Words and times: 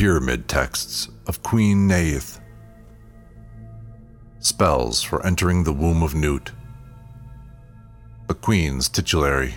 Pyramid 0.00 0.48
Texts 0.48 1.10
of 1.26 1.42
Queen 1.42 1.86
Neith. 1.86 2.40
Spells 4.38 5.02
for 5.02 5.26
entering 5.26 5.62
the 5.62 5.74
womb 5.74 6.02
of 6.02 6.14
Nut. 6.14 6.52
The 8.26 8.32
Queen's 8.32 8.88
titulary. 8.88 9.56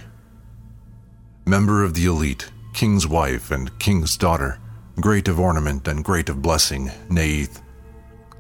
Member 1.45 1.81
of 1.81 1.93
the 1.93 2.07
elite, 2.07 2.51
King's 2.73 3.07
wife 3.07 3.51
and 3.51 3.79
King's 3.79 4.17
daughter, 4.17 4.59
great 4.99 5.29
of 5.29 5.39
ornament 5.39 5.87
and 5.87 6.03
great 6.03 6.27
of 6.27 6.41
blessing, 6.41 6.91
Neith. 7.09 7.61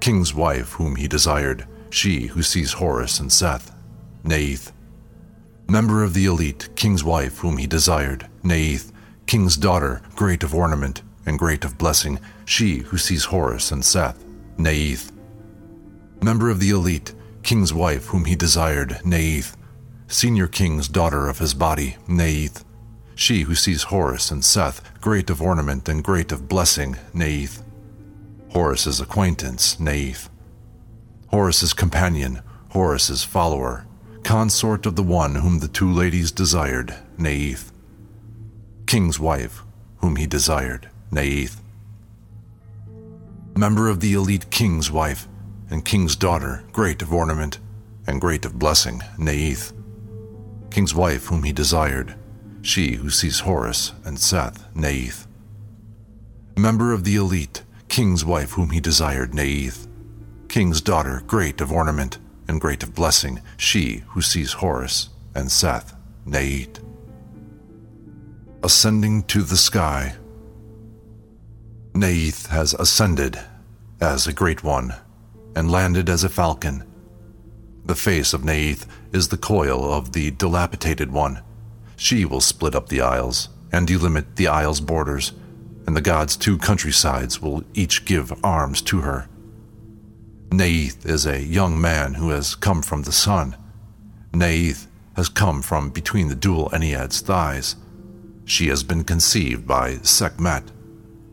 King's 0.01 0.33
wife 0.33 0.73
whom 0.73 0.97
he 0.97 1.07
desired, 1.07 1.65
she 1.89 2.27
who 2.27 2.43
sees 2.43 2.73
Horus 2.73 3.21
and 3.21 3.31
Seth, 3.31 3.73
Neith. 4.25 4.73
Member 5.69 6.03
of 6.03 6.13
the 6.13 6.25
elite, 6.25 6.67
King's 6.75 7.05
wife 7.05 7.37
whom 7.37 7.55
he 7.55 7.65
desired, 7.65 8.27
Neith. 8.43 8.91
King's 9.25 9.55
daughter, 9.55 10.01
great 10.17 10.43
of 10.43 10.53
ornament 10.53 11.01
and 11.25 11.39
great 11.39 11.63
of 11.63 11.77
blessing, 11.77 12.19
she 12.45 12.79
who 12.79 12.97
sees 12.97 13.25
Horus 13.25 13.71
and 13.71 13.83
Seth, 13.83 14.23
Neith. 14.57 15.11
Member 16.21 16.49
of 16.49 16.59
the 16.59 16.69
elite, 16.69 17.13
King's 17.43 17.73
wife 17.73 18.07
whom 18.07 18.25
he 18.25 18.35
desired, 18.35 18.99
Neith. 19.03 19.57
Senior 20.07 20.47
King's 20.47 20.87
daughter 20.87 21.27
of 21.27 21.39
his 21.39 21.53
body, 21.53 21.97
Neith. 22.07 22.63
She 23.15 23.41
who 23.41 23.55
sees 23.55 23.83
Horus 23.83 24.31
and 24.31 24.43
Seth, 24.43 24.81
great 25.01 25.29
of 25.29 25.41
ornament 25.41 25.87
and 25.89 26.03
great 26.03 26.31
of 26.31 26.47
blessing, 26.47 26.97
Neith. 27.13 27.63
Horus's 28.51 28.99
acquaintance, 28.99 29.79
Neith. 29.79 30.29
Horus's 31.27 31.73
companion, 31.73 32.41
Horus's 32.69 33.23
follower, 33.23 33.85
consort 34.23 34.85
of 34.85 34.95
the 34.95 35.03
one 35.03 35.35
whom 35.35 35.59
the 35.59 35.67
two 35.67 35.91
ladies 35.91 36.31
desired, 36.31 36.95
Neith. 37.17 37.71
King's 38.85 39.19
wife, 39.19 39.63
whom 39.97 40.15
he 40.15 40.27
desired, 40.27 40.89
Neith. 41.13 41.61
Member 43.55 43.87
of 43.87 43.99
the 43.99 44.13
elite 44.13 44.49
king's 44.49 44.89
wife 44.89 45.27
and 45.69 45.85
king's 45.85 46.15
daughter, 46.15 46.63
great 46.71 47.03
of 47.03 47.13
ornament 47.13 47.59
and 48.07 48.19
great 48.19 48.45
of 48.45 48.57
blessing, 48.57 49.01
Naith. 49.17 49.73
King's 50.71 50.95
wife 50.95 51.27
whom 51.27 51.43
he 51.43 51.53
desired, 51.53 52.15
she 52.63 52.95
who 52.95 53.11
sees 53.11 53.41
Horus 53.41 53.93
and 54.03 54.19
Seth, 54.19 54.65
Naith. 54.75 55.27
Member 56.57 56.93
of 56.93 57.03
the 57.03 57.15
elite, 57.15 57.61
king's 57.89 58.25
wife 58.25 58.51
whom 58.51 58.71
he 58.71 58.79
desired, 58.79 59.35
Naith. 59.35 59.87
King's 60.49 60.81
daughter, 60.81 61.21
great 61.27 61.61
of 61.61 61.71
ornament 61.71 62.17
and 62.47 62.59
great 62.59 62.81
of 62.81 62.95
blessing, 62.95 63.39
she 63.55 64.03
who 64.09 64.21
sees 64.21 64.53
Horus 64.53 65.09
and 65.35 65.51
Seth, 65.51 65.95
Naith. 66.25 66.79
Ascending 68.63 69.23
to 69.23 69.43
the 69.43 69.57
sky. 69.57 70.15
Neith 71.95 72.47
has 72.47 72.73
ascended 72.73 73.39
as 74.01 74.25
a 74.25 74.33
great 74.33 74.63
one 74.63 74.95
and 75.55 75.71
landed 75.71 76.09
as 76.09 76.23
a 76.23 76.29
falcon. 76.29 76.83
The 77.85 77.93
face 77.93 78.33
of 78.33 78.43
Naith 78.43 78.87
is 79.11 79.27
the 79.27 79.37
coil 79.37 79.93
of 79.93 80.13
the 80.13 80.31
dilapidated 80.31 81.11
one. 81.11 81.41
She 81.95 82.25
will 82.25 82.41
split 82.41 82.73
up 82.73 82.89
the 82.89 83.01
isles 83.01 83.49
and 83.71 83.87
delimit 83.87 84.37
the 84.37 84.47
isles' 84.47 84.81
borders, 84.81 85.33
and 85.85 85.95
the 85.95 86.01
gods' 86.01 86.35
two 86.35 86.57
countrysides 86.57 87.39
will 87.39 87.63
each 87.75 88.05
give 88.05 88.33
arms 88.43 88.81
to 88.83 89.01
her. 89.01 89.27
Naith 90.51 91.05
is 91.05 91.27
a 91.27 91.43
young 91.43 91.79
man 91.79 92.15
who 92.15 92.29
has 92.29 92.55
come 92.55 92.81
from 92.81 93.03
the 93.03 93.11
sun. 93.11 93.55
Naith 94.33 94.87
has 95.15 95.29
come 95.29 95.61
from 95.61 95.91
between 95.91 96.27
the 96.27 96.35
dual 96.35 96.69
Ennead's 96.73 97.21
thighs. 97.21 97.75
She 98.45 98.67
has 98.69 98.81
been 98.81 99.03
conceived 99.03 99.67
by 99.67 99.97
Sekhmet. 99.97 100.71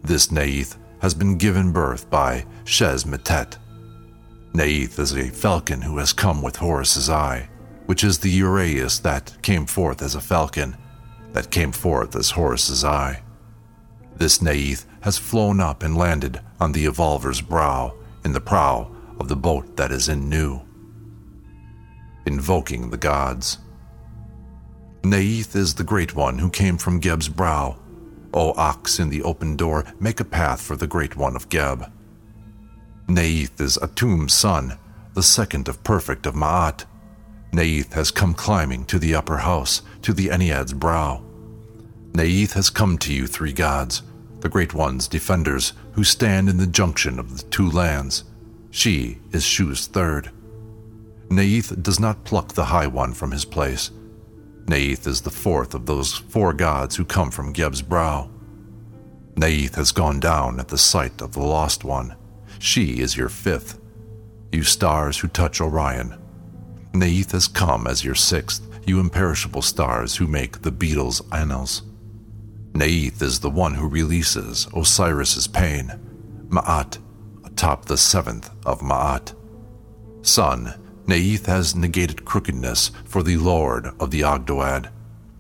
This 0.03 0.31
Naith 0.31 0.77
has 1.01 1.15
been 1.15 1.37
given 1.39 1.73
birth 1.73 2.09
by 2.11 2.45
Shesmetet. 2.65 3.57
Naith 4.55 4.99
is 4.99 5.13
a 5.13 5.31
falcon 5.31 5.83
who 5.83 5.99
has 5.99 6.13
come 6.13 6.43
with 6.43 6.57
Horus's 6.57 7.09
eye, 7.09 7.49
which 7.87 8.05
is 8.05 8.19
the 8.19 8.41
Uraeus 8.41 9.01
that 9.03 9.37
came 9.43 9.67
forth 9.67 10.03
as 10.03 10.15
a 10.15 10.21
falcon, 10.21 10.77
that 11.33 11.51
came 11.51 11.73
forth 11.73 12.17
as 12.17 12.31
Horus's 12.31 12.85
eye. 12.85 13.23
This 14.17 14.43
Naith 14.43 14.87
has 15.01 15.17
flown 15.17 15.61
up 15.61 15.83
and 15.83 15.97
landed 15.97 16.41
on 16.61 16.73
the 16.73 16.85
Evolver's 16.85 17.41
brow 17.41 17.95
in 18.25 18.33
the 18.33 18.41
prow 18.41 18.91
of 19.19 19.29
the 19.29 19.37
boat 19.37 19.77
that 19.77 19.93
is 19.93 20.09
in 20.09 20.29
Nu. 20.29 20.61
Invoking 22.27 22.91
the 22.91 22.99
gods. 22.99 23.59
Naith 25.03 25.57
is 25.57 25.75
the 25.75 25.85
great 25.85 26.15
one 26.15 26.39
who 26.39 26.51
came 26.51 26.77
from 26.77 27.01
Geb's 27.01 27.29
brow. 27.29 27.80
O 28.33 28.53
ox 28.57 28.99
in 28.99 29.11
the 29.11 29.23
open 29.23 29.57
door, 29.57 29.85
make 29.99 30.21
a 30.21 30.25
path 30.25 30.61
for 30.61 30.77
the 30.77 30.87
great 30.87 31.17
one 31.17 31.37
of 31.37 31.49
Geb. 31.49 31.91
Neith 33.09 33.61
is 33.61 33.77
Atum's 33.79 34.33
son, 34.33 34.79
the 35.15 35.23
second 35.23 35.69
of 35.69 35.83
perfect 35.83 36.27
of 36.27 36.35
Ma'at. 36.35 36.85
Neith 37.53 37.93
has 37.95 38.13
come 38.13 38.35
climbing 38.35 38.85
to 38.85 38.99
the 38.99 39.15
upper 39.15 39.39
house, 39.39 39.83
to 40.03 40.13
the 40.13 40.29
Ennead's 40.29 40.73
brow. 40.73 41.25
Neith 42.15 42.53
has 42.53 42.71
come 42.71 42.99
to 42.99 43.13
you, 43.13 43.27
three 43.27 43.53
gods, 43.53 44.03
the 44.41 44.49
great 44.49 44.75
one's 44.75 45.09
defenders, 45.09 45.73
who 45.93 46.05
stand 46.05 46.49
in 46.49 46.57
the 46.57 46.67
junction 46.67 47.19
of 47.19 47.37
the 47.37 47.43
two 47.45 47.69
lands. 47.69 48.25
She 48.71 49.19
is 49.33 49.45
Shu's 49.45 49.87
third. 49.89 50.31
Neith 51.29 51.83
does 51.83 51.99
not 51.99 52.25
pluck 52.25 52.53
the 52.53 52.67
High 52.67 52.87
One 52.87 53.13
from 53.13 53.33
his 53.33 53.45
place. 53.45 53.91
Neith 54.71 55.09
is 55.09 55.23
the 55.23 55.33
fourth 55.33 55.75
of 55.75 55.87
those 55.87 56.15
four 56.15 56.53
gods 56.53 56.95
who 56.95 57.05
come 57.05 57.33
from 57.33 57.53
Geb's 57.53 57.83
brow. 57.83 58.31
Neith 59.37 59.75
has 59.75 59.91
gone 59.91 60.21
down 60.21 60.61
at 60.61 60.69
the 60.69 60.79
sight 60.79 61.21
of 61.21 61.33
the 61.33 61.43
Lost 61.43 61.83
One. 61.83 62.15
She 62.61 63.01
is 63.01 63.17
your 63.17 63.29
fifth. 63.29 63.81
You 64.53 64.63
stars 64.63 65.19
who 65.19 65.27
touch 65.27 65.61
Orion. 65.61 66.17
Neith 66.95 67.33
has 67.33 67.49
come 67.49 67.89
as 67.89 68.05
your 68.05 68.15
sixth, 68.15 68.63
you 68.87 69.01
imperishable 69.01 69.63
stars 69.63 70.15
who 70.15 70.29
make 70.29 70.63
the 70.63 70.71
beetle's 70.71 71.21
annals. 71.33 71.83
Neith 72.73 73.21
is 73.23 73.41
the 73.41 73.51
one 73.51 73.75
who 73.75 73.89
releases 73.89 74.69
Osiris's 74.73 75.49
pain. 75.49 75.91
Ma'at, 76.49 76.99
atop 77.45 77.87
the 77.87 77.99
seventh 77.99 78.51
of 78.65 78.83
Ma'at. 78.83 79.35
Sun, 80.23 80.80
Neith 81.11 81.47
has 81.47 81.75
negated 81.75 82.25
crookedness 82.25 82.93
for 83.05 83.25
the 83.25 83.37
Lord 83.37 83.89
of 83.99 84.13
the 84.13 84.21
Ogdoad. 84.21 84.91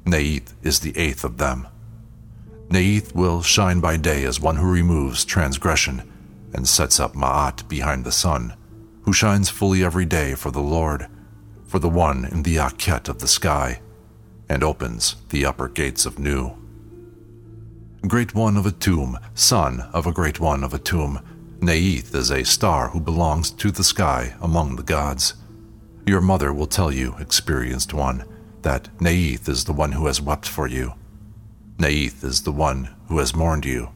Neith 0.04 0.52
is 0.64 0.80
the 0.80 0.92
eighth 0.98 1.22
of 1.22 1.38
them. 1.38 1.68
Neith 2.68 3.14
will 3.14 3.40
shine 3.40 3.78
by 3.78 3.96
day 3.96 4.24
as 4.24 4.40
one 4.40 4.56
who 4.56 4.68
removes 4.68 5.24
transgression 5.24 6.02
and 6.52 6.66
sets 6.66 6.98
up 6.98 7.14
Ma'at 7.14 7.68
behind 7.68 8.04
the 8.04 8.10
sun, 8.10 8.54
who 9.02 9.12
shines 9.12 9.48
fully 9.48 9.84
every 9.84 10.04
day 10.04 10.34
for 10.34 10.50
the 10.50 10.58
Lord, 10.58 11.06
for 11.68 11.78
the 11.78 11.88
one 11.88 12.24
in 12.24 12.42
the 12.42 12.56
Akhet 12.56 13.08
of 13.08 13.20
the 13.20 13.28
sky, 13.28 13.80
and 14.48 14.64
opens 14.64 15.14
the 15.28 15.46
upper 15.46 15.68
gates 15.68 16.04
of 16.04 16.18
Nu. 16.18 16.50
Great 18.08 18.34
One 18.34 18.56
of 18.56 18.66
a 18.66 18.72
Tomb, 18.72 19.20
son 19.36 19.82
of 19.92 20.04
a 20.04 20.12
Great 20.12 20.40
One 20.40 20.64
of 20.64 20.74
a 20.74 20.80
Tomb, 20.80 21.20
Neith 21.60 22.12
is 22.12 22.32
a 22.32 22.42
star 22.42 22.88
who 22.88 22.98
belongs 22.98 23.52
to 23.52 23.70
the 23.70 23.84
sky 23.84 24.34
among 24.40 24.74
the 24.74 24.82
gods. 24.82 25.34
Your 26.06 26.20
mother 26.20 26.52
will 26.52 26.66
tell 26.66 26.92
you, 26.92 27.14
experienced 27.18 27.94
one, 27.94 28.24
that 28.62 28.88
Neith 29.00 29.48
is 29.48 29.64
the 29.64 29.72
one 29.72 29.92
who 29.92 30.06
has 30.06 30.20
wept 30.20 30.46
for 30.46 30.66
you. 30.66 30.94
Neith 31.78 32.22
is 32.24 32.42
the 32.42 32.52
one 32.52 32.94
who 33.08 33.18
has 33.18 33.34
mourned 33.34 33.64
you. 33.64 33.90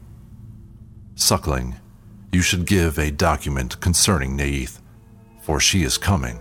Suckling, 1.16 1.76
you 2.32 2.40
should 2.42 2.66
give 2.66 2.98
a 2.98 3.10
document 3.10 3.80
concerning 3.80 4.36
Neith. 4.36 4.80
for 5.44 5.60
she 5.60 5.82
is 5.82 5.98
coming. 5.98 6.40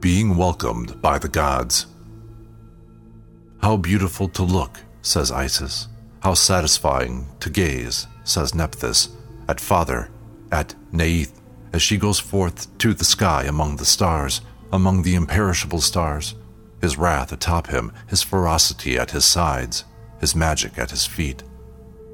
Being 0.00 0.34
welcomed 0.36 1.00
by 1.02 1.18
the 1.18 1.28
gods. 1.28 1.86
How 3.60 3.76
beautiful 3.76 4.28
to 4.30 4.42
look, 4.42 4.80
says 5.02 5.30
Isis. 5.30 5.88
How 6.22 6.32
satisfying 6.32 7.26
to 7.40 7.50
gaze, 7.50 8.06
says 8.24 8.54
Nephthys, 8.54 9.10
at 9.46 9.60
Father, 9.60 10.08
at 10.50 10.74
Neith, 10.90 11.38
as 11.74 11.82
she 11.82 11.96
goes 11.96 12.20
forth 12.20 12.78
to 12.78 12.94
the 12.94 13.04
sky 13.04 13.42
among 13.42 13.76
the 13.76 13.84
stars, 13.84 14.40
among 14.72 15.02
the 15.02 15.16
imperishable 15.16 15.80
stars, 15.80 16.36
his 16.80 16.96
wrath 16.96 17.32
atop 17.32 17.66
him, 17.66 17.92
his 18.06 18.22
ferocity 18.22 18.96
at 18.96 19.10
his 19.10 19.24
sides, 19.24 19.84
his 20.20 20.36
magic 20.36 20.78
at 20.78 20.90
his 20.90 21.04
feet. 21.04 21.42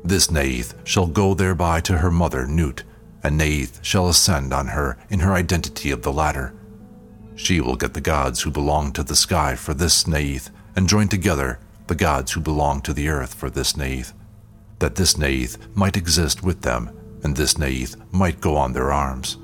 This 0.03 0.31
Neith 0.31 0.73
shall 0.85 1.07
go 1.07 1.35
thereby 1.35 1.83
to 1.83 1.99
her 1.99 2.11
mother 2.11 2.47
Nut, 2.47 2.85
and 3.23 3.37
Neith 3.37 3.81
shall 3.83 4.09
ascend 4.09 4.55
on 4.55 4.69
her 4.69 4.97
in 5.11 5.21
her 5.21 5.35
identity 5.35 5.91
of 5.91 6.01
the 6.01 6.13
latter. 6.13 6.55
She 7.37 7.61
will 7.61 7.77
get 7.77 7.93
the 7.93 8.01
gods 8.01 8.41
who 8.41 8.51
belong 8.51 8.93
to 8.93 9.03
the 9.03 9.15
sky 9.15 9.57
for 9.57 9.75
this 9.75 10.07
Neith, 10.07 10.49
and 10.75 10.89
join 10.89 11.09
together 11.09 11.59
the 11.87 11.95
gods 11.95 12.33
who 12.33 12.41
belong 12.41 12.81
to 12.81 12.95
the 12.95 13.09
earth 13.09 13.35
for 13.35 13.51
this 13.51 13.77
Neith, 13.77 14.15
that 14.79 14.95
this 14.95 15.19
Neith 15.19 15.59
might 15.75 15.99
exist 15.99 16.43
with 16.43 16.63
them, 16.63 16.97
and 17.23 17.37
this 17.37 17.59
Neith 17.59 17.95
might 18.11 18.41
go 18.41 18.57
on 18.57 18.73
their 18.73 18.91
arms. 18.91 19.37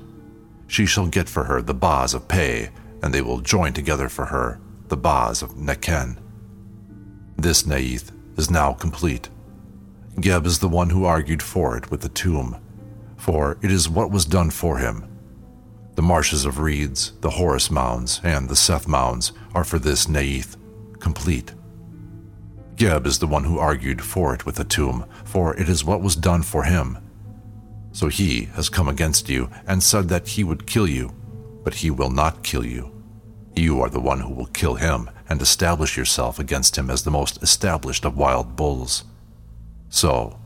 She 0.67 0.85
shall 0.85 1.07
get 1.07 1.29
for 1.29 1.45
her 1.45 1.61
the 1.61 1.73
Bas 1.73 2.13
of 2.13 2.27
Pe, 2.27 2.69
and 3.01 3.13
they 3.13 3.21
will 3.21 3.39
join 3.39 3.73
together 3.73 4.09
for 4.09 4.25
her 4.25 4.59
the 4.87 4.97
Bas 4.97 5.41
of 5.41 5.55
Nekhen. 5.55 6.17
This 7.37 7.65
Naith 7.65 8.11
is 8.37 8.51
now 8.51 8.73
complete. 8.73 9.29
Geb 10.19 10.45
is 10.45 10.59
the 10.59 10.67
one 10.67 10.89
who 10.89 11.05
argued 11.05 11.43
for 11.43 11.77
it 11.77 11.91
with 11.91 12.01
the 12.01 12.09
tomb, 12.09 12.57
for 13.17 13.57
it 13.61 13.71
is 13.71 13.89
what 13.89 14.11
was 14.11 14.25
done 14.25 14.49
for 14.49 14.77
him. 14.77 15.07
The 15.95 16.01
marshes 16.01 16.45
of 16.45 16.59
reeds, 16.59 17.13
the 17.21 17.31
Horus 17.31 17.71
mounds, 17.71 18.21
and 18.23 18.49
the 18.49 18.55
Seth 18.55 18.87
mounds 18.87 19.31
are 19.53 19.63
for 19.63 19.79
this 19.79 20.07
Naith 20.07 20.57
complete. 20.99 21.53
Geb 22.75 23.07
is 23.07 23.19
the 23.19 23.27
one 23.27 23.43
who 23.43 23.57
argued 23.57 24.01
for 24.01 24.33
it 24.33 24.45
with 24.45 24.55
the 24.55 24.63
tomb, 24.63 25.05
for 25.23 25.55
it 25.55 25.69
is 25.69 25.83
what 25.83 26.01
was 26.01 26.15
done 26.15 26.43
for 26.43 26.63
him. 26.63 26.97
So 27.97 28.09
he 28.09 28.43
has 28.53 28.69
come 28.69 28.87
against 28.87 29.27
you 29.27 29.49
and 29.65 29.81
said 29.81 30.07
that 30.09 30.27
he 30.27 30.43
would 30.43 30.67
kill 30.67 30.87
you, 30.87 31.15
but 31.63 31.73
he 31.73 31.89
will 31.89 32.11
not 32.11 32.43
kill 32.43 32.63
you. 32.63 32.91
You 33.55 33.81
are 33.81 33.89
the 33.89 33.99
one 33.99 34.19
who 34.19 34.31
will 34.31 34.45
kill 34.45 34.75
him 34.75 35.09
and 35.27 35.41
establish 35.41 35.97
yourself 35.97 36.37
against 36.37 36.77
him 36.77 36.91
as 36.91 37.01
the 37.01 37.09
most 37.09 37.41
established 37.41 38.05
of 38.05 38.15
wild 38.15 38.55
bulls. 38.55 39.03
So, 39.89 40.39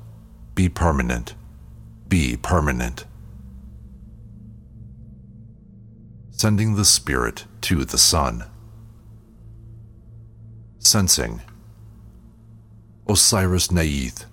be 0.55 0.69
permanent. 0.69 1.35
Be 2.07 2.37
permanent. 2.37 3.03
Sending 6.29 6.75
the 6.75 6.85
spirit 6.85 7.43
to 7.63 7.83
the 7.83 7.97
sun. 7.97 8.45
Censing. 10.79 11.41
Osiris 13.09 13.71
Naith, 13.71 14.23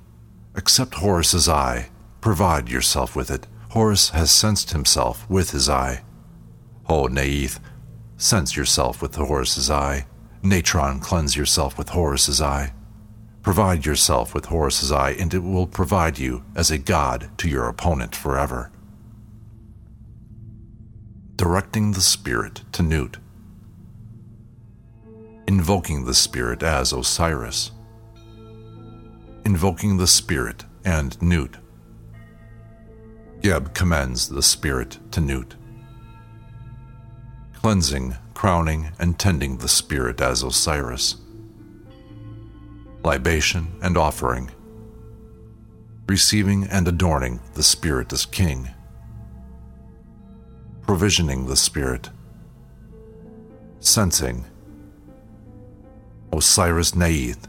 accept 0.54 0.94
Horus's 0.94 1.48
eye. 1.48 1.88
Provide 2.20 2.68
yourself 2.68 3.14
with 3.14 3.30
it. 3.30 3.46
Horus 3.70 4.10
has 4.10 4.30
censed 4.30 4.72
himself 4.72 5.28
with 5.30 5.50
his 5.50 5.68
eye. 5.68 6.02
O 6.88 7.06
Naith, 7.06 7.60
cense 8.16 8.56
yourself 8.56 9.00
with 9.02 9.14
Horus's 9.14 9.70
eye. 9.70 10.06
Natron, 10.42 11.00
cleanse 11.00 11.36
yourself 11.36 11.76
with 11.76 11.90
Horus's 11.90 12.40
eye. 12.40 12.72
Provide 13.42 13.86
yourself 13.86 14.34
with 14.34 14.46
Horus's 14.46 14.90
eye, 14.90 15.12
and 15.12 15.32
it 15.32 15.42
will 15.42 15.66
provide 15.66 16.18
you 16.18 16.44
as 16.54 16.70
a 16.70 16.78
god 16.78 17.30
to 17.38 17.48
your 17.48 17.68
opponent 17.68 18.14
forever. 18.14 18.70
Directing 21.36 21.92
the 21.92 22.00
spirit 22.00 22.62
to 22.72 22.82
Nut. 22.82 23.16
Invoking 25.46 26.04
the 26.04 26.14
spirit 26.14 26.62
as 26.62 26.92
Osiris. 26.92 27.70
Invoking 29.44 29.96
the 29.96 30.06
spirit 30.06 30.64
and 30.84 31.20
Nut. 31.22 31.56
Geb 33.42 33.74
commends 33.74 34.28
the 34.28 34.42
spirit 34.42 34.98
to 35.12 35.20
Nut. 35.20 35.54
Cleansing, 37.54 38.16
crowning, 38.34 38.90
and 38.98 39.18
tending 39.18 39.58
the 39.58 39.68
spirit 39.68 40.20
as 40.20 40.42
Osiris. 40.42 41.16
Libation, 43.04 43.68
and 43.80 43.96
offering, 43.96 44.50
receiving 46.08 46.64
and 46.64 46.88
adorning 46.88 47.38
the 47.54 47.62
Spirit 47.62 48.12
as 48.12 48.26
King, 48.26 48.70
provisioning 50.82 51.46
the 51.46 51.56
Spirit, 51.56 52.10
censing, 53.78 54.44
Osiris 56.32 56.94
Neith, 56.94 57.46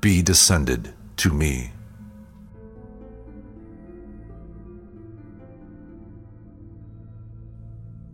be 0.00 0.22
descended 0.22 0.94
to 1.16 1.32
me. 1.32 1.72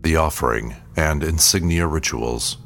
The 0.05 0.17
offering 0.17 0.75
and 0.95 1.23
insignia 1.23 1.87
rituals. 1.87 2.57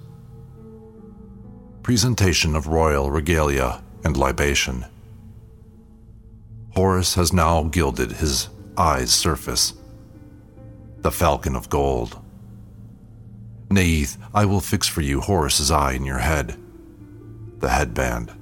Presentation 1.84 2.54
of 2.54 2.68
royal 2.68 3.12
regalia 3.12 3.82
and 4.04 4.18
libation. 4.18 4.86
Horus 6.76 7.16
has 7.16 7.32
now 7.32 7.64
gilded 7.64 8.12
his 8.12 8.50
eye's 8.76 9.14
surface. 9.14 9.74
The 10.98 11.12
falcon 11.12 11.56
of 11.56 11.70
gold. 11.70 12.20
Naith, 13.72 14.18
I 14.34 14.44
will 14.44 14.60
fix 14.60 14.86
for 14.86 15.00
you 15.00 15.22
Horus's 15.22 15.72
eye 15.72 15.94
in 15.94 16.04
your 16.04 16.20
head. 16.20 16.58
The 17.60 17.70
headband. 17.70 18.34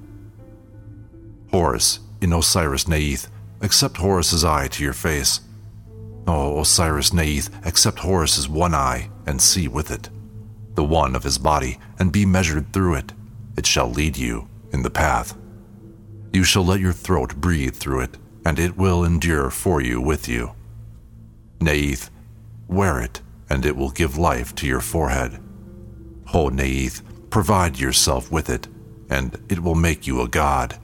Horus, 1.52 2.00
in 2.20 2.32
Osiris 2.32 2.88
Naith, 2.88 3.30
accept 3.60 3.98
Horus's 3.98 4.42
eye 4.42 4.66
to 4.66 4.82
your 4.82 4.92
face. 4.92 5.42
Oh, 6.30 6.60
Osiris 6.60 7.14
Naith, 7.14 7.48
accept 7.64 8.00
Horus's 8.00 8.50
one 8.50 8.74
eye 8.74 9.08
and 9.24 9.40
see 9.40 9.66
with 9.66 9.90
it, 9.90 10.10
the 10.74 10.84
one 10.84 11.16
of 11.16 11.22
his 11.22 11.38
body, 11.38 11.78
and 11.98 12.12
be 12.12 12.26
measured 12.26 12.70
through 12.70 12.96
it. 12.96 13.14
It 13.56 13.64
shall 13.64 13.90
lead 13.90 14.18
you 14.18 14.46
in 14.70 14.82
the 14.82 14.90
path. 14.90 15.34
You 16.30 16.44
shall 16.44 16.66
let 16.66 16.80
your 16.80 16.92
throat 16.92 17.36
breathe 17.36 17.76
through 17.76 18.00
it, 18.00 18.18
and 18.44 18.58
it 18.58 18.76
will 18.76 19.04
endure 19.04 19.48
for 19.48 19.80
you 19.80 20.02
with 20.02 20.28
you. 20.28 20.52
Naith, 21.62 22.10
wear 22.68 23.00
it, 23.00 23.22
and 23.48 23.64
it 23.64 23.74
will 23.74 23.90
give 23.90 24.18
life 24.18 24.54
to 24.56 24.66
your 24.66 24.82
forehead. 24.82 25.40
Oh, 26.26 26.32
Ho 26.32 26.48
Naith, 26.50 27.00
provide 27.30 27.78
yourself 27.78 28.30
with 28.30 28.50
it, 28.50 28.68
and 29.08 29.34
it 29.48 29.60
will 29.60 29.74
make 29.74 30.06
you 30.06 30.20
a 30.20 30.28
god. 30.28 30.78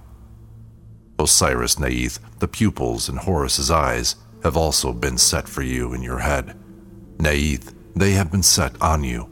Osiris 1.18 1.78
Naith, 1.78 2.18
the 2.38 2.49
pupils 2.49 3.11
in 3.11 3.16
Horus's 3.18 3.71
eyes 3.71 4.16
have 4.44 4.56
also 4.56 4.92
been 4.92 5.18
set 5.18 5.48
for 5.48 5.62
you 5.62 5.94
in 5.94 6.02
your 6.02 6.18
head. 6.18 6.56
Naith, 7.18 7.74
they 7.96 8.12
have 8.12 8.30
been 8.30 8.42
set 8.42 8.80
on 8.80 9.02
you. 9.02 9.28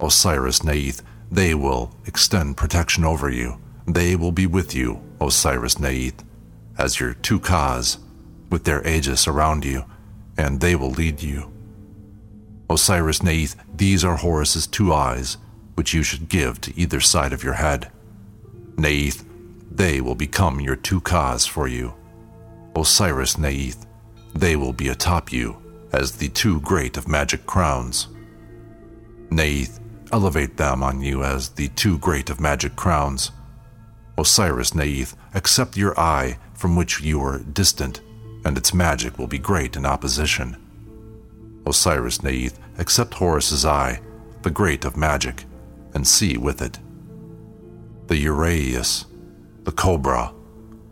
Osiris 0.00 0.64
Naith, 0.64 1.02
they 1.30 1.54
will 1.54 1.96
extend 2.06 2.56
protection 2.56 3.04
over 3.04 3.30
you. 3.30 3.58
They 3.86 4.16
will 4.16 4.32
be 4.32 4.46
with 4.46 4.74
you 4.74 5.00
Osiris 5.20 5.78
Naith, 5.78 6.24
as 6.76 6.98
your 6.98 7.14
two 7.14 7.38
Kas, 7.38 7.98
with 8.50 8.64
their 8.64 8.86
aegis 8.86 9.28
around 9.28 9.64
you, 9.64 9.84
and 10.36 10.60
they 10.60 10.74
will 10.74 10.90
lead 10.90 11.22
you. 11.22 11.50
Osiris 12.68 13.22
Naith, 13.22 13.56
these 13.74 14.04
are 14.04 14.16
Horus's 14.16 14.66
two 14.66 14.92
eyes, 14.92 15.36
which 15.74 15.94
you 15.94 16.02
should 16.02 16.28
give 16.28 16.60
to 16.62 16.78
either 16.78 17.00
side 17.00 17.32
of 17.32 17.44
your 17.44 17.54
head. 17.54 17.90
Naith, 18.76 19.24
they 19.70 20.00
will 20.00 20.14
become 20.14 20.60
your 20.60 20.76
two 20.76 21.00
Kas 21.00 21.46
for 21.46 21.68
you. 21.68 21.94
Osiris 22.76 23.38
Neith, 23.38 23.83
they 24.34 24.56
will 24.56 24.72
be 24.72 24.88
atop 24.88 25.32
you 25.32 25.56
as 25.92 26.16
the 26.16 26.28
two 26.28 26.60
great 26.60 26.96
of 26.96 27.08
magic 27.08 27.46
crowns. 27.46 28.08
Naith, 29.30 29.80
elevate 30.12 30.56
them 30.56 30.82
on 30.82 31.00
you 31.00 31.22
as 31.22 31.50
the 31.50 31.68
two 31.68 31.98
great 31.98 32.30
of 32.30 32.40
magic 32.40 32.76
crowns. 32.76 33.30
Osiris 34.18 34.74
Naith, 34.74 35.16
accept 35.34 35.76
your 35.76 35.98
eye 35.98 36.38
from 36.54 36.76
which 36.76 37.00
you 37.00 37.20
are 37.20 37.38
distant, 37.38 38.00
and 38.44 38.56
its 38.56 38.74
magic 38.74 39.18
will 39.18 39.26
be 39.26 39.38
great 39.38 39.76
in 39.76 39.86
opposition. 39.86 40.56
Osiris 41.66 42.22
Naith, 42.22 42.58
accept 42.78 43.14
Horus's 43.14 43.64
eye, 43.64 44.00
the 44.42 44.50
great 44.50 44.84
of 44.84 44.96
magic, 44.96 45.44
and 45.94 46.06
see 46.06 46.36
with 46.36 46.60
it. 46.60 46.78
The 48.08 48.22
Uraeus, 48.26 49.06
the 49.62 49.72
Cobra, 49.72 50.32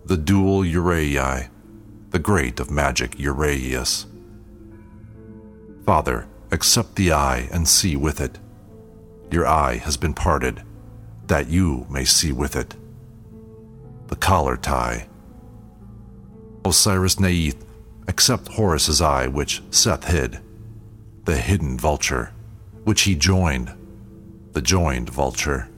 the 0.07 0.17
dual 0.17 0.63
Uraei, 0.63 1.49
the 2.13 2.19
great 2.19 2.61
of 2.61 2.71
magic 2.71 3.19
Uraeus. 3.19 4.07
Father, 5.85 6.27
accept 6.51 6.95
the 6.95 7.13
eye 7.13 7.49
and 7.51 7.67
see 7.67 7.97
with 7.97 8.21
it. 8.21 8.39
Your 9.31 9.47
eye 9.47 9.77
has 9.77 9.97
been 9.97 10.15
parted, 10.15 10.63
that 11.27 11.49
you 11.49 11.87
may 11.91 12.05
see 12.05 12.33
with 12.33 12.55
it 12.55 12.77
the 14.09 14.17
collar 14.17 14.59
tie. 14.59 15.09
Osiris 16.67 17.19
Naith, 17.19 17.65
accept 18.07 18.49
Horus's 18.49 19.01
eye 19.01 19.27
which 19.27 19.63
Seth 19.71 20.05
hid. 20.05 20.39
the 21.25 21.37
hidden 21.37 21.79
vulture, 21.79 22.33
which 22.85 23.03
he 23.03 23.15
joined, 23.15 23.73
the 24.53 24.63
joined 24.63 25.09
vulture. 25.09 25.69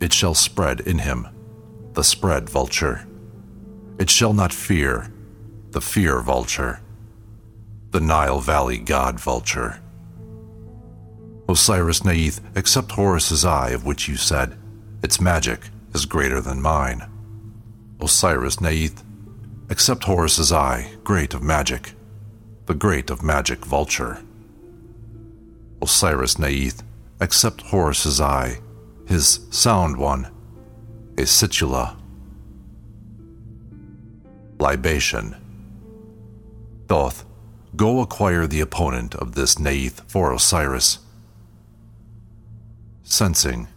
It 0.00 0.12
shall 0.12 0.34
spread 0.34 0.80
in 0.80 0.98
him, 0.98 1.26
the 1.94 2.04
spread 2.04 2.48
vulture. 2.48 3.06
It 3.98 4.10
shall 4.10 4.34
not 4.34 4.52
fear, 4.52 5.10
the 5.76 5.80
fear 5.82 6.22
vulture, 6.22 6.80
the 7.90 8.00
Nile 8.00 8.40
Valley 8.40 8.78
god 8.78 9.20
vulture. 9.20 9.78
Osiris 11.50 12.02
Naith, 12.02 12.40
accept 12.56 12.92
Horus's 12.92 13.44
eye, 13.44 13.72
of 13.72 13.84
which 13.84 14.08
you 14.08 14.16
said, 14.16 14.56
Its 15.02 15.20
magic 15.20 15.68
is 15.92 16.06
greater 16.06 16.40
than 16.40 16.62
mine. 16.62 17.06
Osiris 18.00 18.58
Naith, 18.58 19.04
accept 19.68 20.04
Horus's 20.04 20.50
eye, 20.50 20.92
great 21.04 21.34
of 21.34 21.42
magic, 21.42 21.92
the 22.64 22.72
great 22.72 23.10
of 23.10 23.22
magic 23.22 23.62
vulture. 23.66 24.22
Osiris 25.82 26.38
Naith, 26.38 26.82
accept 27.20 27.60
Horus's 27.60 28.18
eye, 28.18 28.60
his 29.06 29.40
sound 29.50 29.98
one, 29.98 30.24
a 31.18 31.24
situla. 31.24 31.96
Libation. 34.58 35.36
Thoth, 36.88 37.24
go 37.74 38.00
acquire 38.00 38.46
the 38.46 38.60
opponent 38.60 39.14
of 39.14 39.34
this 39.34 39.58
Naith 39.58 40.02
for 40.06 40.32
Osiris. 40.32 40.98
Censing. 43.02 43.68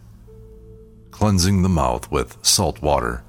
Cleansing 1.10 1.62
the 1.62 1.68
mouth 1.68 2.10
with 2.10 2.38
salt 2.42 2.80
water. 2.82 3.22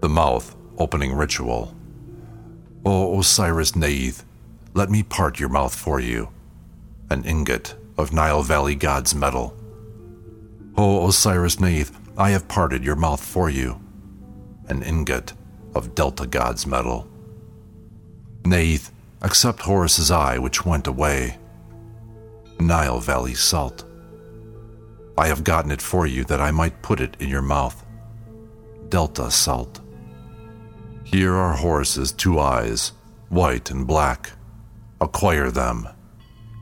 The 0.00 0.08
mouth 0.08 0.54
opening 0.78 1.14
ritual. 1.14 1.74
O 2.84 3.18
Osiris 3.18 3.74
Naith, 3.74 4.24
let 4.74 4.90
me 4.90 5.02
part 5.02 5.40
your 5.40 5.48
mouth 5.48 5.74
for 5.74 5.98
you. 6.00 6.28
An 7.10 7.24
ingot 7.24 7.74
of 7.96 8.12
Nile 8.12 8.42
Valley 8.42 8.74
God's 8.74 9.14
metal. 9.14 9.56
O 10.76 11.08
Osiris 11.08 11.58
Naith, 11.58 11.96
I 12.16 12.30
have 12.30 12.46
parted 12.46 12.84
your 12.84 12.96
mouth 12.96 13.20
for 13.20 13.48
you. 13.48 13.80
An 14.68 14.82
ingot 14.82 15.32
of 15.74 15.94
Delta 15.94 16.26
God's 16.26 16.66
metal. 16.66 17.07
Neith, 18.48 18.90
accept 19.20 19.60
Horus's 19.60 20.10
eye 20.10 20.38
which 20.38 20.64
went 20.64 20.86
away. 20.86 21.36
Nile 22.58 23.00
Valley 23.00 23.34
salt. 23.34 23.84
I 25.16 25.26
have 25.26 25.44
gotten 25.44 25.70
it 25.70 25.82
for 25.82 26.06
you 26.06 26.24
that 26.24 26.40
I 26.40 26.50
might 26.50 26.82
put 26.82 27.00
it 27.00 27.16
in 27.20 27.28
your 27.28 27.42
mouth. 27.42 27.84
Delta 28.88 29.30
salt. 29.30 29.80
Here 31.04 31.34
are 31.34 31.54
Horus's 31.54 32.12
two 32.12 32.38
eyes, 32.38 32.92
white 33.28 33.70
and 33.70 33.86
black. 33.86 34.32
Acquire 35.00 35.50
them 35.50 35.88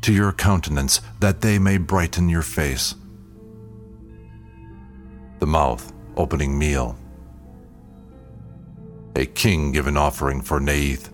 to 0.02 0.12
your 0.12 0.33
countenance 0.33 1.00
that 1.21 1.40
they 1.40 1.59
may 1.59 1.78
brighten 1.78 2.28
your 2.28 2.43
face. 2.43 2.95
The 5.38 5.47
mouth 5.47 5.93
opening 6.16 6.59
meal. 6.59 6.97
A 9.16 9.26
king 9.26 9.73
give 9.73 9.87
an 9.87 9.97
offering 9.97 10.43
for 10.43 10.61
Neith. 10.61 11.12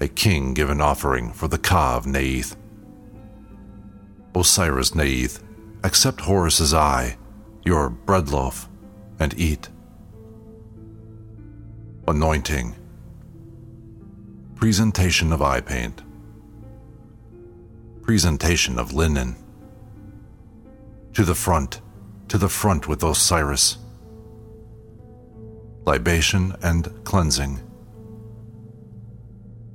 A 0.00 0.08
king 0.08 0.54
give 0.54 0.70
an 0.70 0.80
offering 0.80 1.32
for 1.32 1.48
the 1.48 1.58
Ka 1.58 1.96
of 1.96 2.06
Naith. 2.06 2.56
Osiris 4.34 4.94
Naith, 4.94 5.42
accept 5.82 6.20
Horus's 6.20 6.72
eye, 6.72 7.16
your 7.64 7.88
bread 7.88 8.30
loaf, 8.30 8.68
and 9.18 9.34
eat. 9.36 9.68
Anointing. 12.06 12.76
Presentation 14.54 15.32
of 15.32 15.42
eye 15.42 15.60
paint. 15.60 16.02
Presentation 18.02 18.78
of 18.78 18.92
linen. 18.92 19.34
To 21.14 21.24
the 21.24 21.34
front, 21.34 21.80
to 22.28 22.38
the 22.38 22.48
front 22.48 22.86
with 22.86 23.02
Osiris. 23.02 23.78
Libation 25.84 26.54
and 26.62 26.88
cleansing. 27.04 27.60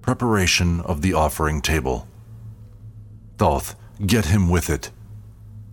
Preparation 0.03 0.81
of 0.81 1.01
the 1.01 1.13
offering 1.13 1.61
table. 1.61 2.09
Thoth, 3.37 3.75
get 4.05 4.25
him 4.25 4.49
with 4.49 4.69
it. 4.69 4.91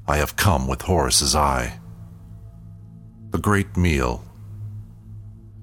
I 0.06 0.18
have 0.18 0.36
come 0.36 0.68
with 0.68 0.82
Horus's 0.82 1.34
eye. 1.34 1.80
The 3.30 3.38
great 3.38 3.76
meal. 3.76 4.24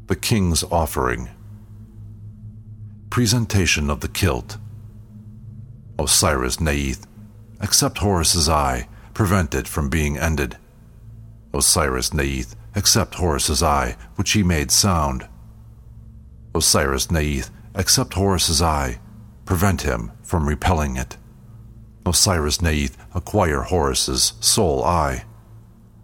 The 0.07 0.17
king's 0.17 0.63
offering. 0.65 1.29
Presentation 3.09 3.89
of 3.89 4.01
the 4.01 4.09
kilt. 4.09 4.57
Osiris 5.97 6.59
Naith, 6.59 7.07
accept 7.61 7.99
Horus's 7.99 8.49
eye, 8.49 8.89
prevent 9.13 9.55
it 9.55 9.67
from 9.67 9.89
being 9.89 10.17
ended. 10.17 10.57
Osiris 11.53 12.13
Naith, 12.13 12.53
accept 12.75 13.15
Horus's 13.15 13.63
eye, 13.63 13.95
which 14.17 14.33
he 14.33 14.43
made 14.43 14.71
sound. 14.71 15.25
Osiris 16.53 17.09
Neith, 17.09 17.49
accept 17.77 18.15
Horus's 18.15 18.61
eye, 18.61 18.99
prevent 19.45 19.83
him 19.83 20.11
from 20.23 20.47
repelling 20.47 20.97
it. 20.97 21.15
Osiris 22.05 22.61
Neith, 22.61 22.97
acquire 23.13 23.61
Horus's 23.61 24.33
soul 24.39 24.83
eye. 24.83 25.23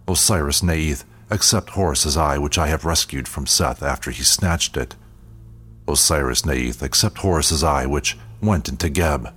Osiris 0.06 0.62
Neith, 0.62 1.04
accept 1.30 1.70
Horus's 1.70 2.16
eye 2.16 2.38
which 2.38 2.58
I 2.58 2.68
have 2.68 2.84
rescued 2.84 3.26
from 3.26 3.46
Seth 3.46 3.82
after 3.82 4.10
he 4.10 4.22
snatched 4.22 4.76
it. 4.76 4.94
Osiris 5.88 6.46
Neith, 6.46 6.80
accept 6.82 7.18
Horus's 7.18 7.64
eye 7.64 7.86
which 7.86 8.16
went 8.40 8.68
into 8.68 8.88
Geb. 8.88 9.34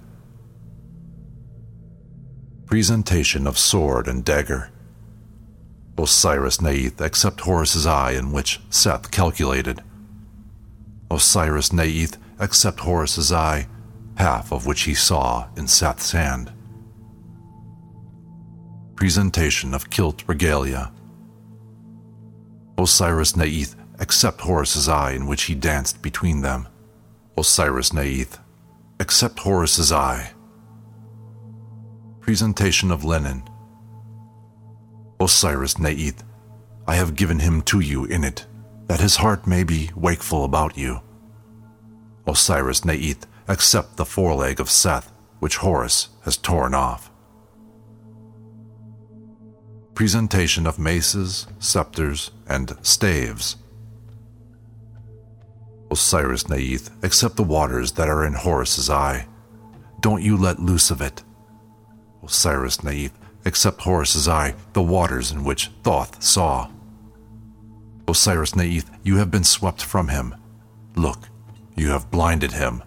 Presentation 2.66 3.48
of 3.48 3.58
sword 3.58 4.08
and 4.08 4.24
dagger. 4.24 4.70
Osiris 5.98 6.62
Neith, 6.62 7.02
accept 7.02 7.42
Horus's 7.42 7.88
eye 7.88 8.12
in 8.12 8.32
which 8.32 8.60
Seth 8.70 9.10
calculated. 9.10 9.82
Osiris 11.10 11.74
Neith, 11.74 12.18
accept 12.40 12.80
Horus's 12.80 13.32
eye, 13.32 13.68
half 14.18 14.52
of 14.52 14.66
which 14.66 14.82
he 14.82 14.94
saw 14.94 15.48
in 15.56 15.68
Seth's 15.68 16.12
hand 16.12 16.52
presentation 18.98 19.76
of 19.76 19.92
kilt 19.92 20.24
regalia. 20.26 20.92
Osiris 22.80 23.38
Neith, 23.38 23.76
accept 24.00 24.42
Horus's 24.42 24.90
eye 24.90 25.12
in 25.12 25.28
which 25.28 25.44
he 25.44 25.54
danced 25.54 26.02
between 26.02 26.42
them. 26.42 26.68
Osiris 27.38 27.94
Neith, 27.94 28.40
accept 29.00 29.40
Horus's 29.40 29.92
eye. 29.92 30.32
Presentation 32.22 32.90
of 32.90 33.04
linen. 33.04 33.48
Osiris 35.20 35.78
Neith, 35.78 36.24
I 36.88 36.96
have 36.96 37.16
given 37.16 37.40
him 37.40 37.62
to 37.64 37.80
you 37.80 38.06
in 38.06 38.24
it, 38.24 38.48
that 38.88 39.00
his 39.00 39.18
heart 39.18 39.46
may 39.46 39.64
be 39.64 39.92
wakeful 39.96 40.44
about 40.44 40.76
you. 40.76 41.02
Osiris 42.28 42.84
Neith, 42.84 43.26
accept 43.48 43.98
the 43.98 44.06
foreleg 44.06 44.60
of 44.60 44.70
Seth, 44.70 45.12
which 45.40 45.58
Horus 45.58 46.10
has 46.24 46.38
torn 46.38 46.74
off 46.74 47.10
presentation 49.98 50.68
of 50.68 50.78
maces, 50.78 51.48
scepters, 51.58 52.30
and 52.48 52.78
staves. 52.84 53.56
Osiris 55.90 56.48
Neith, 56.48 56.92
accept 57.02 57.36
the 57.36 57.42
waters 57.42 57.94
that 57.94 58.08
are 58.08 58.24
in 58.24 58.34
Horus's 58.34 58.92
eye. 58.92 59.26
Don't 60.00 60.22
you 60.22 60.38
let 60.38 60.60
loose 60.60 60.92
of 60.92 61.02
it. 61.02 61.24
Osiris 62.24 62.84
Neith, 62.84 63.18
accept 63.44 63.82
Horus's 63.82 64.28
eye, 64.28 64.54
the 64.74 64.84
waters 64.84 65.32
in 65.32 65.44
which 65.44 65.72
Thoth 65.82 66.22
saw. 66.22 66.70
Osiris 68.08 68.56
Neith, 68.56 68.92
you 69.02 69.18
have 69.18 69.32
been 69.32 69.44
swept 69.44 69.82
from 69.82 70.10
him. 70.10 70.36
Look, 70.96 71.28
you 71.78 71.92
have 71.92 72.12
blinded 72.12 72.52
him. 72.52 72.84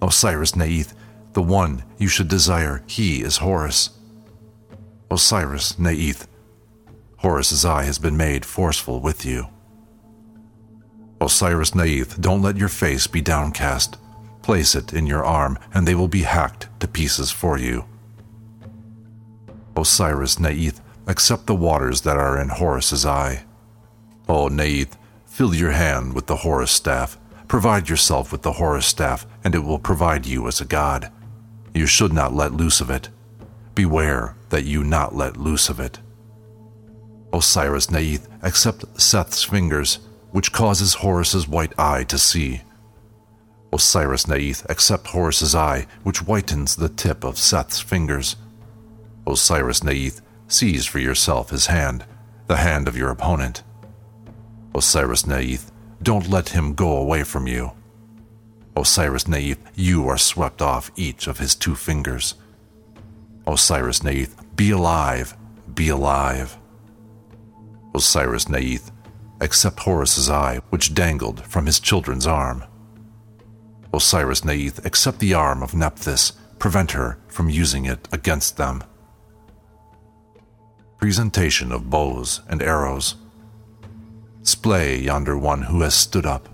Osiris 0.00 0.54
Naith, 0.54 0.94
the 1.32 1.42
one 1.42 1.82
you 1.98 2.06
should 2.06 2.28
desire, 2.28 2.84
he 2.86 3.22
is 3.22 3.38
Horus. 3.38 3.90
Osiris 5.10 5.78
Naith, 5.78 6.28
Horus's 7.18 7.64
eye 7.64 7.84
has 7.84 7.98
been 7.98 8.16
made 8.16 8.44
forceful 8.44 9.00
with 9.00 9.24
you. 9.24 9.48
Osiris 11.20 11.74
Naith, 11.74 12.20
don't 12.20 12.42
let 12.42 12.58
your 12.58 12.68
face 12.68 13.06
be 13.06 13.22
downcast. 13.22 13.96
Place 14.42 14.74
it 14.74 14.92
in 14.92 15.06
your 15.06 15.24
arm, 15.24 15.58
and 15.72 15.88
they 15.88 15.94
will 15.94 16.08
be 16.08 16.22
hacked 16.22 16.68
to 16.80 16.86
pieces 16.86 17.30
for 17.30 17.58
you. 17.58 17.86
Osiris 19.74 20.38
Naith, 20.38 20.82
accept 21.06 21.46
the 21.46 21.54
waters 21.54 22.02
that 22.02 22.18
are 22.18 22.38
in 22.38 22.50
Horus's 22.50 23.06
eye. 23.06 23.44
Oh, 24.28 24.44
o 24.44 24.48
Naith, 24.48 24.96
fill 25.24 25.54
your 25.54 25.72
hand 25.72 26.14
with 26.14 26.26
the 26.26 26.36
Horus 26.36 26.70
staff. 26.70 27.18
Provide 27.48 27.88
yourself 27.88 28.32
with 28.32 28.42
the 28.42 28.52
Horus 28.52 28.86
staff, 28.86 29.26
and 29.42 29.54
it 29.54 29.60
will 29.60 29.78
provide 29.78 30.26
you 30.26 30.46
as 30.48 30.60
a 30.60 30.64
god. 30.64 31.10
You 31.74 31.86
should 31.86 32.12
not 32.12 32.34
let 32.34 32.52
loose 32.52 32.80
of 32.80 32.90
it. 32.90 33.08
Beware 33.74 34.36
that 34.50 34.64
you 34.64 34.84
not 34.84 35.14
let 35.14 35.36
loose 35.36 35.68
of 35.68 35.80
it. 35.80 35.98
Osiris 37.32 37.90
Naith 37.90 38.28
accept 38.42 39.00
Seth's 39.00 39.42
fingers, 39.42 39.98
which 40.30 40.52
causes 40.52 40.94
Horus's 40.94 41.48
white 41.48 41.72
eye 41.78 42.04
to 42.04 42.18
see. 42.18 42.62
Osiris 43.72 44.28
Naith 44.28 44.64
accept 44.70 45.08
Horus's 45.08 45.54
eye, 45.54 45.86
which 46.04 46.20
whitens 46.20 46.76
the 46.76 46.88
tip 46.88 47.24
of 47.24 47.38
Seth's 47.38 47.80
fingers. 47.80 48.36
Osiris 49.26 49.82
Naith 49.82 50.20
seize 50.46 50.86
for 50.86 51.00
yourself 51.00 51.50
his 51.50 51.66
hand, 51.66 52.04
the 52.46 52.58
hand 52.58 52.86
of 52.86 52.96
your 52.96 53.10
opponent. 53.10 53.64
Osiris 54.74 55.26
Neith, 55.26 55.72
don't 56.04 56.28
let 56.28 56.50
him 56.50 56.74
go 56.74 56.96
away 56.96 57.24
from 57.24 57.46
you. 57.46 57.72
Osiris 58.76 59.26
Neith, 59.26 59.58
you 59.74 60.06
are 60.08 60.18
swept 60.18 60.60
off 60.60 60.90
each 60.96 61.26
of 61.26 61.38
his 61.38 61.54
two 61.54 61.74
fingers. 61.74 62.34
Osiris 63.46 64.02
Neith, 64.02 64.36
be 64.54 64.70
alive, 64.70 65.34
be 65.74 65.88
alive. 65.88 66.56
Osiris 67.94 68.48
Neith, 68.48 68.90
accept 69.40 69.80
Horus's 69.80 70.28
eye, 70.28 70.60
which 70.70 70.94
dangled 70.94 71.44
from 71.46 71.66
his 71.66 71.80
children's 71.80 72.26
arm. 72.26 72.64
Osiris 73.92 74.44
Neith, 74.44 74.84
accept 74.84 75.20
the 75.20 75.34
arm 75.34 75.62
of 75.62 75.74
Nephthys, 75.74 76.32
prevent 76.58 76.92
her 76.92 77.18
from 77.28 77.48
using 77.48 77.84
it 77.86 78.08
against 78.12 78.56
them. 78.56 78.82
Presentation 80.98 81.72
of 81.72 81.90
bows 81.90 82.40
and 82.48 82.62
arrows. 82.62 83.14
Splay 84.44 84.98
yonder 84.98 85.38
one 85.38 85.62
who 85.62 85.80
has 85.80 85.94
stood 85.94 86.26
up. 86.26 86.48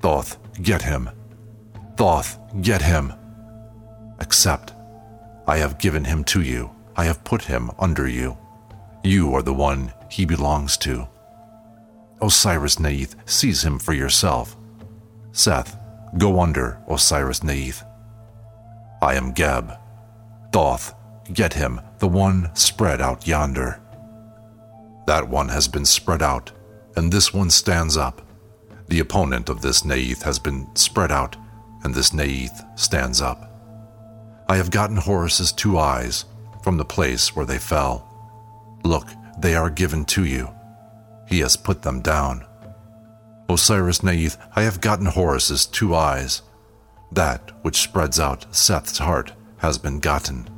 Thoth, 0.00 0.36
get 0.60 0.82
him. 0.82 1.08
Thoth, 1.96 2.38
get 2.60 2.82
him. 2.82 3.12
Accept. 4.18 4.72
I 5.46 5.58
have 5.58 5.78
given 5.78 6.04
him 6.04 6.24
to 6.24 6.42
you. 6.42 6.70
I 6.96 7.04
have 7.04 7.22
put 7.22 7.42
him 7.42 7.70
under 7.78 8.08
you. 8.08 8.36
You 9.04 9.32
are 9.34 9.42
the 9.42 9.54
one 9.54 9.92
he 10.10 10.24
belongs 10.24 10.76
to. 10.78 11.06
Osiris 12.20 12.80
Neith, 12.80 13.14
seize 13.26 13.64
him 13.64 13.78
for 13.78 13.92
yourself. 13.92 14.56
Seth, 15.30 15.78
go 16.18 16.40
under 16.40 16.78
Osiris 16.88 17.44
Neith. 17.44 17.84
I 19.00 19.14
am 19.14 19.32
Geb. 19.32 19.72
Thoth, 20.52 20.94
get 21.32 21.52
him, 21.52 21.80
the 21.98 22.08
one 22.08 22.50
spread 22.54 23.00
out 23.00 23.26
yonder. 23.26 23.80
That 25.06 25.28
one 25.28 25.48
has 25.48 25.68
been 25.68 25.84
spread 25.84 26.22
out, 26.22 26.50
and 26.96 27.12
this 27.12 27.32
one 27.32 27.50
stands 27.50 27.96
up. 27.96 28.22
The 28.88 29.00
opponent 29.00 29.48
of 29.48 29.62
this 29.62 29.84
Naith 29.84 30.22
has 30.22 30.38
been 30.38 30.74
spread 30.76 31.10
out, 31.10 31.36
and 31.82 31.94
this 31.94 32.12
Naith 32.12 32.62
stands 32.76 33.20
up. 33.20 33.50
I 34.48 34.56
have 34.56 34.70
gotten 34.70 34.96
Horus's 34.96 35.52
two 35.52 35.78
eyes 35.78 36.26
from 36.62 36.76
the 36.76 36.84
place 36.84 37.34
where 37.34 37.46
they 37.46 37.58
fell. 37.58 38.08
Look, 38.84 39.08
they 39.38 39.54
are 39.54 39.70
given 39.70 40.04
to 40.06 40.24
you. 40.24 40.48
He 41.28 41.40
has 41.40 41.56
put 41.56 41.82
them 41.82 42.02
down. 42.02 42.44
Osiris 43.48 44.02
Naith, 44.02 44.36
I 44.54 44.62
have 44.62 44.80
gotten 44.80 45.06
Horus's 45.06 45.66
two 45.66 45.94
eyes. 45.94 46.42
That 47.12 47.52
which 47.62 47.82
spreads 47.82 48.20
out 48.20 48.54
Seth's 48.54 48.98
heart 48.98 49.32
has 49.58 49.78
been 49.78 50.00
gotten. 50.00 50.48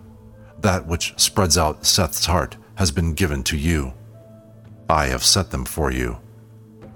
That 0.61 0.87
which 0.87 1.15
spreads 1.17 1.57
out 1.57 1.87
Seth's 1.87 2.27
heart 2.27 2.57
has 2.77 2.91
been 2.91 3.15
given 3.15 3.43
to 3.45 3.57
you. 3.57 3.93
I 4.89 5.07
have 5.07 5.25
set 5.25 5.51
them 5.51 5.65
for 5.65 5.91
you. 5.91 6.19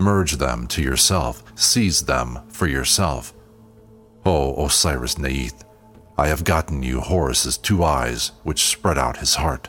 Merge 0.00 0.38
them 0.38 0.66
to 0.68 0.82
yourself, 0.82 1.44
seize 1.54 2.00
them 2.00 2.38
for 2.48 2.66
yourself. 2.66 3.34
O 4.24 4.64
Osiris 4.64 5.18
Neith, 5.18 5.62
I 6.16 6.28
have 6.28 6.42
gotten 6.42 6.82
you 6.82 7.00
Horus's 7.00 7.58
two 7.58 7.84
eyes, 7.84 8.32
which 8.42 8.64
spread 8.64 8.96
out 8.96 9.18
his 9.18 9.34
heart. 9.34 9.68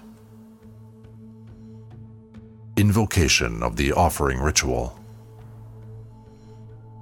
Invocation 2.78 3.62
of 3.62 3.76
the 3.76 3.92
Offering 3.92 4.40
Ritual. 4.40 4.98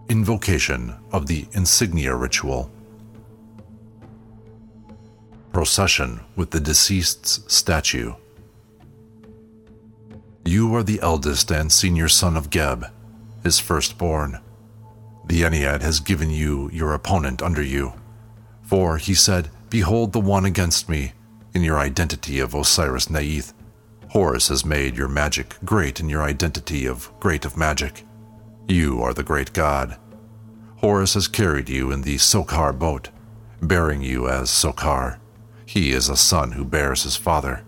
Invocation 0.10 0.96
of 1.12 1.28
the 1.28 1.46
Insignia 1.54 2.16
Ritual. 2.16 2.72
Procession 5.54 6.22
with 6.36 6.50
the 6.50 6.60
Deceased's 6.60 7.44
Statue. 7.48 8.14
You 10.46 10.74
are 10.74 10.84
the 10.84 11.00
eldest 11.02 11.52
and 11.52 11.72
senior 11.72 12.08
son 12.08 12.36
of 12.36 12.50
Geb, 12.50 12.88
his 13.44 13.60
firstborn. 13.60 14.40
The 15.26 15.42
Ennead 15.44 15.82
has 15.82 16.00
given 16.00 16.30
you 16.30 16.70
your 16.74 16.94
opponent 16.94 17.42
under 17.42 17.62
you. 17.62 17.94
For 18.64 18.98
he 18.98 19.14
said, 19.14 19.50
Behold 19.70 20.14
the 20.14 20.20
one 20.20 20.46
against 20.46 20.90
me, 20.90 21.14
in 21.54 21.64
your 21.64 21.78
identity 21.78 22.40
of 22.40 22.54
Osiris 22.54 23.10
Naith. 23.10 23.54
Horus 24.10 24.48
has 24.48 24.66
made 24.66 24.98
your 24.98 25.08
magic 25.08 25.56
great 25.64 26.00
in 26.00 26.10
your 26.10 26.24
identity 26.24 26.86
of 26.86 27.12
great 27.20 27.46
of 27.46 27.58
magic. 27.58 28.04
You 28.68 29.02
are 29.02 29.14
the 29.14 29.24
great 29.24 29.54
god. 29.54 29.98
Horus 30.78 31.14
has 31.14 31.28
carried 31.28 31.70
you 31.70 31.92
in 31.92 32.02
the 32.02 32.18
Sokar 32.18 32.74
boat, 32.74 33.10
bearing 33.62 34.02
you 34.02 34.28
as 34.28 34.50
Sokar. 34.50 35.20
He 35.66 35.92
is 35.92 36.10
a 36.10 36.16
son 36.16 36.54
who 36.54 36.66
bears 36.66 37.04
his 37.04 37.16
father. 37.16 37.64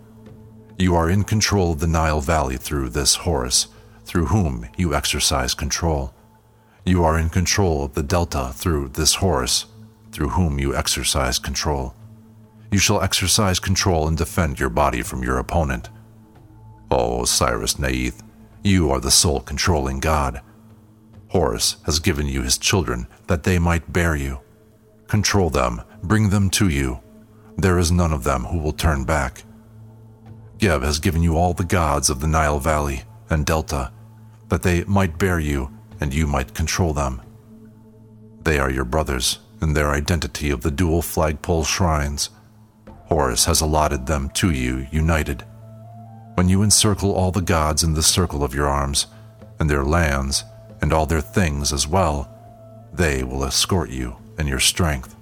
You 0.78 0.96
are 0.96 1.08
in 1.08 1.22
control 1.22 1.72
of 1.72 1.80
the 1.80 1.86
Nile 1.86 2.20
Valley 2.20 2.56
through 2.56 2.88
this 2.88 3.16
Horus, 3.16 3.68
through 4.12 4.26
whom 4.26 4.68
you 4.76 4.94
exercise 4.94 5.54
control. 5.54 6.12
You 6.84 7.02
are 7.02 7.18
in 7.18 7.30
control 7.30 7.82
of 7.82 7.94
the 7.94 8.02
Delta 8.02 8.50
through 8.52 8.88
this 8.88 9.14
Horus, 9.14 9.64
through 10.10 10.28
whom 10.28 10.58
you 10.58 10.76
exercise 10.76 11.38
control. 11.38 11.94
You 12.70 12.78
shall 12.78 13.00
exercise 13.00 13.58
control 13.58 14.06
and 14.06 14.18
defend 14.18 14.60
your 14.60 14.68
body 14.68 15.00
from 15.00 15.22
your 15.22 15.38
opponent. 15.38 15.88
O 16.90 17.22
Osiris 17.22 17.78
Neith, 17.78 18.22
you 18.62 18.90
are 18.90 19.00
the 19.00 19.10
sole 19.10 19.40
controlling 19.40 19.98
god. 19.98 20.42
Horus 21.28 21.76
has 21.86 21.98
given 21.98 22.26
you 22.26 22.42
his 22.42 22.58
children 22.58 23.06
that 23.28 23.44
they 23.44 23.58
might 23.58 23.94
bear 23.94 24.14
you. 24.14 24.40
Control 25.08 25.48
them, 25.48 25.80
bring 26.02 26.28
them 26.28 26.50
to 26.50 26.68
you. 26.68 27.00
There 27.56 27.78
is 27.78 27.90
none 27.90 28.12
of 28.12 28.24
them 28.24 28.44
who 28.44 28.58
will 28.58 28.74
turn 28.74 29.04
back. 29.04 29.44
Geb 30.58 30.82
has 30.82 30.98
given 30.98 31.22
you 31.22 31.38
all 31.38 31.54
the 31.54 31.64
gods 31.64 32.10
of 32.10 32.20
the 32.20 32.28
Nile 32.28 32.58
Valley 32.58 33.04
and 33.30 33.46
Delta, 33.46 33.90
that 34.52 34.62
they 34.62 34.84
might 34.84 35.18
bear 35.18 35.40
you 35.40 35.72
and 35.98 36.12
you 36.12 36.28
might 36.28 36.54
control 36.54 36.92
them. 36.92 37.20
They 38.44 38.58
are 38.60 38.70
your 38.70 38.84
brothers 38.84 39.38
in 39.60 39.72
their 39.72 39.90
identity 39.90 40.50
of 40.50 40.60
the 40.60 40.70
dual 40.70 41.02
flagpole 41.02 41.64
shrines. 41.64 42.30
Horus 43.06 43.46
has 43.46 43.60
allotted 43.60 44.06
them 44.06 44.30
to 44.34 44.50
you 44.50 44.86
united 44.92 45.44
when 46.34 46.48
you 46.48 46.62
encircle 46.62 47.12
all 47.12 47.30
the 47.30 47.42
gods 47.42 47.82
in 47.82 47.94
the 47.94 48.02
circle 48.02 48.42
of 48.42 48.54
your 48.54 48.66
arms, 48.66 49.06
and 49.58 49.68
their 49.68 49.84
lands, 49.84 50.44
and 50.80 50.92
all 50.92 51.06
their 51.06 51.20
things 51.20 51.72
as 51.72 51.86
well, 51.86 52.28
they 52.92 53.22
will 53.22 53.44
escort 53.44 53.90
you 53.90 54.16
in 54.38 54.46
your 54.46 54.58
strength. 54.58 55.14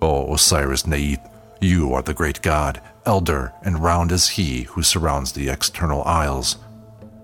O 0.00 0.32
Osiris 0.32 0.86
Neith, 0.86 1.20
you 1.60 1.92
are 1.92 2.02
the 2.02 2.14
great 2.14 2.40
god, 2.40 2.80
elder 3.04 3.52
and 3.62 3.82
round 3.82 4.10
as 4.10 4.30
he 4.30 4.62
who 4.62 4.82
surrounds 4.82 5.32
the 5.32 5.48
external 5.48 6.02
isles. 6.04 6.56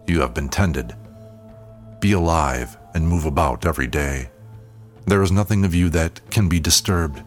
You 0.07 0.21
have 0.21 0.35
been 0.35 0.49
tended. 0.49 0.95
Be 2.01 2.13
alive 2.13 2.77
and 2.95 3.09
move 3.09 3.25
about 3.25 3.67
every 3.67 3.89
day. 3.89 4.31
There 5.07 5.23
is 5.23 5.33
nothing 5.33 5.65
of 5.65 5.75
you 5.75 5.89
that 5.91 6.31
can 6.31 6.49
be 6.49 6.61
disturbed. 6.61 7.23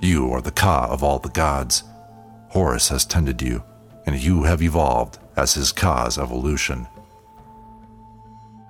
You 0.00 0.30
are 0.32 0.42
the 0.42 0.50
Ka 0.50 0.86
of 0.90 1.02
all 1.02 1.18
the 1.18 1.30
gods. 1.30 1.82
Horus 2.48 2.88
has 2.90 3.04
tended 3.04 3.40
you 3.40 3.62
and 4.06 4.20
you 4.20 4.42
have 4.42 4.62
evolved 4.62 5.18
as 5.36 5.54
his 5.54 5.72
Ka's 5.72 6.18
evolution. 6.18 6.86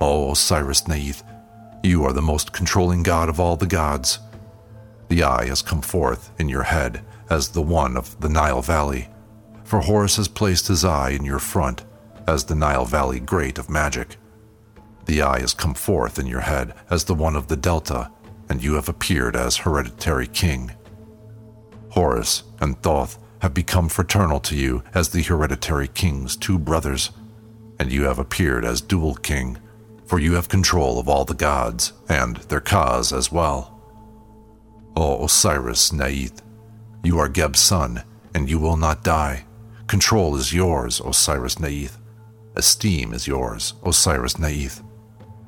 O 0.00 0.32
Osiris 0.32 0.86
Naith, 0.86 1.22
you 1.82 2.04
are 2.04 2.12
the 2.12 2.22
most 2.22 2.52
controlling 2.52 3.02
god 3.02 3.28
of 3.28 3.40
all 3.40 3.56
the 3.56 3.66
gods. 3.66 4.18
The 5.08 5.22
eye 5.22 5.46
has 5.46 5.60
come 5.60 5.82
forth 5.82 6.30
in 6.38 6.48
your 6.48 6.62
head 6.62 7.04
as 7.30 7.48
the 7.48 7.62
one 7.62 7.96
of 7.96 8.20
the 8.20 8.28
Nile 8.28 8.62
Valley, 8.62 9.08
for 9.64 9.80
Horus 9.80 10.16
has 10.16 10.28
placed 10.28 10.68
his 10.68 10.84
eye 10.84 11.10
in 11.10 11.24
your 11.24 11.38
front 11.38 11.84
as 12.26 12.44
the 12.44 12.54
Nile 12.54 12.84
Valley 12.84 13.20
Great 13.20 13.58
of 13.58 13.70
Magic. 13.70 14.16
The 15.06 15.22
eye 15.22 15.40
has 15.40 15.54
come 15.54 15.74
forth 15.74 16.18
in 16.18 16.26
your 16.26 16.40
head 16.40 16.74
as 16.90 17.04
the 17.04 17.14
one 17.14 17.36
of 17.36 17.48
the 17.48 17.56
Delta, 17.56 18.10
and 18.48 18.62
you 18.62 18.74
have 18.74 18.88
appeared 18.88 19.36
as 19.36 19.56
hereditary 19.56 20.26
king. 20.26 20.72
Horus 21.90 22.42
and 22.60 22.80
Thoth 22.82 23.18
have 23.40 23.54
become 23.54 23.88
fraternal 23.88 24.40
to 24.40 24.56
you 24.56 24.82
as 24.94 25.10
the 25.10 25.22
hereditary 25.22 25.88
king's 25.88 26.36
two 26.36 26.58
brothers, 26.58 27.10
and 27.78 27.92
you 27.92 28.04
have 28.04 28.18
appeared 28.18 28.64
as 28.64 28.80
dual 28.80 29.14
king, 29.16 29.58
for 30.06 30.18
you 30.18 30.34
have 30.34 30.48
control 30.48 30.98
of 30.98 31.08
all 31.08 31.24
the 31.24 31.34
gods 31.34 31.92
and 32.08 32.36
their 32.48 32.60
cause 32.60 33.12
as 33.12 33.30
well. 33.30 33.70
O 34.96 35.24
Osiris 35.24 35.92
Naith, 35.92 36.42
you 37.02 37.18
are 37.18 37.28
Geb's 37.28 37.60
son, 37.60 38.02
and 38.34 38.48
you 38.48 38.58
will 38.58 38.76
not 38.76 39.04
die. 39.04 39.44
Control 39.86 40.36
is 40.36 40.54
yours, 40.54 41.00
Osiris 41.00 41.58
Neith. 41.58 41.98
Esteem 42.56 43.12
is 43.12 43.26
yours, 43.26 43.74
Osiris 43.84 44.38
Naith. 44.38 44.82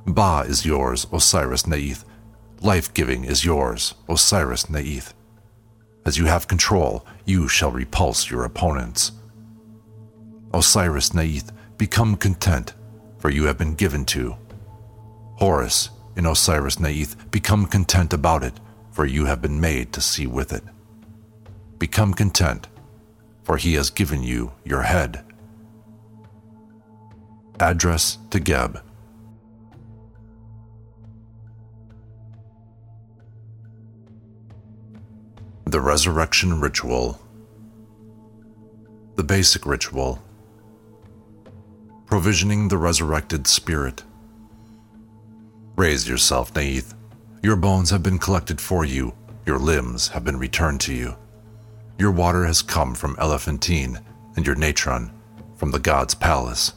Ba 0.07 0.45
is 0.47 0.67
yours, 0.67 1.07
Osiris 1.13 1.67
Naith. 1.67 2.05
Life 2.63 2.93
giving 2.95 3.25
is 3.25 3.45
yours, 3.45 3.95
Osiris 4.09 4.69
Naith. 4.69 5.15
As 6.05 6.19
you 6.19 6.25
have 6.27 6.49
control, 6.49 7.07
you 7.25 7.47
shall 7.49 7.71
repulse 7.71 8.31
your 8.31 8.45
opponents. 8.45 9.13
Osiris 10.53 11.15
Naith, 11.15 11.53
become 11.79 12.17
content, 12.17 12.75
for 13.19 13.31
you 13.31 13.45
have 13.45 13.59
been 13.59 13.75
given 13.75 14.05
to. 14.07 14.37
Horus, 15.37 15.91
in 16.17 16.27
Osiris 16.27 16.81
Naith, 16.81 17.31
become 17.31 17.67
content 17.67 18.13
about 18.13 18.43
it, 18.43 18.55
for 18.91 19.05
you 19.05 19.27
have 19.27 19.43
been 19.43 19.61
made 19.61 19.93
to 19.93 20.01
see 20.01 20.27
with 20.27 20.53
it. 20.53 20.65
Become 21.79 22.15
content, 22.15 22.69
for 23.45 23.59
he 23.59 23.75
has 23.75 23.91
given 23.91 24.23
you 24.23 24.53
your 24.65 24.83
head. 24.83 25.26
Address 27.61 28.19
to 28.31 28.39
Geb. 28.39 28.83
The 35.65 35.81
Resurrection 35.81 36.61
Ritual. 36.61 37.19
The 39.15 39.25
Basic 39.25 39.65
Ritual. 39.65 40.23
Provisioning 42.05 42.69
the 42.69 42.79
Resurrected 42.79 43.47
Spirit. 43.47 44.03
Raise 45.77 46.07
yourself, 46.07 46.55
Naith. 46.55 46.95
Your 47.43 47.57
bones 47.57 47.89
have 47.91 48.03
been 48.03 48.19
collected 48.19 48.61
for 48.61 48.85
you, 48.85 49.15
your 49.47 49.59
limbs 49.59 50.09
have 50.09 50.25
been 50.25 50.39
returned 50.39 50.81
to 50.83 50.95
you. 50.95 51.17
Your 51.99 52.13
water 52.13 52.45
has 52.45 52.61
come 52.61 52.95
from 52.95 53.17
Elephantine, 53.19 54.01
and 54.37 54.47
your 54.47 54.57
natron 54.57 55.11
from 55.57 55.71
the 55.71 55.79
god's 55.79 56.15
palace. 56.15 56.75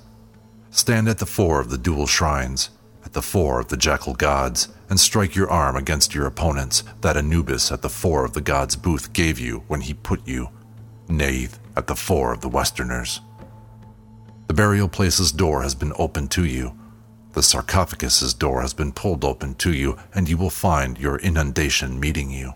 Stand 0.72 1.10
at 1.10 1.18
the 1.18 1.26
four 1.26 1.60
of 1.60 1.70
the 1.70 1.78
dual 1.78 2.08
shrines, 2.08 2.70
at 3.04 3.14
the 3.14 3.22
four 3.22 3.60
of 3.60 3.70
the 3.70 3.78
jackal 3.78 4.14
gods, 4.14 4.68
and 4.90 5.00
strike 5.00 5.36
your 5.36 5.50
arm 5.50 5.76
against 5.76 6.14
your 6.14 6.26
opponents 6.26 6.84
that 7.02 7.18
Anubis 7.18 7.72
at 7.72 7.82
the 7.82 7.90
four 7.90 8.24
of 8.24 8.34
the 8.34 8.42
god's 8.42 8.76
booth 8.76 9.14
gave 9.14 9.40
you 9.40 9.64
when 9.68 9.82
he 9.82 9.94
put 9.94 10.28
you, 10.28 10.50
Neith, 11.08 11.60
at 11.76 11.88
the 11.88 11.96
four 11.96 12.34
of 12.34 12.42
the 12.42 12.50
westerners. 12.50 13.22
The 14.48 14.54
burial 14.54 14.88
place's 14.88 15.32
door 15.32 15.64
has 15.64 15.76
been 15.76 15.94
opened 15.98 16.32
to 16.32 16.46
you. 16.46 16.78
The 17.34 17.44
sarcophagus's 17.44 18.34
door 18.34 18.62
has 18.62 18.74
been 18.74 18.92
pulled 18.92 19.24
open 19.24 19.56
to 19.56 19.74
you, 19.74 19.98
and 20.14 20.28
you 20.28 20.38
will 20.38 20.50
find 20.50 20.98
your 20.98 21.18
inundation 21.18 22.00
meeting 22.00 22.32
you. 22.32 22.54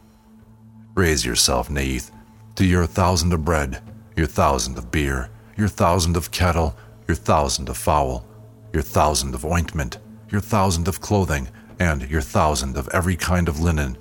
Raise 0.96 1.26
yourself, 1.26 1.70
Naith, 1.70 2.12
to 2.56 2.66
your 2.66 2.86
thousand 2.86 3.34
of 3.34 3.46
bread, 3.46 3.82
your 4.16 4.28
thousand 4.28 4.78
of 4.78 4.92
beer, 4.92 5.30
your 5.58 5.68
thousand 5.68 6.18
of 6.18 6.32
cattle, 6.32 6.76
your 7.08 7.16
thousand 7.16 7.70
of 7.70 7.78
fowl, 7.78 8.26
your 8.74 8.84
thousand 8.84 9.36
of 9.36 9.46
ointment, 9.46 9.98
your 10.30 10.42
thousand 10.42 10.88
of 10.88 11.02
clothing, 11.02 11.50
and 11.80 12.10
your 12.10 12.22
thousand 12.22 12.78
of 12.78 12.88
every 12.90 13.16
kind 13.16 13.48
of 13.48 13.60
linen, 13.60 13.98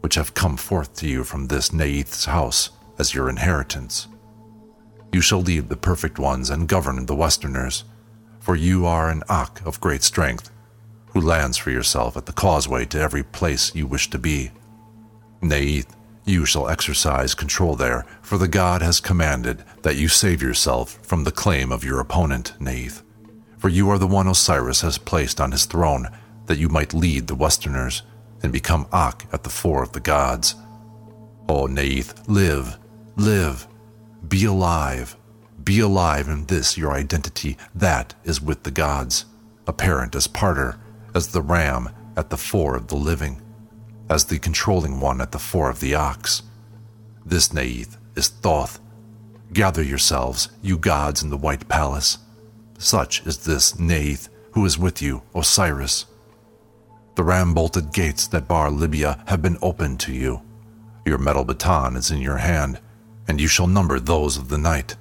which 0.00 0.14
have 0.14 0.34
come 0.34 0.56
forth 0.56 0.94
to 0.96 1.08
you 1.08 1.24
from 1.24 1.46
this 1.46 1.72
Neith's 1.72 2.24
house 2.24 2.70
as 2.98 3.14
your 3.14 3.28
inheritance. 3.28 4.08
You 5.12 5.20
shall 5.20 5.40
lead 5.40 5.68
the 5.68 5.76
perfect 5.76 6.18
ones 6.18 6.50
and 6.50 6.68
govern 6.68 7.06
the 7.06 7.16
Westerners, 7.16 7.84
for 8.38 8.56
you 8.56 8.86
are 8.86 9.10
an 9.10 9.22
Ak 9.28 9.60
of 9.66 9.80
great 9.80 10.02
strength, 10.02 10.50
who 11.12 11.20
lands 11.20 11.56
for 11.56 11.70
yourself 11.70 12.16
at 12.16 12.26
the 12.26 12.32
causeway 12.32 12.84
to 12.86 13.00
every 13.00 13.22
place 13.22 13.74
you 13.74 13.86
wish 13.86 14.08
to 14.10 14.18
be. 14.18 14.50
Neith, 15.42 15.96
you 16.24 16.44
shall 16.44 16.68
exercise 16.68 17.34
control 17.34 17.74
there, 17.74 18.04
for 18.22 18.38
the 18.38 18.48
god 18.48 18.82
has 18.82 19.00
commanded 19.00 19.64
that 19.82 19.96
you 19.96 20.08
save 20.08 20.42
yourself 20.42 20.98
from 21.02 21.24
the 21.24 21.32
claim 21.32 21.72
of 21.72 21.84
your 21.84 22.00
opponent, 22.00 22.52
Naith. 22.60 23.02
For 23.58 23.68
you 23.68 23.90
are 23.90 23.98
the 23.98 24.06
one 24.06 24.26
Osiris 24.26 24.82
has 24.82 24.98
placed 24.98 25.40
on 25.40 25.52
his 25.52 25.64
throne, 25.64 26.08
that 26.46 26.58
you 26.58 26.68
might 26.68 26.94
lead 26.94 27.26
the 27.26 27.34
Westerners 27.34 28.02
and 28.42 28.52
become 28.52 28.86
Ak 28.92 29.26
at 29.32 29.42
the 29.42 29.50
fore 29.50 29.82
of 29.82 29.92
the 29.92 30.00
gods. 30.00 30.54
O 31.48 31.66
Naith, 31.66 32.28
live, 32.28 32.78
live, 33.16 33.66
be 34.28 34.44
alive, 34.44 35.16
be 35.62 35.80
alive 35.80 36.28
in 36.28 36.46
this 36.46 36.78
your 36.78 36.92
identity 36.92 37.56
that 37.74 38.14
is 38.24 38.40
with 38.40 38.62
the 38.62 38.70
gods, 38.70 39.26
apparent 39.66 40.14
as 40.14 40.28
Parter, 40.28 40.78
as 41.14 41.28
the 41.28 41.42
ram 41.42 41.90
at 42.16 42.30
the 42.30 42.36
fore 42.36 42.76
of 42.76 42.88
the 42.88 42.96
living 42.96 43.42
as 44.10 44.24
the 44.24 44.38
controlling 44.40 45.00
one 45.00 45.20
at 45.20 45.30
the 45.30 45.38
fore 45.38 45.70
of 45.70 45.80
the 45.80 45.94
ox. 45.94 46.42
This 47.24 47.52
Naith 47.54 47.96
is 48.16 48.28
Thoth. 48.28 48.80
Gather 49.52 49.82
yourselves, 49.82 50.48
you 50.60 50.76
gods 50.76 51.22
in 51.22 51.30
the 51.30 51.36
White 51.36 51.68
Palace. 51.68 52.18
Such 52.76 53.24
is 53.24 53.38
this 53.38 53.78
Naith 53.78 54.28
who 54.52 54.66
is 54.66 54.76
with 54.76 55.00
you, 55.00 55.22
Osiris. 55.34 56.06
The 57.14 57.22
ram 57.22 57.54
bolted 57.54 57.92
gates 57.92 58.26
that 58.28 58.48
bar 58.48 58.70
Libya 58.70 59.22
have 59.28 59.42
been 59.42 59.58
opened 59.62 60.00
to 60.00 60.12
you. 60.12 60.42
Your 61.06 61.18
metal 61.18 61.44
baton 61.44 61.94
is 61.96 62.10
in 62.10 62.20
your 62.20 62.38
hand, 62.38 62.80
and 63.28 63.40
you 63.40 63.46
shall 63.46 63.66
number 63.68 64.00
those 64.00 64.36
of 64.36 64.48
the 64.48 64.58
night. 64.58 64.96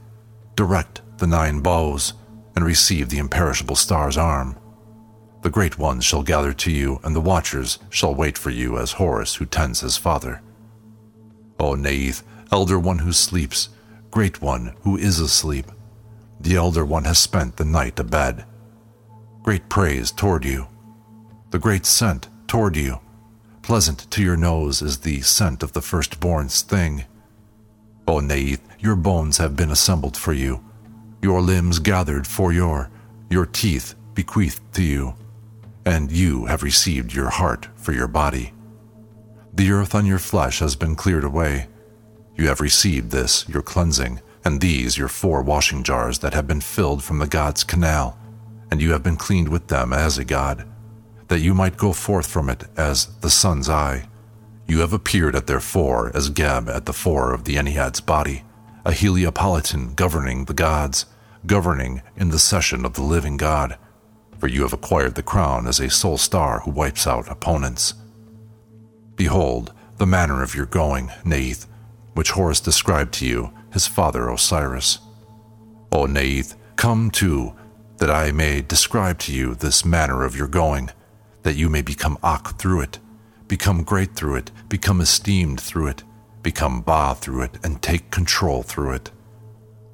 Direct 0.55 1.01
the 1.17 1.27
nine 1.27 1.61
bows, 1.61 2.13
and 2.55 2.63
receive 2.63 3.09
the 3.09 3.17
imperishable 3.17 3.75
star's 3.75 4.17
arm. 4.17 4.55
The 5.41 5.49
great 5.49 5.77
ones 5.77 6.03
shall 6.03 6.23
gather 6.23 6.51
to 6.51 6.71
you, 6.71 6.99
and 7.03 7.15
the 7.15 7.21
watchers 7.21 7.79
shall 7.89 8.13
wait 8.13 8.37
for 8.37 8.49
you 8.49 8.77
as 8.77 8.93
Horus 8.93 9.35
who 9.35 9.45
tends 9.45 9.79
his 9.79 9.95
father. 9.95 10.41
O 11.59 11.75
Neith, 11.75 12.23
elder 12.51 12.77
one 12.77 12.99
who 12.99 13.13
sleeps, 13.13 13.69
great 14.11 14.41
one 14.41 14.73
who 14.81 14.97
is 14.97 15.19
asleep, 15.19 15.67
the 16.39 16.55
elder 16.55 16.83
one 16.83 17.05
has 17.05 17.19
spent 17.19 17.55
the 17.55 17.65
night 17.65 17.99
abed. 17.99 18.43
Great 19.41 19.69
praise 19.69 20.11
toward 20.11 20.43
you, 20.43 20.67
the 21.51 21.59
great 21.59 21.85
scent 21.85 22.27
toward 22.47 22.75
you. 22.75 22.99
Pleasant 23.61 24.09
to 24.11 24.21
your 24.21 24.37
nose 24.37 24.81
is 24.81 24.99
the 24.99 25.21
scent 25.21 25.63
of 25.63 25.73
the 25.73 25.81
firstborn's 25.81 26.61
thing. 26.61 27.05
O 28.07 28.19
Neith, 28.19 28.67
your 28.79 28.95
bones 28.95 29.37
have 29.37 29.55
been 29.55 29.71
assembled 29.71 30.17
for 30.17 30.33
you, 30.33 30.63
your 31.21 31.41
limbs 31.41 31.79
gathered 31.79 32.27
for 32.27 32.51
your, 32.51 32.89
your 33.29 33.45
teeth 33.45 33.95
bequeathed 34.15 34.73
to 34.73 34.83
you 34.83 35.13
and 35.89 36.11
you 36.11 36.45
have 36.45 36.61
received 36.61 37.15
your 37.15 37.29
heart 37.29 37.67
for 37.75 37.93
your 37.93 38.07
body. 38.07 38.53
The 39.51 39.71
earth 39.71 39.95
on 39.95 40.05
your 40.05 40.19
flesh 40.19 40.59
has 40.59 40.75
been 40.75 40.95
cleared 40.95 41.23
away. 41.23 41.67
You 42.35 42.47
have 42.47 42.61
received 42.61 43.09
this, 43.09 43.49
your 43.49 43.63
cleansing, 43.63 44.21
and 44.45 44.61
these, 44.61 44.99
your 44.99 45.07
four 45.07 45.41
washing 45.41 45.81
jars 45.81 46.19
that 46.19 46.35
have 46.35 46.47
been 46.47 46.61
filled 46.61 47.03
from 47.03 47.17
the 47.17 47.25
God's 47.25 47.63
canal, 47.63 48.19
and 48.69 48.79
you 48.79 48.91
have 48.91 49.01
been 49.01 49.17
cleaned 49.17 49.49
with 49.49 49.67
them 49.67 49.91
as 49.91 50.19
a 50.19 50.23
God, 50.23 50.67
that 51.27 51.39
you 51.39 51.55
might 51.55 51.75
go 51.75 51.91
forth 51.91 52.27
from 52.27 52.51
it 52.51 52.65
as 52.77 53.07
the 53.21 53.29
sun's 53.31 53.67
eye. 53.67 54.07
You 54.67 54.81
have 54.81 54.93
appeared 54.93 55.35
at 55.35 55.47
their 55.47 55.59
four 55.59 56.15
as 56.15 56.29
Geb 56.29 56.69
at 56.69 56.85
the 56.85 56.93
four 56.93 57.33
of 57.33 57.45
the 57.45 57.55
Ennead's 57.55 57.99
body, 57.99 58.43
a 58.85 58.91
Heliopolitan 58.91 59.95
governing 59.95 60.45
the 60.45 60.53
gods, 60.53 61.07
governing 61.47 62.03
in 62.15 62.29
the 62.29 62.37
session 62.37 62.85
of 62.85 62.93
the 62.93 63.01
living 63.01 63.37
God 63.37 63.75
for 64.39 64.47
you 64.47 64.63
have 64.63 64.73
acquired 64.73 65.15
the 65.15 65.23
crown 65.23 65.67
as 65.67 65.79
a 65.79 65.89
sole 65.89 66.17
star 66.17 66.61
who 66.61 66.71
wipes 66.71 67.05
out 67.05 67.29
opponents. 67.29 67.93
Behold, 69.15 69.73
the 69.97 70.05
manner 70.05 70.41
of 70.41 70.55
your 70.55 70.65
going, 70.65 71.11
Neith, 71.25 71.67
which 72.13 72.31
Horus 72.31 72.59
described 72.59 73.13
to 73.15 73.25
you, 73.25 73.51
his 73.73 73.85
father 73.85 74.29
Osiris. 74.29 74.99
O 75.91 76.05
Neith, 76.05 76.55
come 76.77 77.11
too, 77.11 77.53
that 77.97 78.09
I 78.09 78.31
may 78.31 78.61
describe 78.61 79.19
to 79.19 79.33
you 79.33 79.55
this 79.55 79.83
manner 79.83 80.23
of 80.23 80.35
your 80.35 80.47
going, 80.47 80.89
that 81.43 81.55
you 81.55 81.69
may 81.69 81.81
become 81.81 82.17
Ak 82.23 82.57
through 82.57 82.81
it, 82.81 82.99
become 83.47 83.83
great 83.83 84.15
through 84.15 84.35
it, 84.35 84.51
become 84.69 85.01
esteemed 85.01 85.59
through 85.59 85.87
it, 85.87 86.03
become 86.41 86.81
Ba 86.81 87.15
through 87.15 87.41
it, 87.41 87.57
and 87.63 87.81
take 87.81 88.09
control 88.11 88.63
through 88.63 88.93
it. 88.93 89.11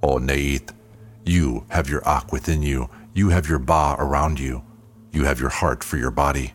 O 0.04 0.20
Neith, 0.20 0.72
you 1.26 1.66
have 1.70 1.90
your 1.90 2.08
Ak 2.08 2.32
within 2.32 2.62
you, 2.62 2.90
you 3.16 3.30
have 3.30 3.48
your 3.48 3.60
Ba 3.60 3.96
around 3.98 4.40
you. 4.40 4.62
You 5.12 5.24
have 5.24 5.40
your 5.40 5.50
heart 5.50 5.84
for 5.84 5.96
your 5.96 6.12
body. 6.12 6.54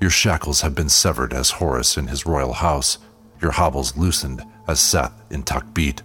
Your 0.00 0.10
shackles 0.10 0.60
have 0.62 0.74
been 0.74 0.88
severed 0.88 1.32
as 1.32 1.52
Horus 1.52 1.96
in 1.96 2.08
his 2.08 2.26
royal 2.26 2.54
house, 2.54 2.98
your 3.40 3.52
hobbles 3.52 3.96
loosened 3.96 4.42
as 4.66 4.80
Seth 4.80 5.22
in 5.30 5.44
Takbit. 5.44 6.02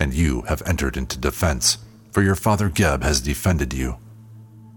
And 0.00 0.14
you 0.14 0.40
have 0.42 0.62
entered 0.66 0.96
into 0.96 1.18
defense, 1.18 1.78
for 2.12 2.22
your 2.22 2.34
father 2.34 2.70
Geb 2.70 3.02
has 3.02 3.20
defended 3.20 3.74
you. 3.74 3.98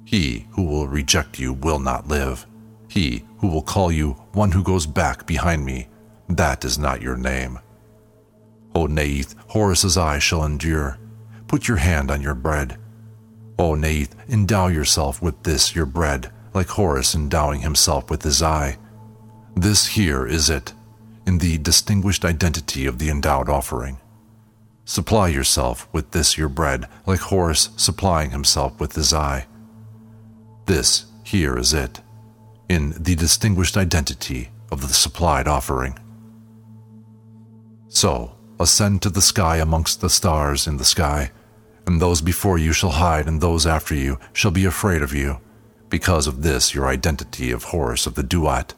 He 0.04 0.47
who 0.52 0.63
will 0.63 0.89
reject 0.89 1.39
you 1.39 1.54
will 1.54 1.80
not 1.80 2.10
live. 2.10 2.45
He 2.89 3.24
who 3.38 3.47
will 3.47 3.62
call 3.62 3.93
you 3.93 4.12
one 4.34 4.52
who 4.52 4.62
goes 4.62 4.86
back 4.86 5.26
behind 5.26 5.63
me, 5.63 5.88
that 6.28 6.65
is 6.65 6.78
not 6.78 7.02
your 7.02 7.15
name. 7.15 7.60
O 8.76 8.88
Naith, 8.88 9.36
Horus's 9.47 9.97
eye 9.97 10.19
shall 10.19 10.43
endure. 10.43 10.97
Put 11.47 11.69
your 11.69 11.78
hand 11.78 12.12
on 12.12 12.21
your 12.21 12.36
bread. 12.36 12.78
O 13.62 13.76
Neith, 13.76 14.15
endow 14.28 14.65
yourself 14.65 15.21
with 15.21 15.43
this 15.43 15.76
your 15.76 15.86
bread, 15.86 16.32
like 16.52 16.69
Horus 16.69 17.13
endowing 17.13 17.62
himself 17.62 18.10
with 18.10 18.24
his 18.24 18.41
eye. 18.41 18.80
This 19.56 19.86
here 19.86 20.26
is 20.26 20.50
it, 20.50 20.74
in 21.28 21.38
the 21.38 21.60
distinguished 21.60 22.26
identity 22.26 22.88
of 22.88 22.97
the 22.97 23.10
endowed 23.10 23.50
offering. 23.50 24.00
Supply 24.84 25.28
yourself 25.28 25.88
with 25.93 26.10
this 26.10 26.39
your 26.39 26.50
bread, 26.50 26.88
like 27.06 27.19
Horus 27.19 27.69
supplying 27.78 28.32
himself 28.32 28.80
with 28.80 28.95
his 28.95 29.13
eye. 29.13 29.45
This 30.65 31.06
here 31.24 31.56
is 31.56 31.71
it, 31.71 32.02
in 32.67 32.95
the 32.97 33.13
distinguished 33.13 33.78
identity 33.78 34.50
of 34.71 34.82
the 34.82 34.95
supplied 34.95 35.47
offering. 35.47 36.00
So, 37.89 38.36
ascend 38.60 39.04
to 39.04 39.12
the 39.12 39.21
sky 39.21 39.58
amongst 39.58 40.02
the 40.02 40.10
stars 40.10 40.65
in 40.65 40.78
the 40.78 40.84
sky 40.84 41.30
and 41.86 42.02
those 42.02 42.22
before 42.22 42.58
you 42.58 42.74
shall 42.74 42.91
hide, 42.91 43.28
and 43.28 43.41
those 43.41 43.65
after 43.65 43.96
you 43.96 44.20
shall 44.34 44.52
be 44.52 44.65
afraid 44.65 45.02
of 45.02 45.13
you, 45.13 45.39
because 45.89 46.28
of 46.28 46.41
this 46.41 46.74
your 46.74 46.88
identity 46.88 47.52
of 47.52 47.65
Horus 47.65 48.06
of 48.06 48.15
the 48.15 48.24
Duat, 48.24 48.74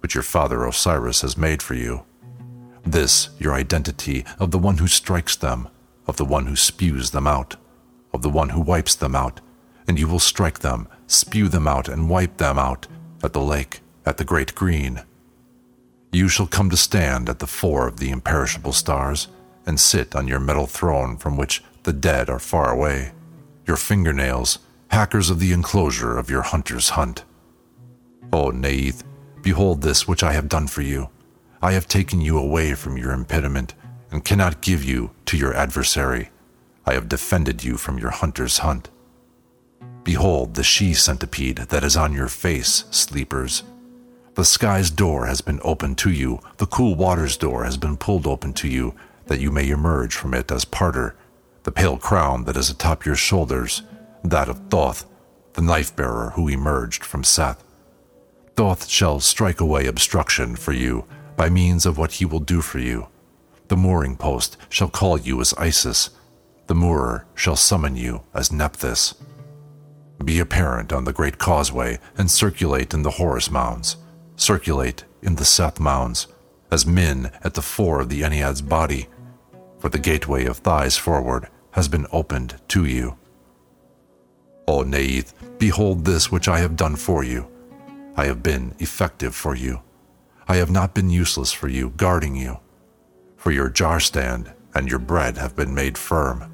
which 0.00 0.14
your 0.14 0.22
father 0.22 0.64
Osiris 0.64 1.22
has 1.22 1.36
made 1.36 1.62
for 1.62 1.74
you. 1.74 2.04
This, 2.84 3.30
your 3.38 3.52
identity 3.54 4.24
of 4.38 4.50
the 4.50 4.58
one 4.58 4.78
who 4.78 4.86
strikes 4.86 5.36
them, 5.36 5.68
of 6.06 6.16
the 6.16 6.24
one 6.24 6.46
who 6.46 6.56
spews 6.56 7.10
them 7.10 7.26
out, 7.26 7.56
of 8.12 8.22
the 8.22 8.30
one 8.30 8.50
who 8.50 8.60
wipes 8.60 8.94
them 8.94 9.14
out, 9.14 9.40
and 9.86 9.98
you 9.98 10.08
will 10.08 10.18
strike 10.18 10.60
them, 10.60 10.88
spew 11.06 11.48
them 11.48 11.68
out, 11.68 11.88
and 11.88 12.08
wipe 12.08 12.38
them 12.38 12.58
out 12.58 12.86
at 13.22 13.32
the 13.32 13.40
lake, 13.40 13.80
at 14.06 14.16
the 14.16 14.24
great 14.24 14.54
green. 14.54 15.02
You 16.12 16.28
shall 16.28 16.46
come 16.46 16.70
to 16.70 16.76
stand 16.76 17.28
at 17.28 17.40
the 17.40 17.46
four 17.46 17.86
of 17.86 17.98
the 17.98 18.10
imperishable 18.10 18.72
stars, 18.72 19.28
and 19.66 19.78
sit 19.78 20.16
on 20.16 20.26
your 20.26 20.40
metal 20.40 20.66
throne 20.66 21.18
from 21.18 21.36
which 21.36 21.62
the 21.84 21.92
dead 21.92 22.28
are 22.28 22.38
far 22.38 22.70
away, 22.70 23.12
your 23.66 23.76
fingernails, 23.76 24.58
hackers 24.88 25.30
of 25.30 25.40
the 25.40 25.52
enclosure 25.52 26.18
of 26.18 26.30
your 26.30 26.42
hunter's 26.42 26.90
hunt. 26.90 27.24
Oh, 28.32 28.46
o 28.46 28.50
Naith, 28.50 29.04
behold 29.42 29.82
this 29.82 30.06
which 30.06 30.22
I 30.22 30.32
have 30.32 30.48
done 30.48 30.66
for 30.66 30.82
you. 30.82 31.08
I 31.60 31.72
have 31.72 31.88
taken 31.88 32.20
you 32.20 32.38
away 32.38 32.74
from 32.74 32.96
your 32.96 33.12
impediment, 33.12 33.74
and 34.10 34.24
cannot 34.24 34.60
give 34.60 34.84
you 34.84 35.10
to 35.26 35.36
your 35.36 35.54
adversary. 35.54 36.30
I 36.86 36.94
have 36.94 37.08
defended 37.08 37.64
you 37.64 37.76
from 37.76 37.98
your 37.98 38.10
hunter's 38.10 38.58
hunt. 38.58 38.88
Behold 40.04 40.54
the 40.54 40.62
she 40.62 40.94
centipede 40.94 41.58
that 41.68 41.84
is 41.84 41.96
on 41.96 42.12
your 42.14 42.28
face, 42.28 42.84
sleepers. 42.90 43.62
The 44.34 44.44
sky's 44.44 44.90
door 44.90 45.26
has 45.26 45.40
been 45.40 45.60
opened 45.62 45.98
to 45.98 46.10
you, 46.10 46.40
the 46.58 46.66
cool 46.66 46.94
water's 46.94 47.36
door 47.36 47.64
has 47.64 47.76
been 47.76 47.96
pulled 47.96 48.26
open 48.26 48.52
to 48.54 48.68
you, 48.68 48.94
that 49.26 49.40
you 49.40 49.50
may 49.50 49.68
emerge 49.68 50.14
from 50.14 50.32
it 50.32 50.50
as 50.50 50.64
parter. 50.64 51.14
The 51.68 51.72
pale 51.72 51.98
crown 51.98 52.44
that 52.44 52.56
is 52.56 52.70
atop 52.70 53.04
your 53.04 53.14
shoulders, 53.14 53.82
that 54.24 54.48
of 54.48 54.70
Thoth, 54.70 55.04
the 55.52 55.60
knife 55.60 55.94
bearer 55.94 56.30
who 56.30 56.48
emerged 56.48 57.04
from 57.04 57.22
Seth. 57.22 57.62
Thoth 58.56 58.88
shall 58.88 59.20
strike 59.20 59.60
away 59.60 59.84
obstruction 59.84 60.56
for 60.56 60.72
you 60.72 61.04
by 61.36 61.50
means 61.50 61.84
of 61.84 61.98
what 61.98 62.12
he 62.12 62.24
will 62.24 62.40
do 62.40 62.62
for 62.62 62.78
you. 62.78 63.08
The 63.66 63.76
mooring 63.76 64.16
post 64.16 64.56
shall 64.70 64.88
call 64.88 65.18
you 65.18 65.42
as 65.42 65.52
Isis, 65.58 66.08
the 66.68 66.74
moorer 66.74 67.26
shall 67.34 67.54
summon 67.54 67.96
you 67.96 68.22
as 68.32 68.50
Nephthys. 68.50 69.14
Be 70.24 70.38
apparent 70.38 70.90
on 70.90 71.04
the 71.04 71.12
great 71.12 71.36
causeway 71.36 71.98
and 72.16 72.30
circulate 72.30 72.94
in 72.94 73.02
the 73.02 73.18
Horus 73.20 73.50
mounds, 73.50 73.98
circulate 74.36 75.04
in 75.20 75.34
the 75.34 75.44
Seth 75.44 75.78
mounds, 75.78 76.28
as 76.70 76.86
men 76.86 77.30
at 77.44 77.52
the 77.52 77.60
fore 77.60 78.00
of 78.00 78.08
the 78.08 78.22
Ennead's 78.22 78.62
body, 78.62 79.08
for 79.78 79.90
the 79.90 79.98
gateway 79.98 80.46
of 80.46 80.56
thighs 80.56 80.96
forward 80.96 81.46
has 81.72 81.88
been 81.88 82.06
opened 82.12 82.60
to 82.68 82.84
you. 82.84 83.16
O 84.66 84.82
Neith, 84.82 85.32
behold 85.58 86.04
this 86.04 86.30
which 86.30 86.48
I 86.48 86.58
have 86.58 86.76
done 86.76 86.96
for 86.96 87.24
you. 87.24 87.48
I 88.16 88.26
have 88.26 88.42
been 88.42 88.74
effective 88.78 89.34
for 89.34 89.54
you. 89.54 89.80
I 90.46 90.56
have 90.56 90.70
not 90.70 90.94
been 90.94 91.10
useless 91.10 91.52
for 91.52 91.68
you, 91.68 91.90
guarding 91.96 92.34
you. 92.34 92.58
For 93.36 93.50
your 93.50 93.68
jar 93.68 94.00
stand 94.00 94.52
and 94.74 94.88
your 94.88 94.98
bread 94.98 95.36
have 95.38 95.54
been 95.54 95.74
made 95.74 95.96
firm. 95.96 96.52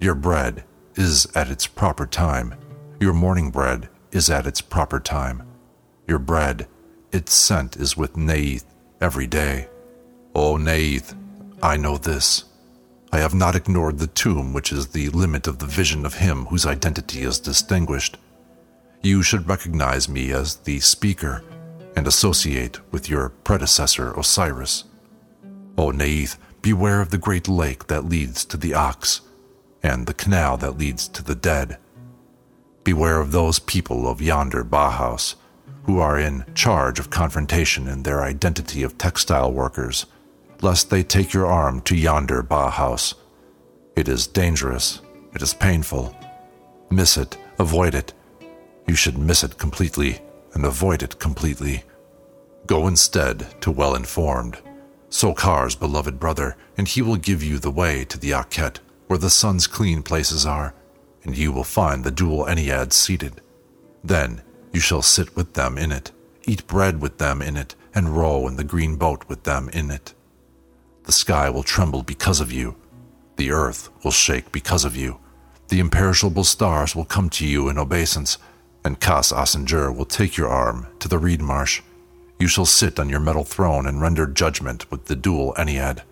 Your 0.00 0.14
bread 0.14 0.64
is 0.94 1.26
at 1.34 1.48
its 1.50 1.66
proper 1.66 2.06
time. 2.06 2.54
Your 3.00 3.12
morning 3.12 3.50
bread 3.50 3.88
is 4.12 4.30
at 4.30 4.46
its 4.46 4.60
proper 4.60 5.00
time. 5.00 5.42
Your 6.06 6.18
bread, 6.18 6.68
its 7.12 7.34
scent 7.34 7.76
is 7.76 7.96
with 7.96 8.16
Neith 8.16 8.64
every 9.00 9.26
day. 9.26 9.68
O 10.34 10.56
Neith, 10.56 11.14
I 11.62 11.76
know 11.76 11.98
this. 11.98 12.44
I 13.12 13.18
have 13.18 13.34
not 13.34 13.56
ignored 13.56 13.98
the 13.98 14.08
tomb, 14.08 14.52
which 14.52 14.72
is 14.72 14.88
the 14.88 15.08
limit 15.10 15.46
of 15.46 15.58
the 15.58 15.66
vision 15.66 16.04
of 16.04 16.14
him 16.14 16.46
whose 16.46 16.66
identity 16.66 17.22
is 17.22 17.38
distinguished. 17.38 18.18
You 19.02 19.22
should 19.22 19.48
recognize 19.48 20.08
me 20.08 20.32
as 20.32 20.56
the 20.56 20.80
speaker 20.80 21.42
and 21.96 22.06
associate 22.06 22.78
with 22.92 23.08
your 23.08 23.30
predecessor 23.30 24.12
Osiris. 24.12 24.84
O 25.78 25.90
Neith, 25.90 26.36
beware 26.62 27.00
of 27.00 27.10
the 27.10 27.18
great 27.18 27.48
lake 27.48 27.86
that 27.86 28.04
leads 28.04 28.44
to 28.46 28.56
the 28.56 28.74
ox, 28.74 29.20
and 29.82 30.06
the 30.06 30.14
canal 30.14 30.56
that 30.56 30.78
leads 30.78 31.06
to 31.08 31.22
the 31.22 31.34
dead. 31.34 31.78
Beware 32.84 33.20
of 33.20 33.32
those 33.32 33.58
people 33.58 34.08
of 34.08 34.20
yonder 34.20 34.64
Bauhaus 34.64 35.36
who 35.84 36.00
are 36.00 36.18
in 36.18 36.44
charge 36.54 36.98
of 36.98 37.10
confrontation 37.10 37.86
in 37.86 38.02
their 38.02 38.22
identity 38.22 38.82
of 38.82 38.98
textile 38.98 39.52
workers 39.52 40.06
lest 40.62 40.90
they 40.90 41.02
take 41.02 41.32
your 41.32 41.46
arm 41.46 41.80
to 41.82 41.96
yonder 41.96 42.42
Bauhaus. 42.42 43.14
It 43.94 44.08
is 44.08 44.26
dangerous. 44.26 45.00
It 45.34 45.42
is 45.42 45.54
painful. 45.54 46.16
Miss 46.90 47.16
it. 47.16 47.36
Avoid 47.58 47.94
it. 47.94 48.12
You 48.86 48.94
should 48.94 49.18
miss 49.18 49.42
it 49.42 49.58
completely 49.58 50.20
and 50.56 50.64
avoid 50.64 51.02
it 51.02 51.18
completely. 51.18 51.84
Go 52.66 52.88
instead 52.88 53.60
to 53.60 53.70
Well 53.70 53.94
Informed, 53.94 54.58
Sokar's 55.10 55.76
beloved 55.76 56.18
brother, 56.18 56.56
and 56.76 56.88
he 56.88 57.02
will 57.02 57.16
give 57.16 57.42
you 57.42 57.58
the 57.58 57.70
way 57.70 58.04
to 58.06 58.18
the 58.18 58.30
Akhet, 58.30 58.78
where 59.06 59.18
the 59.18 59.30
sun's 59.30 59.66
clean 59.66 60.02
places 60.02 60.44
are, 60.44 60.74
and 61.22 61.36
you 61.36 61.52
will 61.52 61.64
find 61.64 62.02
the 62.02 62.10
dual 62.10 62.46
Enneads 62.46 62.94
seated. 62.94 63.40
Then 64.02 64.42
you 64.72 64.80
shall 64.80 65.02
sit 65.02 65.36
with 65.36 65.52
them 65.52 65.78
in 65.78 65.92
it, 65.92 66.10
eat 66.44 66.66
bread 66.66 67.00
with 67.00 67.18
them 67.18 67.40
in 67.42 67.56
it, 67.56 67.74
and 67.94 68.16
row 68.16 68.48
in 68.48 68.56
the 68.56 68.64
green 68.64 68.96
boat 68.96 69.24
with 69.28 69.44
them 69.44 69.68
in 69.70 69.90
it. 69.90 70.14
The 71.06 71.12
sky 71.12 71.48
will 71.50 71.62
tremble 71.62 72.02
because 72.02 72.40
of 72.40 72.52
you. 72.52 72.74
The 73.36 73.52
earth 73.52 73.90
will 74.04 74.10
shake 74.10 74.50
because 74.50 74.84
of 74.84 74.96
you. 74.96 75.18
The 75.68 75.78
imperishable 75.78 76.44
stars 76.44 76.94
will 76.96 77.04
come 77.04 77.30
to 77.30 77.46
you 77.46 77.68
in 77.68 77.78
obeisance, 77.78 78.38
and 78.84 79.00
Kas 79.00 79.32
Asenjur 79.32 79.94
will 79.94 80.04
take 80.04 80.36
your 80.36 80.48
arm 80.48 80.88
to 80.98 81.08
the 81.08 81.18
reed 81.18 81.40
marsh. 81.40 81.80
You 82.40 82.48
shall 82.48 82.66
sit 82.66 82.98
on 82.98 83.08
your 83.08 83.20
metal 83.20 83.44
throne 83.44 83.86
and 83.86 84.00
render 84.00 84.26
judgment 84.26 84.90
with 84.90 85.06
the 85.06 85.16
dual 85.16 85.54
Ennead. 85.56 86.02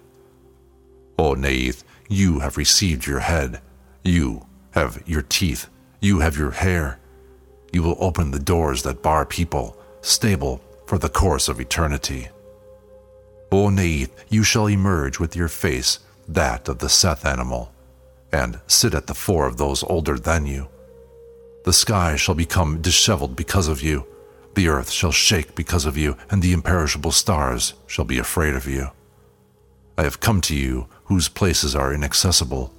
O 1.18 1.35
Naith, 1.35 1.85
you 2.09 2.38
have 2.38 2.57
received 2.57 3.07
your 3.07 3.20
head. 3.20 3.61
You 4.04 4.46
have 4.72 5.02
your 5.07 5.22
teeth. 5.22 5.68
You 6.00 6.20
have 6.20 6.37
your 6.37 6.52
hair. 6.52 6.98
You 7.72 7.83
will 7.83 7.96
open 7.98 8.30
the 8.30 8.38
doors 8.38 8.85
that 8.85 9.02
bar 9.02 9.26
people, 9.26 9.76
stable 10.02 10.62
for 10.87 10.98
the 10.98 11.09
course 11.09 11.48
of 11.48 11.61
eternity. 11.61 12.28
O 13.52 13.68
Neith, 13.68 14.12
you 14.28 14.42
shall 14.42 14.66
emerge 14.66 15.18
with 15.18 15.37
your 15.37 15.48
face 15.48 16.00
that 16.26 16.68
of 16.68 16.78
the 16.78 16.88
Seth 16.88 17.24
animal, 17.24 17.72
and 18.33 18.61
sit 18.66 18.94
at 18.94 19.07
the 19.07 19.14
fore 19.14 19.46
of 19.46 19.57
those 19.57 19.85
older 19.85 20.18
than 20.18 20.46
you. 20.46 20.68
The 21.64 21.72
sky 21.72 22.16
shall 22.16 22.35
become 22.35 22.83
disheveled 22.83 23.37
because 23.37 23.68
of 23.68 23.83
you, 23.83 24.07
the 24.54 24.68
earth 24.68 24.90
shall 24.90 25.12
shake 25.12 25.54
because 25.54 25.85
of 25.85 25.96
you, 25.96 26.16
and 26.30 26.42
the 26.42 26.52
imperishable 26.52 27.12
stars 27.12 27.74
shall 27.87 28.04
be 28.04 28.18
afraid 28.18 28.54
of 28.54 28.66
you. 28.66 28.90
I 29.98 30.02
have 30.02 30.20
come 30.20 30.40
to 30.42 30.57
you 30.57 30.87
whose 31.04 31.28
places 31.28 31.74
are 31.74 31.92
inaccessible, 31.92 32.72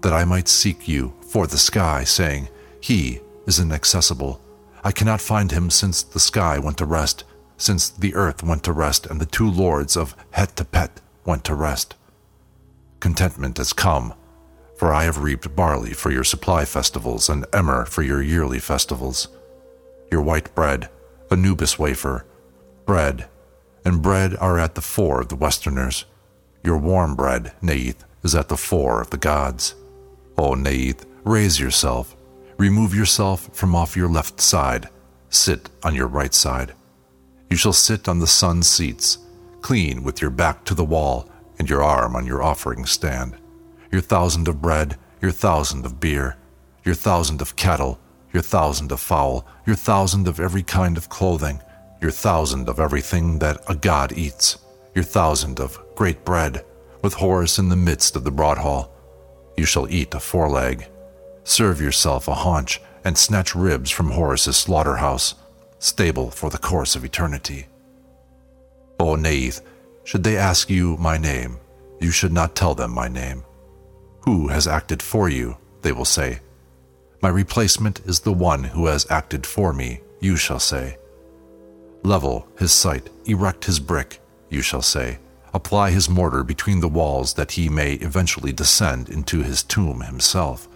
that 0.00 0.12
I 0.12 0.24
might 0.24 0.48
seek 0.48 0.88
you 0.88 1.14
for 1.28 1.46
the 1.46 1.58
sky, 1.58 2.04
saying, 2.04 2.48
He 2.80 3.20
is 3.46 3.58
inaccessible. 3.58 4.40
I 4.82 4.92
cannot 4.92 5.20
find 5.20 5.50
him 5.50 5.70
since 5.70 6.02
the 6.02 6.20
sky 6.20 6.58
went 6.58 6.78
to 6.78 6.86
rest, 6.86 7.24
since 7.56 7.88
the 7.88 8.14
earth 8.14 8.42
went 8.42 8.62
to 8.64 8.72
rest 8.72 9.06
and 9.06 9.20
the 9.20 9.26
two 9.26 9.48
lords 9.48 9.96
of 9.96 10.16
Hetepet 10.32 11.00
went 11.24 11.44
to 11.44 11.54
rest. 11.54 11.94
Contentment 13.00 13.58
has 13.58 13.72
come, 13.72 14.14
for 14.76 14.92
I 14.92 15.04
have 15.04 15.22
reaped 15.22 15.54
barley 15.54 15.92
for 15.92 16.10
your 16.10 16.24
supply 16.24 16.64
festivals 16.64 17.28
and 17.28 17.46
emmer 17.52 17.84
for 17.84 18.02
your 18.02 18.22
yearly 18.22 18.58
festivals. 18.58 19.28
Your 20.10 20.22
white 20.22 20.54
bread, 20.54 20.88
Anubis 21.30 21.78
wafer, 21.78 22.24
bread, 22.86 23.28
and 23.84 24.02
bread 24.02 24.36
are 24.36 24.58
at 24.58 24.74
the 24.74 24.80
fore 24.80 25.20
of 25.20 25.28
the 25.28 25.36
Westerners. 25.36 26.04
Your 26.62 26.78
warm 26.78 27.14
bread, 27.14 27.52
Neith, 27.60 28.04
is 28.22 28.34
at 28.34 28.48
the 28.48 28.56
fore 28.56 29.00
of 29.00 29.10
the 29.10 29.18
gods. 29.18 29.74
O 30.38 30.54
Neith, 30.54 31.06
raise 31.24 31.60
yourself, 31.60 32.16
remove 32.56 32.94
yourself 32.94 33.50
from 33.52 33.74
off 33.74 33.96
your 33.96 34.08
left 34.08 34.40
side, 34.40 34.88
sit 35.28 35.68
on 35.82 35.94
your 35.94 36.08
right 36.08 36.34
side. 36.34 36.72
You 37.50 37.56
shall 37.56 37.72
sit 37.72 38.08
on 38.08 38.18
the 38.18 38.26
sun 38.26 38.62
seats, 38.62 39.18
clean 39.60 40.02
with 40.02 40.20
your 40.20 40.30
back 40.30 40.64
to 40.64 40.74
the 40.74 40.84
wall 40.84 41.28
and 41.58 41.68
your 41.68 41.82
arm 41.82 42.16
on 42.16 42.26
your 42.26 42.42
offering 42.42 42.84
stand. 42.84 43.36
Your 43.90 44.00
thousand 44.00 44.48
of 44.48 44.60
bread, 44.60 44.96
your 45.20 45.30
thousand 45.30 45.86
of 45.86 46.00
beer, 46.00 46.36
your 46.84 46.94
thousand 46.94 47.40
of 47.40 47.56
cattle, 47.56 47.98
your 48.32 48.42
thousand 48.42 48.90
of 48.92 49.00
fowl, 49.00 49.46
your 49.66 49.76
thousand 49.76 50.26
of 50.26 50.40
every 50.40 50.62
kind 50.62 50.96
of 50.96 51.08
clothing, 51.08 51.60
your 52.00 52.10
thousand 52.10 52.68
of 52.68 52.80
everything 52.80 53.38
that 53.38 53.62
a 53.68 53.74
god 53.74 54.12
eats, 54.12 54.58
your 54.94 55.04
thousand 55.04 55.60
of 55.60 55.78
great 55.94 56.24
bread, 56.24 56.64
with 57.02 57.14
Horus 57.14 57.58
in 57.58 57.68
the 57.68 57.76
midst 57.76 58.16
of 58.16 58.24
the 58.24 58.30
broad 58.30 58.58
hall. 58.58 58.92
You 59.56 59.64
shall 59.64 59.88
eat 59.88 60.14
a 60.14 60.20
foreleg. 60.20 60.88
Serve 61.44 61.80
yourself 61.80 62.26
a 62.26 62.34
haunch, 62.34 62.80
and 63.04 63.16
snatch 63.16 63.54
ribs 63.54 63.90
from 63.90 64.10
Horus's 64.10 64.56
slaughterhouse 64.56 65.34
stable 65.84 66.30
for 66.30 66.48
the 66.48 66.58
course 66.58 66.96
of 66.96 67.04
eternity. 67.04 67.66
O 68.98 69.16
Naith, 69.16 69.60
should 70.04 70.24
they 70.24 70.36
ask 70.36 70.70
you 70.70 70.96
my 70.96 71.18
name, 71.18 71.58
you 72.00 72.10
should 72.10 72.32
not 72.32 72.54
tell 72.56 72.74
them 72.74 72.90
my 72.90 73.06
name. 73.06 73.44
Who 74.22 74.48
has 74.48 74.66
acted 74.66 75.02
for 75.02 75.28
you? 75.28 75.56
They 75.82 75.92
will 75.92 76.06
say. 76.06 76.40
My 77.20 77.28
replacement 77.28 78.00
is 78.06 78.20
the 78.20 78.32
one 78.32 78.64
who 78.64 78.86
has 78.86 79.06
acted 79.10 79.46
for 79.46 79.72
me, 79.72 80.00
you 80.20 80.36
shall 80.36 80.58
say. 80.58 80.96
Level 82.02 82.46
his 82.58 82.72
site, 82.72 83.10
erect 83.26 83.64
his 83.66 83.78
brick, 83.78 84.20
you 84.48 84.62
shall 84.62 84.82
say. 84.82 85.18
Apply 85.52 85.90
his 85.90 86.08
mortar 86.08 86.42
between 86.44 86.80
the 86.80 86.88
walls 86.88 87.34
that 87.34 87.52
he 87.52 87.68
may 87.68 87.94
eventually 87.94 88.52
descend 88.52 89.08
into 89.08 89.42
his 89.42 89.62
tomb 89.62 90.00
himself. 90.00 90.68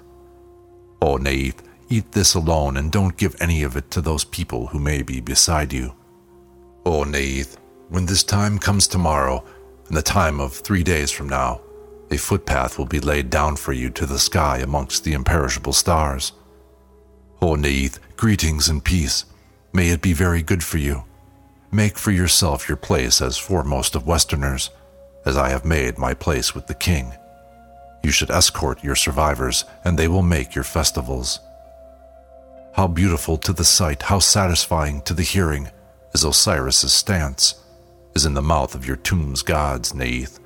O 1.01 1.17
Neith, 1.17 1.63
eat 1.89 2.13
this 2.13 2.35
alone 2.35 2.77
and 2.77 2.93
don't 2.93 3.17
give 3.17 3.37
any 3.41 3.63
of 3.63 3.77
it 3.77 3.91
to 3.91 4.01
those 4.01 4.25
people 4.25 4.67
who 4.67 4.79
may 4.79 5.03
be 5.03 5.21
beside 5.21 5.73
you. 5.73 5.95
O 6.85 7.05
Neith, 7.05 7.59
when 7.89 8.07
this 8.07 8.23
time 8.23 8.59
comes 8.59 8.87
tomorrow, 8.87 9.45
and 9.89 9.97
the 9.97 10.03
time 10.03 10.41
of 10.41 10.53
three 10.53 10.83
days 10.83 11.11
from 11.11 11.29
now, 11.29 11.61
a 12.11 12.17
footpath 12.17 12.79
will 12.79 12.87
be 12.87 13.01
laid 13.01 13.31
down 13.31 13.57
for 13.57 13.73
you 13.73 13.91
to 13.91 14.07
the 14.07 14.19
sky 14.19 14.59
amongst 14.59 15.05
the 15.05 15.13
imperishable 15.13 15.73
stars. 15.73 16.33
O 17.41 17.55
Neith, 17.55 17.99
greetings 18.17 18.69
and 18.69 18.85
peace. 18.85 19.25
May 19.73 19.91
it 19.91 20.03
be 20.03 20.13
very 20.13 20.43
good 20.43 20.65
for 20.65 20.79
you. 20.79 21.05
Make 21.71 21.99
for 21.99 22.11
yourself 22.11 22.69
your 22.69 22.79
place 22.79 23.21
as 23.21 23.37
foremost 23.37 23.95
of 23.95 24.07
Westerners, 24.07 24.71
as 25.27 25.37
I 25.37 25.51
have 25.51 25.65
made 25.65 25.99
my 25.99 26.15
place 26.15 26.55
with 26.55 26.67
the 26.67 26.75
king. 26.75 27.13
You 28.03 28.11
should 28.11 28.31
escort 28.31 28.83
your 28.83 28.97
survivors, 28.97 29.65
and 29.85 29.99
they 29.99 30.09
will 30.09 30.23
make 30.23 30.55
your 30.55 30.65
festivals. 30.65 31.41
How 32.79 32.87
beautiful 32.87 33.39
to 33.39 33.53
the 33.53 33.65
sight, 33.65 34.03
how 34.03 34.21
satisfying 34.21 35.03
to 35.03 35.13
the 35.13 35.25
hearing 35.25 35.69
is 36.15 36.25
Osiris's 36.25 36.93
stance, 36.93 37.61
is 38.15 38.25
in 38.25 38.35
the 38.35 38.41
mouth 38.41 38.77
of 38.77 38.87
your 38.87 38.95
tomb's 38.95 39.43
gods, 39.43 39.95
Neith. 39.95 40.39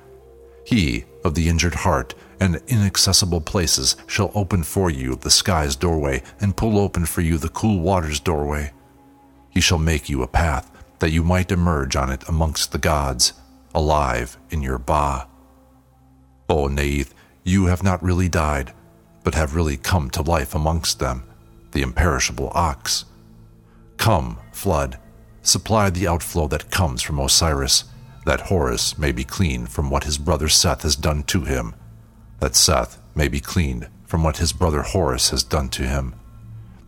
He 0.65 1.05
of 1.23 1.35
the 1.35 1.47
injured 1.47 1.75
heart 1.75 2.15
and 2.39 2.59
inaccessible 2.65 3.41
places 3.41 3.97
shall 4.07 4.31
open 4.33 4.63
for 4.63 4.89
you 4.89 5.13
the 5.13 5.29
sky's 5.29 5.75
doorway 5.75 6.23
and 6.41 6.57
pull 6.57 6.79
open 6.79 7.05
for 7.05 7.21
you 7.21 7.37
the 7.37 7.49
cool 7.49 7.79
water's 7.81 8.19
doorway. 8.19 8.71
He 9.51 9.61
shall 9.61 9.77
make 9.77 10.09
you 10.09 10.23
a 10.23 10.27
path 10.27 10.71
that 10.97 11.11
you 11.11 11.23
might 11.23 11.51
emerge 11.51 11.95
on 11.95 12.09
it 12.09 12.27
amongst 12.27 12.71
the 12.71 12.79
gods, 12.79 13.33
alive 13.75 14.39
in 14.49 14.63
your 14.63 14.79
Ba. 14.79 15.27
O 16.49 16.65
Neith, 16.65 17.13
you 17.43 17.67
have 17.67 17.83
not 17.83 18.01
really 18.01 18.27
died, 18.27 18.73
but 19.23 19.35
have 19.35 19.53
really 19.53 19.77
come 19.77 20.09
to 20.09 20.23
life 20.23 20.55
amongst 20.55 20.97
them, 20.97 21.25
the 21.73 21.81
imperishable 21.81 22.51
ox. 22.53 23.05
Come, 23.97 24.39
flood, 24.51 24.97
supply 25.41 25.89
the 25.89 26.07
outflow 26.07 26.47
that 26.47 26.71
comes 26.71 27.01
from 27.01 27.19
Osiris, 27.19 27.83
that 28.25 28.41
Horus 28.41 28.97
may 28.97 29.11
be 29.11 29.23
clean 29.23 29.65
from 29.65 29.89
what 29.89 30.05
his 30.05 30.17
brother 30.17 30.47
Seth 30.47 30.83
has 30.83 30.95
done 30.95 31.23
to 31.23 31.41
him, 31.41 31.75
that 32.39 32.55
Seth 32.55 32.99
may 33.15 33.27
be 33.27 33.39
cleaned 33.39 33.89
from 34.05 34.23
what 34.23 34.37
his 34.37 34.53
brother 34.53 34.81
Horus 34.81 35.31
has 35.31 35.43
done 35.43 35.69
to 35.69 35.83
him, 35.83 36.15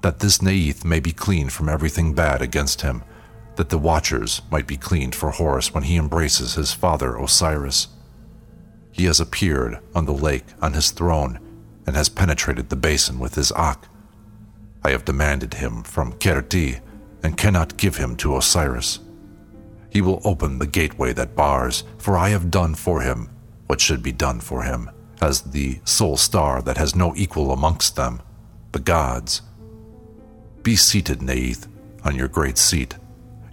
that 0.02 0.20
this 0.20 0.42
Neith 0.42 0.86
may 0.86 1.00
be 1.00 1.12
clean 1.12 1.50
from 1.50 1.68
everything 1.68 2.14
bad 2.14 2.42
against 2.42 2.82
him, 2.82 3.04
that 3.56 3.70
the 3.70 3.78
Watchers 3.78 4.42
might 4.52 4.68
be 4.68 4.78
cleaned 4.78 5.16
for 5.16 5.32
Horus 5.32 5.74
when 5.74 5.84
he 5.84 5.98
embraces 5.98 6.56
his 6.56 6.74
father 6.74 7.16
Osiris. 7.16 7.88
He 8.92 9.06
has 9.06 9.20
appeared 9.20 9.80
on 9.94 10.06
the 10.06 10.14
lake 10.14 10.46
on 10.62 10.74
his 10.74 10.92
throne 10.92 11.40
and 11.86 11.96
has 11.96 12.10
penetrated 12.10 12.70
the 12.70 12.76
basin 12.76 13.20
with 13.20 13.36
his 13.36 13.52
Ak. 13.54 13.88
I 14.86 14.92
have 14.92 15.04
demanded 15.04 15.56
him 15.56 15.84
from 15.84 16.14
Kerti 16.14 16.80
and 17.24 17.38
cannot 17.38 17.78
give 17.78 17.98
him 17.98 18.16
to 18.18 18.38
Osiris. 18.38 19.00
He 19.90 20.02
will 20.02 20.22
open 20.24 20.60
the 20.60 20.68
gateway 20.68 21.12
that 21.14 21.36
bars, 21.36 21.84
for 21.98 22.18
I 22.18 22.30
have 22.30 22.52
done 22.52 22.76
for 22.76 23.02
him 23.02 23.30
what 23.68 23.82
should 23.82 24.04
be 24.04 24.12
done 24.12 24.40
for 24.40 24.64
him, 24.64 24.92
as 25.22 25.42
the 25.42 25.80
sole 25.86 26.18
star 26.18 26.62
that 26.62 26.78
has 26.78 26.96
no 26.96 27.14
equal 27.16 27.52
amongst 27.52 27.96
them, 27.96 28.22
the 28.72 28.80
gods. 28.80 29.42
Be 30.62 30.76
seated, 30.76 31.22
Neith, 31.22 31.68
on 32.04 32.16
your 32.16 32.28
great 32.28 32.58
seat 32.58 32.96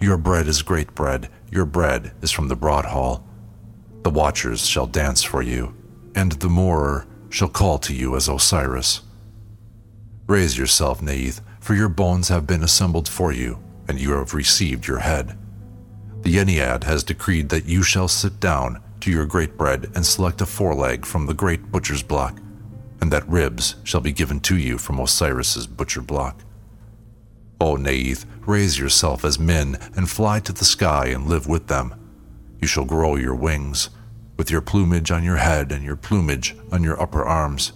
your 0.03 0.17
bread 0.17 0.47
is 0.47 0.61
great 0.61 0.93
bread, 0.95 1.29
your 1.49 1.65
bread 1.65 2.11
is 2.21 2.29
from 2.29 2.49
the 2.49 2.57
broad 2.57 2.83
hall. 2.83 3.25
The 4.01 4.09
watchers 4.09 4.67
shall 4.67 4.85
dance 4.85 5.23
for 5.23 5.41
you, 5.41 5.73
and 6.13 6.33
the 6.33 6.49
moorer 6.49 7.07
shall 7.29 7.47
call 7.47 7.77
to 7.79 7.93
you 7.93 8.17
as 8.17 8.27
Osiris. 8.27 9.01
Raise 10.27 10.57
yourself, 10.57 11.01
Neith, 11.01 11.41
for 11.59 11.75
your 11.75 11.89
bones 11.89 12.29
have 12.29 12.47
been 12.47 12.63
assembled 12.63 13.09
for 13.09 13.33
you, 13.33 13.61
and 13.87 13.99
you 13.99 14.13
have 14.13 14.33
received 14.33 14.87
your 14.87 14.99
head. 14.99 15.37
The 16.21 16.37
Ennead 16.37 16.85
has 16.85 17.03
decreed 17.03 17.49
that 17.49 17.65
you 17.65 17.83
shall 17.83 18.07
sit 18.07 18.39
down 18.39 18.81
to 19.01 19.11
your 19.11 19.25
great 19.25 19.57
bread 19.57 19.91
and 19.95 20.05
select 20.05 20.39
a 20.39 20.45
foreleg 20.45 21.05
from 21.05 21.25
the 21.25 21.33
great 21.33 21.71
butcher's 21.71 22.01
block, 22.01 22.39
and 23.01 23.11
that 23.11 23.27
ribs 23.27 23.75
shall 23.83 23.99
be 23.99 24.13
given 24.13 24.39
to 24.41 24.57
you 24.57 24.77
from 24.77 24.97
Osiris's 24.97 25.67
butcher 25.67 26.01
block. 26.01 26.39
O 27.59 27.75
Neith, 27.75 28.25
raise 28.45 28.79
yourself 28.79 29.25
as 29.25 29.37
men 29.37 29.77
and 29.95 30.09
fly 30.09 30.39
to 30.39 30.53
the 30.53 30.63
sky 30.63 31.07
and 31.07 31.27
live 31.27 31.47
with 31.47 31.67
them. 31.67 31.93
You 32.61 32.67
shall 32.67 32.85
grow 32.85 33.17
your 33.17 33.35
wings, 33.35 33.89
with 34.37 34.49
your 34.49 34.61
plumage 34.61 35.11
on 35.11 35.25
your 35.25 35.37
head 35.37 35.73
and 35.73 35.83
your 35.83 35.97
plumage 35.97 36.55
on 36.71 36.81
your 36.81 37.01
upper 37.01 37.25
arms. 37.25 37.73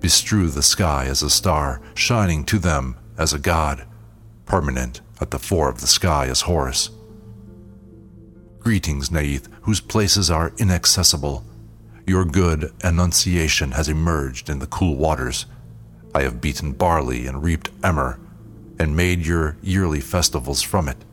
Bestrew 0.00 0.48
the 0.48 0.62
sky 0.62 1.06
as 1.06 1.22
a 1.22 1.30
star, 1.30 1.80
shining 1.94 2.44
to 2.44 2.58
them 2.58 2.96
as 3.16 3.32
a 3.32 3.38
god, 3.38 3.84
permanent 4.46 5.00
at 5.20 5.30
the 5.30 5.38
fore 5.38 5.68
of 5.68 5.80
the 5.80 5.86
sky 5.86 6.26
as 6.26 6.42
Horus. 6.42 6.90
Greetings, 8.60 9.10
Neith, 9.10 9.48
whose 9.62 9.80
places 9.80 10.30
are 10.30 10.52
inaccessible. 10.58 11.44
Your 12.06 12.24
good 12.24 12.72
annunciation 12.82 13.72
has 13.72 13.88
emerged 13.88 14.48
in 14.48 14.58
the 14.58 14.66
cool 14.66 14.96
waters. 14.96 15.46
I 16.14 16.22
have 16.22 16.40
beaten 16.40 16.72
barley 16.72 17.26
and 17.26 17.42
reaped 17.42 17.70
emmer 17.82 18.18
and 18.78 18.96
made 18.96 19.26
your 19.26 19.56
yearly 19.62 20.00
festivals 20.00 20.62
from 20.62 20.88
it. 20.88 21.04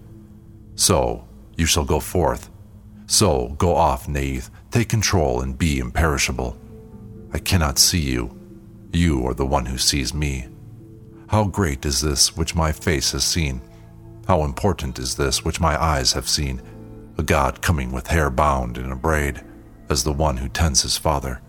So 0.76 1.28
you 1.58 1.65
shall 1.65 1.86
go 1.86 2.00
forth. 2.00 2.50
So 3.08 3.56
go 3.58 3.76
off, 3.76 4.08
Neith, 4.08 4.50
take 4.71 4.89
control 4.89 5.41
and 5.41 5.58
be 5.58 5.80
imperishable. 5.80 6.58
I 7.34 7.39
cannot 7.39 7.80
see 7.80 8.00
you. 8.00 8.35
You 8.95 9.27
are 9.27 9.34
the 9.34 9.45
one 9.45 9.65
who 9.65 9.77
sees 9.77 10.13
me. 10.13 10.47
How 11.27 11.43
great 11.43 11.86
is 11.86 11.99
this 11.99 12.38
which 12.38 12.55
my 12.55 12.71
face 12.71 13.12
has 13.12 13.25
seen? 13.25 13.60
How 14.25 14.45
important 14.45 14.99
is 14.99 15.15
this 15.15 15.43
which 15.43 15.60
my 15.60 15.81
eyes 15.81 16.13
have 16.13 16.29
seen? 16.29 16.62
A 17.17 17.23
god 17.23 17.62
coming 17.62 17.91
with 17.91 18.08
hair 18.08 18.29
bound 18.29 18.77
in 18.77 18.93
a 18.93 18.95
braid, 18.95 19.43
as 19.89 20.05
the 20.05 20.13
one 20.13 20.38
who 20.38 20.47
tends 20.47 20.84
his 20.84 20.95
father. 20.95 21.41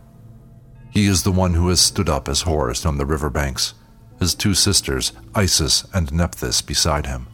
He 0.90 1.06
is 1.06 1.22
the 1.22 1.30
one 1.30 1.54
who 1.54 1.68
has 1.68 1.80
stood 1.80 2.09
up 2.09 2.28
as 2.28 2.42
Horus 2.42 2.85
on 2.85 2.98
the 2.98 3.06
river 3.06 3.30
banks 3.30 3.74
his 4.18 4.35
two 4.35 4.54
sisters, 4.54 5.12
Isis 5.32 5.87
and 5.94 6.12
Nephthys, 6.12 6.62
beside 6.62 7.06
him. 7.06 7.28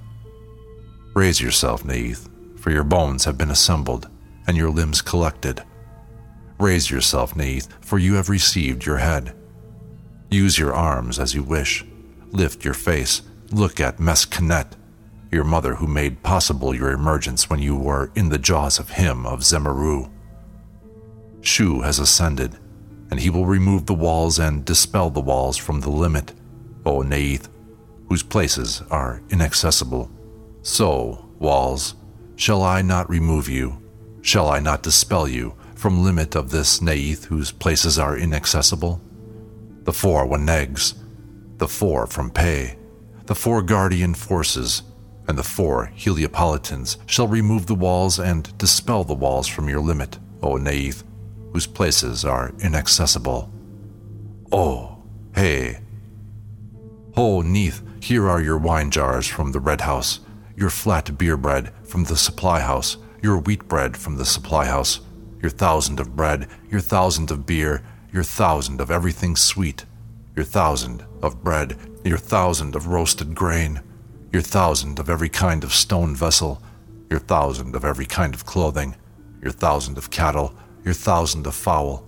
Raise 1.14 1.40
yourself, 1.40 1.87
Neith, 1.87 2.29
for 2.59 2.70
your 2.70 2.85
bones 2.85 3.25
have 3.25 3.38
been 3.38 3.53
assembled 3.53 4.11
and 4.46 4.59
your 4.59 4.68
limbs 4.68 5.01
collected. 5.01 5.62
Raise 6.59 6.90
yourself, 6.90 7.35
Neith, 7.35 7.68
for 7.81 7.98
you 7.98 8.14
have 8.14 8.29
received 8.29 8.85
your 8.85 8.98
head. 8.98 9.35
Use 10.33 10.59
your 10.59 10.73
arms 10.73 11.18
as 11.18 11.35
you 11.35 11.42
wish. 11.42 11.85
Lift 12.31 12.64
your 12.64 12.73
face. 12.73 13.21
Look 13.51 13.81
at 13.81 13.99
Meskhenet, 13.99 14.73
your 15.31 15.45
mother 15.45 15.75
who 15.75 15.87
made 15.87 16.23
possible 16.23 16.75
your 16.75 16.90
emergence 16.90 17.51
when 17.51 17.61
you 17.61 17.77
were 17.77 18.11
in 18.14 18.31
the 18.31 18.38
jaws 18.38 18.79
of 18.79 18.88
him 18.88 19.27
of 19.27 19.40
Zemeru. 19.40 20.11
Shu 21.42 21.83
has 21.83 21.99
ascended, 21.99 22.57
and 23.11 23.21
he 23.21 23.29
will 23.29 23.45
remove 23.45 23.85
the 23.85 23.92
walls 23.92 24.38
and 24.38 24.64
dispel 24.64 25.11
the 25.11 25.21
walls 25.21 25.59
from 25.59 25.81
the 25.81 25.90
limit 25.90 26.33
O 26.87 27.03
Neith, 27.03 27.51
whose 28.09 28.23
places 28.23 28.83
are 28.90 29.21
inaccessible. 29.29 30.11
So, 30.62 31.29
walls, 31.40 31.95
shall 32.37 32.62
I 32.62 32.81
not 32.81 33.11
remove 33.11 33.51
you? 33.51 33.83
Shall 34.23 34.49
I 34.49 34.61
not 34.61 34.83
dispel 34.83 35.29
you 35.29 35.57
from 35.75 36.03
limit 36.03 36.35
of 36.37 36.51
this 36.51 36.81
Neith 36.81 37.27
whose 37.27 37.53
places 37.53 37.99
are 37.99 38.16
inaccessible? 38.16 38.99
The 39.85 39.92
four 39.92 40.27
Wanegs, 40.27 40.94
the 41.59 41.69
four 41.69 42.06
from 42.06 42.31
Pe, 42.31 42.77
the 43.27 43.35
four 43.35 43.63
guardian 43.63 44.15
forces, 44.15 44.83
and 45.29 45.37
the 45.38 45.42
four 45.42 45.92
Heliopolitans 45.96 46.96
shall 47.06 47.29
remove 47.29 47.67
the 47.67 47.75
walls 47.75 48.19
and 48.19 48.56
dispel 48.59 49.04
the 49.04 49.15
walls 49.15 49.46
from 49.46 49.69
your 49.69 49.81
limit, 49.81 50.19
O 50.42 50.56
Neith, 50.56 51.04
whose 51.52 51.67
places 51.67 52.25
are 52.25 52.52
inaccessible. 52.61 53.52
Oh, 54.50 55.02
hey, 55.35 55.79
Oh, 57.15 57.42
Neith, 57.42 57.83
here 58.00 58.27
are 58.27 58.40
your 58.40 58.56
wine 58.56 58.90
jars 58.90 59.27
from 59.27 59.52
the 59.52 59.61
red 59.61 59.83
house, 59.83 60.21
your 60.56 60.71
flat 60.71 61.19
beer 61.19 61.37
bread 61.37 61.71
from 61.85 62.04
the 62.04 62.17
supply 62.17 62.61
house, 62.61 62.96
your 63.23 63.38
wheat 63.38 63.69
bread 63.69 63.98
from 63.98 64.17
the 64.17 64.25
supply 64.25 64.65
house, 64.65 65.00
your 65.42 65.50
thousand 65.50 66.00
of 66.00 66.17
bread, 66.17 66.48
your 66.71 66.81
thousand 66.81 67.31
of 67.31 67.44
beer, 67.44 67.83
your 68.13 68.23
thousand 68.23 68.81
of 68.81 68.90
everything 68.90 69.35
sweet, 69.37 69.87
your 70.37 70.44
thousand 70.44 71.04
of 71.23 71.42
bread, 71.42 71.77
your 72.04 72.19
thousand 72.19 72.77
of 72.77 72.87
roasted 72.88 73.35
grain, 73.35 73.81
your 74.31 74.42
thousand 74.42 74.98
of 74.98 75.08
every 75.08 75.31
kind 75.31 75.65
of 75.65 75.73
stone 75.73 76.15
vessel, 76.15 76.63
your 77.10 77.21
thousand 77.21 77.75
of 77.75 77.85
every 77.85 78.06
kind 78.06 78.35
of 78.35 78.44
clothing, 78.44 78.94
your 79.40 79.52
thousand 79.52 79.96
of 79.96 80.10
cattle, 80.10 80.54
your 80.85 80.94
thousand 80.94 81.46
of 81.46 81.54
fowl, 81.54 82.06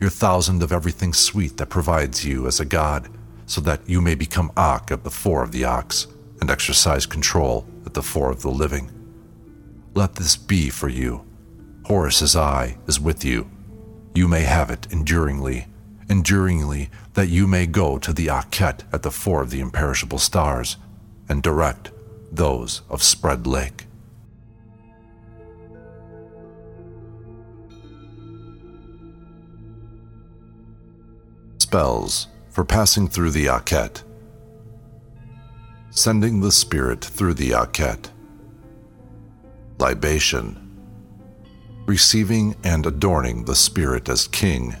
your 0.00 0.10
thousand 0.10 0.62
of 0.62 0.72
everything 0.72 1.12
sweet 1.12 1.58
that 1.58 1.68
provides 1.68 2.24
you 2.24 2.46
as 2.46 2.58
a 2.58 2.64
god 2.64 3.08
so 3.46 3.60
that 3.60 3.86
you 3.86 4.00
may 4.00 4.14
become 4.14 4.50
Ak 4.56 4.90
at 4.90 5.04
the 5.04 5.10
fore 5.10 5.42
of 5.42 5.52
the 5.52 5.64
ox 5.64 6.06
and 6.40 6.50
exercise 6.50 7.04
control 7.04 7.66
at 7.84 7.92
the 7.92 8.02
fore 8.02 8.30
of 8.30 8.42
the 8.42 8.50
living. 8.50 8.90
Let 9.94 10.14
this 10.14 10.36
be 10.36 10.70
for 10.70 10.88
you. 10.88 11.24
Horus's 11.84 12.34
eye 12.34 12.78
is 12.86 12.98
with 12.98 13.24
you. 13.24 13.50
You 14.14 14.28
may 14.28 14.42
have 14.42 14.70
it 14.70 14.86
enduringly, 14.90 15.66
enduringly, 16.08 16.90
that 17.14 17.28
you 17.28 17.46
may 17.46 17.66
go 17.66 17.98
to 17.98 18.12
the 18.12 18.26
Akhet 18.26 18.80
at 18.92 19.02
the 19.02 19.10
fore 19.10 19.42
of 19.42 19.50
the 19.50 19.60
imperishable 19.60 20.18
stars 20.18 20.76
and 21.28 21.42
direct 21.42 21.90
those 22.30 22.82
of 22.90 23.02
Spread 23.02 23.46
Lake. 23.46 23.86
Spells 31.58 32.28
for 32.50 32.66
passing 32.66 33.08
through 33.08 33.30
the 33.30 33.46
Akhet. 33.46 34.02
Sending 35.88 36.40
the 36.40 36.52
spirit 36.52 37.02
through 37.02 37.34
the 37.34 37.50
Akhet. 37.50 38.10
Libation. 39.78 40.71
Receiving 41.86 42.54
and 42.62 42.86
adorning 42.86 43.44
the 43.44 43.56
spirit 43.56 44.08
as 44.08 44.28
king. 44.28 44.76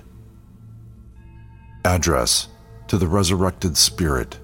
Address 1.84 2.48
to 2.86 2.96
the 2.96 3.08
resurrected 3.08 3.76
spirit. 3.76 4.38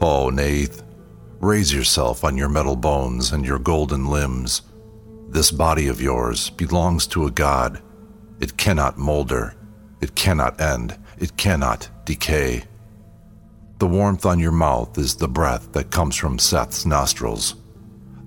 O 0.00 0.30
Neith, 0.30 0.82
raise 1.38 1.72
yourself 1.72 2.24
on 2.24 2.36
your 2.36 2.48
metal 2.48 2.74
bones 2.74 3.32
and 3.32 3.44
your 3.44 3.60
golden 3.60 4.06
limbs. 4.06 4.62
This 5.28 5.52
body 5.52 5.86
of 5.86 6.00
yours 6.00 6.50
belongs 6.50 7.06
to 7.08 7.26
a 7.26 7.30
god. 7.30 7.80
It 8.40 8.56
cannot 8.56 8.98
molder. 8.98 9.54
It 10.00 10.16
cannot 10.16 10.60
end. 10.60 10.98
It 11.18 11.36
cannot 11.36 11.88
decay. 12.04 12.64
The 13.78 13.86
warmth 13.86 14.26
on 14.26 14.40
your 14.40 14.52
mouth 14.52 14.98
is 14.98 15.14
the 15.14 15.28
breath 15.28 15.72
that 15.72 15.92
comes 15.92 16.16
from 16.16 16.40
Seth's 16.40 16.84
nostrils. 16.84 17.54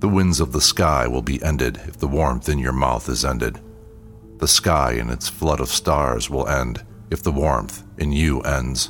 The 0.04 0.10
winds 0.10 0.41
of 0.41 0.51
the 0.51 0.60
sky 0.60 1.08
will 1.08 1.22
be 1.22 1.41
ended 1.41 1.80
if 1.88 1.97
the 1.97 2.10
warmth 2.10 2.49
in 2.49 2.60
your 2.60 2.74
mouth 2.74 3.08
is 3.08 3.24
ended. 3.24 3.62
The 4.38 4.49
sky 4.49 4.95
and 4.99 5.10
its 5.10 5.30
flood 5.30 5.62
of 5.62 5.70
stars 5.70 6.30
will 6.30 6.45
end 6.45 6.84
if 7.10 7.24
the 7.24 7.32
warmth 7.32 7.84
in 7.97 8.12
you 8.12 8.41
ends. 8.41 8.89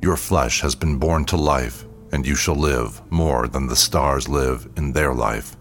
Your 0.00 0.16
flesh 0.16 0.62
has 0.62 0.74
been 0.74 0.96
born 0.98 1.26
to 1.26 1.36
life, 1.36 1.84
and 2.10 2.26
you 2.26 2.36
shall 2.36 2.54
live 2.54 3.02
more 3.12 3.48
than 3.48 3.66
the 3.66 3.76
stars 3.76 4.26
live 4.26 4.66
in 4.78 4.94
their 4.94 5.12
life. 5.12 5.58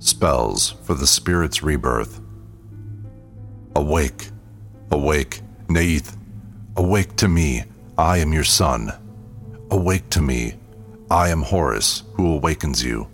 Spells 0.00 0.70
for 0.82 0.94
the 0.94 1.06
Spirit's 1.06 1.62
Rebirth. 1.62 2.20
Awake, 3.76 4.30
awake, 4.90 5.42
Neith, 5.68 6.16
awake 6.76 7.16
to 7.16 7.28
me, 7.28 7.64
I 7.96 8.18
am 8.18 8.32
your 8.32 8.44
son. 8.44 8.92
Awake 9.70 10.10
to 10.10 10.20
me, 10.20 10.54
I 11.10 11.30
am 11.30 11.42
Horus, 11.42 12.02
who 12.14 12.34
awakens 12.34 12.84
you. 12.84 13.08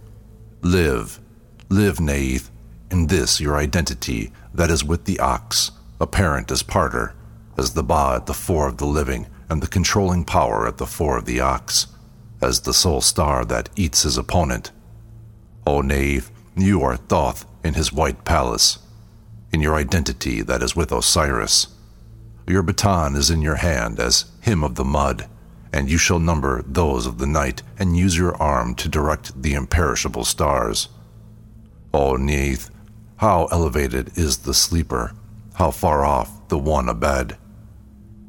Live, 0.63 1.21
live, 1.69 2.01
Neith, 2.01 2.51
in 2.91 3.07
this 3.07 3.41
your 3.41 3.57
identity 3.57 4.33
that 4.53 4.71
is 4.71 4.85
with 4.85 5.05
the 5.05 5.19
ox, 5.21 5.71
apparent 6.01 6.51
as 6.51 6.63
parter, 6.63 7.13
as 7.57 7.75
the 7.75 7.83
ba 7.83 8.15
at 8.17 8.27
the 8.27 8.35
fore 8.35 8.69
of 8.69 8.79
the 8.79 8.87
living, 8.87 9.27
and 9.49 9.63
the 9.63 9.69
controlling 9.69 10.25
power 10.25 10.67
at 10.67 10.79
the 10.79 10.87
fore 10.87 11.19
of 11.19 11.25
the 11.25 11.41
ox, 11.41 11.87
as 12.41 12.61
the 12.61 12.75
sole 12.75 13.01
star 13.01 13.45
that 13.45 13.69
eats 13.77 14.03
his 14.03 14.19
opponent. 14.19 14.73
O 15.67 15.81
Neith, 15.81 16.31
you 16.57 16.83
are 16.83 16.97
Thoth 16.97 17.47
in 17.63 17.75
his 17.75 17.93
white 17.93 18.25
palace, 18.25 18.79
in 19.53 19.61
your 19.61 19.77
identity 19.77 20.43
that 20.43 20.63
is 20.63 20.75
with 20.75 20.91
Osiris. 20.91 21.69
Your 22.47 22.63
baton 22.63 23.17
is 23.17 23.31
in 23.31 23.43
your 23.43 23.57
hand 23.57 23.99
as 23.99 24.27
him 24.41 24.63
of 24.65 24.75
the 24.75 24.85
mud, 24.85 25.29
and 25.73 25.91
you 25.91 25.99
shall 25.99 26.19
number 26.19 26.63
those 26.67 27.07
of 27.07 27.19
the 27.19 27.27
night 27.27 27.63
and 27.79 27.97
use 27.97 28.17
your 28.17 28.35
arm 28.37 28.75
to 28.77 28.89
direct 28.89 29.41
the 29.41 29.55
imperishable 29.55 30.25
stars. 30.25 30.89
O 31.95 32.17
Neith, 32.17 32.71
how 33.17 33.47
elevated 33.53 34.17
is 34.17 34.39
the 34.39 34.55
sleeper, 34.55 35.13
how 35.55 35.71
far 35.71 36.05
off 36.05 36.49
the 36.49 36.59
one 36.59 36.89
abed. 36.89 37.37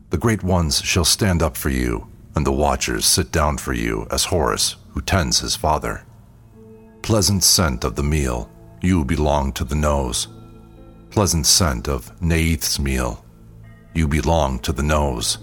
The 0.09 0.17
great 0.17 0.43
ones 0.43 0.81
shall 0.81 1.05
stand 1.05 1.41
up 1.41 1.57
for 1.57 1.69
you, 1.69 2.07
and 2.35 2.45
the 2.45 2.51
watchers 2.51 3.05
sit 3.05 3.31
down 3.31 3.57
for 3.57 3.73
you 3.73 4.07
as 4.11 4.25
Horus, 4.25 4.75
who 4.91 5.01
tends 5.01 5.39
his 5.39 5.55
father 5.55 6.05
pleasant 7.03 7.43
scent 7.43 7.83
of 7.83 7.95
the 7.95 8.03
meal, 8.03 8.49
you 8.81 9.03
belong 9.03 9.51
to 9.51 9.65
the 9.65 9.75
nose. 9.75 10.29
Pleasant 11.11 11.45
scent 11.45 11.87
of 11.87 12.09
Neith's 12.21 12.79
meal, 12.79 13.22
you 13.93 14.07
belong 14.07 14.59
to 14.59 14.71
the 14.71 14.83
nose. 14.83 15.37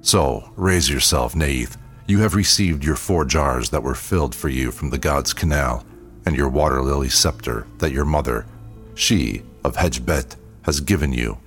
So, 0.00 0.52
raise 0.56 0.88
yourself, 0.88 1.34
Neith. 1.34 1.76
You 2.06 2.20
have 2.20 2.34
received 2.34 2.84
your 2.84 2.96
four 2.96 3.24
jars 3.24 3.70
that 3.70 3.82
were 3.82 3.94
filled 3.94 4.34
for 4.34 4.48
you 4.48 4.70
from 4.70 4.90
the 4.90 4.98
god's 4.98 5.32
canal, 5.32 5.84
and 6.24 6.36
your 6.36 6.48
water 6.48 6.82
lily 6.82 7.08
scepter 7.08 7.66
that 7.78 7.92
your 7.92 8.04
mother, 8.04 8.46
she 8.94 9.42
of 9.64 9.76
Hedgebet, 9.76 10.36
has 10.62 10.80
given 10.80 11.12
you. 11.12 11.38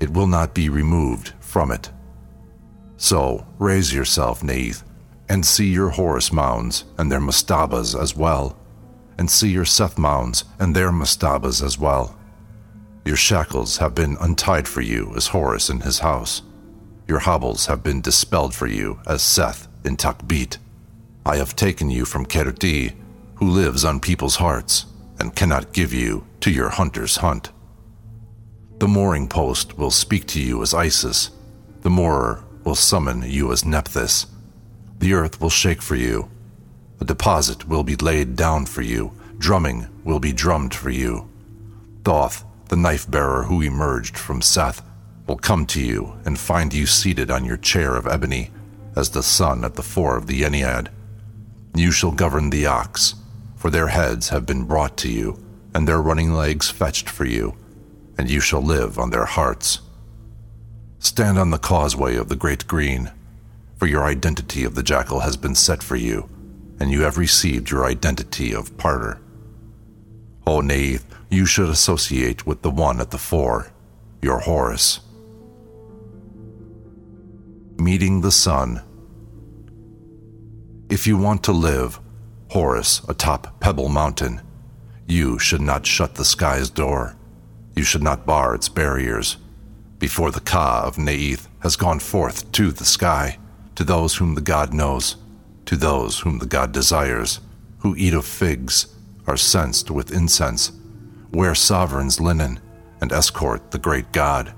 It 0.00 0.10
will 0.10 0.26
not 0.26 0.54
be 0.54 0.68
removed 0.68 1.32
from 1.40 1.72
it. 1.72 1.90
So, 2.96 3.46
raise 3.58 3.94
yourself, 3.94 4.42
Neith, 4.42 4.82
and 5.28 5.44
see 5.44 5.68
your 5.68 5.90
Horus 5.90 6.32
mounds 6.32 6.84
and 6.96 7.10
their 7.10 7.20
mastabas 7.20 8.00
as 8.00 8.16
well, 8.16 8.56
and 9.18 9.30
see 9.30 9.50
your 9.50 9.64
Seth 9.64 9.98
mounds 9.98 10.44
and 10.58 10.74
their 10.74 10.90
mastabas 10.90 11.62
as 11.64 11.78
well. 11.78 12.17
Your 13.08 13.16
shackles 13.16 13.78
have 13.78 13.94
been 13.94 14.18
untied 14.20 14.68
for 14.68 14.82
you 14.82 15.14
as 15.16 15.28
Horus 15.28 15.70
in 15.70 15.80
his 15.80 16.00
house. 16.00 16.42
Your 17.06 17.20
hobbles 17.20 17.64
have 17.64 17.82
been 17.82 18.02
dispelled 18.02 18.54
for 18.54 18.66
you 18.66 19.00
as 19.06 19.22
Seth 19.22 19.66
in 19.82 19.96
Takbit. 19.96 20.58
I 21.24 21.38
have 21.38 21.56
taken 21.56 21.88
you 21.88 22.04
from 22.04 22.26
Kerti, 22.26 22.92
who 23.36 23.48
lives 23.48 23.82
on 23.82 23.98
people's 23.98 24.36
hearts, 24.36 24.84
and 25.18 25.34
cannot 25.34 25.72
give 25.72 25.94
you 25.94 26.26
to 26.40 26.50
your 26.50 26.68
hunter's 26.68 27.16
hunt. 27.16 27.48
The 28.78 28.86
mooring 28.86 29.26
post 29.26 29.78
will 29.78 29.90
speak 29.90 30.26
to 30.26 30.40
you 30.42 30.60
as 30.60 30.74
Isis. 30.74 31.30
The 31.80 31.88
moorer 31.88 32.44
will 32.62 32.74
summon 32.74 33.22
you 33.22 33.50
as 33.52 33.64
Nephthys 33.64 34.26
the 34.98 35.14
earth 35.14 35.40
will 35.40 35.48
shake 35.48 35.80
for 35.80 35.96
you. 35.96 36.28
A 37.00 37.06
deposit 37.06 37.66
will 37.66 37.84
be 37.84 37.96
laid 37.96 38.36
down 38.36 38.66
for 38.66 38.82
you. 38.82 39.12
Drumming 39.38 39.86
will 40.04 40.20
be 40.20 40.32
drummed 40.34 40.74
for 40.74 40.90
you. 40.90 41.30
Thoth, 42.04 42.44
the 42.68 42.76
knife 42.76 43.10
bearer 43.10 43.44
who 43.44 43.60
emerged 43.62 44.16
from 44.16 44.42
Seth, 44.42 44.82
will 45.26 45.36
come 45.36 45.66
to 45.66 45.80
you 45.80 46.18
and 46.24 46.38
find 46.38 46.72
you 46.72 46.86
seated 46.86 47.30
on 47.30 47.44
your 47.44 47.56
chair 47.56 47.96
of 47.96 48.06
ebony 48.06 48.50
as 48.96 49.10
the 49.10 49.22
sun 49.22 49.64
at 49.64 49.74
the 49.74 49.82
fore 49.82 50.16
of 50.16 50.26
the 50.26 50.42
Ennead. 50.42 50.88
You 51.74 51.92
shall 51.92 52.12
govern 52.12 52.50
the 52.50 52.66
ox, 52.66 53.14
for 53.56 53.70
their 53.70 53.88
heads 53.88 54.30
have 54.30 54.46
been 54.46 54.64
brought 54.64 54.96
to 54.98 55.10
you, 55.10 55.38
and 55.74 55.86
their 55.86 56.00
running 56.00 56.32
legs 56.32 56.70
fetched 56.70 57.08
for 57.08 57.24
you, 57.24 57.54
and 58.16 58.30
you 58.30 58.40
shall 58.40 58.62
live 58.62 58.98
on 58.98 59.10
their 59.10 59.26
hearts. 59.26 59.80
Stand 60.98 61.38
on 61.38 61.50
the 61.50 61.58
causeway 61.58 62.16
of 62.16 62.28
the 62.28 62.36
great 62.36 62.66
green 62.66 63.10
for 63.78 63.86
your 63.86 64.04
identity 64.04 64.64
of 64.64 64.74
the 64.74 64.82
jackal 64.82 65.20
has 65.20 65.36
been 65.36 65.54
set 65.54 65.82
for 65.82 65.94
you, 65.94 66.28
and 66.80 66.90
you 66.90 67.02
have 67.02 67.16
received 67.16 67.70
your 67.70 67.84
identity 67.86 68.52
of 68.52 68.76
parter. 68.76 69.20
O 70.46 70.60
Neith, 70.60 71.06
you 71.30 71.44
should 71.44 71.68
associate 71.68 72.46
with 72.46 72.62
the 72.62 72.70
one 72.70 73.00
at 73.00 73.10
the 73.10 73.18
fore, 73.18 73.70
your 74.22 74.40
Horus. 74.40 75.00
Meeting 77.78 78.20
the 78.20 78.32
sun. 78.32 78.82
If 80.88 81.06
you 81.06 81.18
want 81.18 81.42
to 81.44 81.52
live, 81.52 82.00
Horus 82.50 83.02
atop 83.08 83.60
Pebble 83.60 83.90
Mountain, 83.90 84.40
you 85.06 85.38
should 85.38 85.60
not 85.60 85.86
shut 85.86 86.14
the 86.14 86.24
sky's 86.24 86.70
door. 86.70 87.16
You 87.76 87.84
should 87.84 88.02
not 88.02 88.26
bar 88.26 88.54
its 88.54 88.68
barriers. 88.68 89.36
Before 89.98 90.30
the 90.30 90.40
Ka 90.40 90.82
of 90.84 90.96
Neith 90.96 91.48
has 91.60 91.76
gone 91.76 91.98
forth 91.98 92.50
to 92.52 92.70
the 92.70 92.84
sky, 92.84 93.38
to 93.74 93.84
those 93.84 94.16
whom 94.16 94.34
the 94.34 94.40
god 94.40 94.72
knows, 94.72 95.16
to 95.66 95.76
those 95.76 96.20
whom 96.20 96.38
the 96.38 96.46
god 96.46 96.72
desires, 96.72 97.40
who 97.80 97.94
eat 97.96 98.14
of 98.14 98.24
figs, 98.24 98.94
are 99.26 99.36
censed 99.36 99.90
with 99.90 100.10
incense, 100.10 100.72
wear 101.32 101.54
sovereign's 101.54 102.20
linen, 102.20 102.60
and 103.00 103.12
escort 103.12 103.70
the 103.70 103.78
great 103.78 104.10
god. 104.12 104.52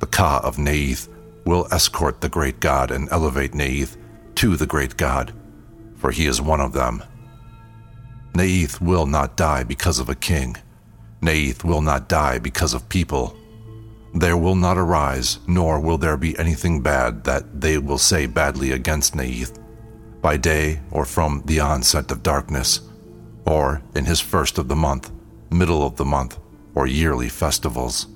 The 0.00 0.06
Ka 0.06 0.40
of 0.42 0.58
Neith 0.58 1.08
will 1.44 1.68
escort 1.72 2.20
the 2.20 2.28
great 2.28 2.60
god 2.60 2.90
and 2.90 3.08
elevate 3.10 3.54
Neith 3.54 3.96
to 4.36 4.56
the 4.56 4.66
great 4.66 4.96
god, 4.96 5.32
for 5.96 6.10
he 6.10 6.26
is 6.26 6.40
one 6.40 6.60
of 6.60 6.72
them. 6.72 7.02
Neith 8.34 8.80
will 8.80 9.06
not 9.06 9.36
die 9.36 9.62
because 9.62 9.98
of 9.98 10.08
a 10.08 10.14
king. 10.14 10.56
Neith 11.20 11.64
will 11.64 11.82
not 11.82 12.08
die 12.08 12.38
because 12.38 12.74
of 12.74 12.88
people. 12.88 13.36
There 14.14 14.36
will 14.36 14.56
not 14.56 14.78
arise, 14.78 15.38
nor 15.46 15.80
will 15.80 15.98
there 15.98 16.16
be 16.16 16.38
anything 16.38 16.82
bad 16.82 17.24
that 17.24 17.60
they 17.60 17.78
will 17.78 17.98
say 17.98 18.26
badly 18.26 18.72
against 18.72 19.14
Neith, 19.14 19.58
by 20.20 20.36
day 20.36 20.80
or 20.90 21.04
from 21.04 21.42
the 21.46 21.60
onset 21.60 22.10
of 22.10 22.22
darkness, 22.22 22.80
or 23.46 23.82
in 23.94 24.04
his 24.04 24.20
first 24.20 24.58
of 24.58 24.68
the 24.68 24.76
month, 24.76 25.10
middle 25.54 25.84
of 25.84 25.96
the 25.96 26.04
month, 26.04 26.38
or 26.74 26.86
yearly 26.86 27.28
festivals. 27.28 28.06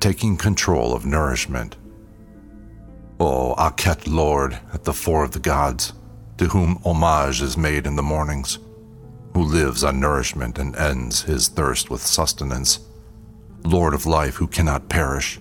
Taking 0.00 0.36
control 0.36 0.94
of 0.94 1.06
nourishment 1.06 1.76
O 3.18 3.54
Akhet 3.56 4.06
Lord 4.06 4.58
at 4.74 4.84
the 4.84 4.92
Fore 4.92 5.24
of 5.24 5.32
the 5.32 5.38
Gods, 5.38 5.94
to 6.36 6.48
whom 6.48 6.80
homage 6.84 7.40
is 7.40 7.56
made 7.56 7.86
in 7.86 7.96
the 7.96 8.02
mornings, 8.02 8.58
who 9.32 9.42
lives 9.42 9.82
on 9.82 10.00
nourishment 10.00 10.58
and 10.58 10.76
ends 10.76 11.22
his 11.22 11.48
thirst 11.48 11.88
with 11.88 12.02
sustenance, 12.02 12.80
Lord 13.64 13.94
of 13.94 14.04
life 14.04 14.34
who 14.34 14.46
cannot 14.46 14.90
perish. 14.90 15.40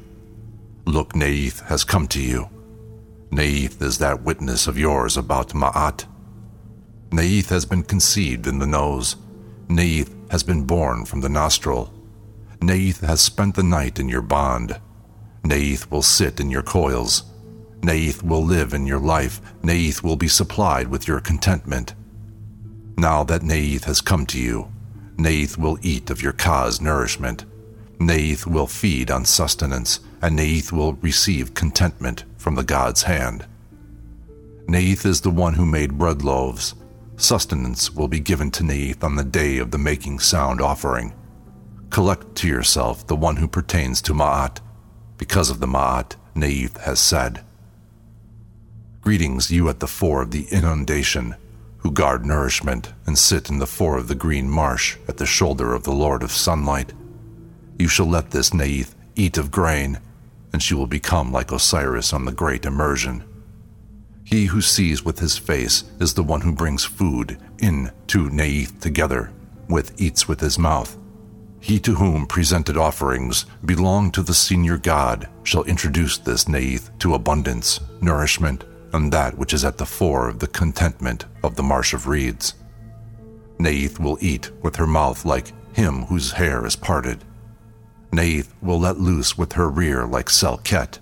Look, 0.86 1.16
Neith 1.16 1.60
has 1.62 1.84
come 1.84 2.08
to 2.08 2.22
you. 2.22 2.50
Neith 3.30 3.82
is 3.82 3.98
that 3.98 4.24
witness 4.24 4.68
of 4.68 4.78
yours 4.78 5.18
about 5.18 5.50
Ma'at. 5.50 6.06
Neith 7.12 7.50
has 7.50 7.66
been 7.66 7.84
conceived 7.84 8.48
in 8.48 8.60
the 8.60 8.68
nose. 8.68 9.16
Neith 9.70 10.14
has 10.32 10.44
been 10.44 10.64
born 10.64 11.06
from 11.06 11.22
the 11.22 11.30
nostril. 11.30 11.94
Neith 12.62 13.02
has 13.02 13.22
spent 13.22 13.56
the 13.56 13.64
night 13.64 14.00
in 14.00 14.10
your 14.10 14.22
bond. 14.22 14.80
Neith 15.44 15.90
will 15.92 16.02
sit 16.02 16.40
in 16.40 16.50
your 16.50 16.64
coils. 16.64 17.24
Neith 17.84 18.24
will 18.24 18.44
live 18.44 18.74
in 18.74 18.88
your 18.88 19.00
life. 19.00 19.40
Neith 19.64 20.04
will 20.04 20.16
be 20.16 20.28
supplied 20.28 20.88
with 20.88 21.08
your 21.08 21.20
contentment. 21.20 21.94
Now 22.98 23.24
that 23.24 23.44
Neith 23.44 23.84
has 23.84 24.02
come 24.02 24.26
to 24.28 24.40
you, 24.40 24.72
Neith 25.18 25.58
will 25.58 25.78
eat 25.82 26.10
of 26.10 26.22
your 26.22 26.34
Ka's 26.34 26.82
nourishment. 26.82 27.46
Neith 28.00 28.46
will 28.46 28.68
feed 28.68 29.12
on 29.12 29.26
sustenance, 29.26 30.00
and 30.22 30.36
Neith 30.36 30.72
will 30.72 30.94
receive 30.94 31.54
contentment 31.54 32.24
from 32.38 32.56
the 32.56 32.64
god's 32.64 33.04
hand. 33.04 33.46
Neith 34.68 35.06
is 35.06 35.22
the 35.22 35.30
one 35.30 35.54
who 35.54 35.66
made 35.66 35.98
bread 35.98 36.24
loaves. 36.24 36.74
Sustenance 37.18 37.92
will 37.92 38.08
be 38.08 38.20
given 38.20 38.52
to 38.52 38.64
Neith 38.64 39.04
on 39.04 39.16
the 39.16 39.24
day 39.24 39.58
of 39.58 39.72
the 39.72 39.78
making 39.78 40.20
sound 40.20 40.60
offering. 40.60 41.14
Collect 41.90 42.36
to 42.36 42.48
yourself 42.48 43.08
the 43.08 43.16
one 43.16 43.38
who 43.38 43.48
pertains 43.48 44.02
to 44.02 44.14
Ma'at, 44.14 44.60
because 45.18 45.50
of 45.50 45.60
the 45.60 45.68
Ma'at, 45.68 46.16
Neith 46.36 46.78
has 46.82 47.00
said. 47.00 47.44
Greetings, 49.02 49.50
you 49.50 49.70
at 49.70 49.80
the 49.80 49.88
fore 49.88 50.24
of 50.24 50.32
the 50.32 50.48
inundation, 50.52 51.36
who 51.78 51.92
guard 51.92 52.26
nourishment 52.26 52.92
and 53.06 53.18
sit 53.18 53.50
in 53.50 53.60
the 53.60 53.68
fore 53.68 53.98
of 53.98 54.08
the 54.08 54.16
green 54.16 54.50
marsh 54.50 54.98
at 55.08 55.18
the 55.18 55.26
shoulder 55.26 55.74
of 55.74 55.84
the 55.84 55.94
Lord 55.94 56.24
of 56.24 56.32
Sunlight. 56.32 56.92
You 57.78 57.88
shall 57.88 58.08
let 58.08 58.32
this 58.32 58.54
Neith 58.54 58.96
eat 59.16 59.38
of 59.38 59.52
grain, 59.52 60.00
and 60.52 60.62
she 60.62 60.74
will 60.74 60.88
become 60.88 61.32
like 61.32 61.52
Osiris 61.52 62.12
on 62.12 62.26
the 62.26 62.32
great 62.32 62.66
immersion. 62.66 63.24
He 64.26 64.46
who 64.46 64.60
sees 64.60 65.06
with 65.06 65.20
his 65.20 65.38
face 65.38 65.84
is 66.00 66.16
the 66.16 66.24
one 66.24 66.42
who 66.42 66.52
brings 66.52 66.84
food 66.84 67.38
in 67.60 67.92
to 68.08 68.28
Neith 68.32 68.80
together, 68.80 69.32
with 69.70 70.00
eats 70.02 70.28
with 70.28 70.40
his 70.42 70.58
mouth. 70.58 70.98
He 71.60 71.80
to 71.80 71.94
whom 71.96 72.26
presented 72.26 72.76
offerings 72.76 73.46
belong 73.64 74.12
to 74.12 74.24
the 74.24 74.34
senior 74.34 74.78
god 74.78 75.30
shall 75.44 75.64
introduce 75.64 76.18
this 76.18 76.48
Neith 76.48 76.90
to 77.00 77.14
abundance, 77.14 77.80
nourishment, 78.02 78.64
and 78.94 79.12
that 79.12 79.38
which 79.38 79.54
is 79.54 79.64
at 79.64 79.78
the 79.78 79.86
fore 79.86 80.28
of 80.28 80.40
the 80.40 80.48
contentment 80.48 81.26
of 81.44 81.56
the 81.56 81.64
marsh 81.64 81.94
of 81.94 82.08
reeds. 82.08 82.56
Neith 83.60 84.00
will 84.00 84.18
eat 84.22 84.50
with 84.64 84.76
her 84.76 84.88
mouth 84.88 85.24
like 85.24 85.54
him 85.76 86.04
whose 86.04 86.32
hair 86.32 86.66
is 86.66 86.76
parted. 86.76 87.24
Neith 88.12 88.54
will 88.62 88.80
let 88.80 89.00
loose 89.00 89.38
with 89.38 89.54
her 89.54 89.70
rear 89.70 90.06
like 90.06 90.28
Selket. 90.28 91.00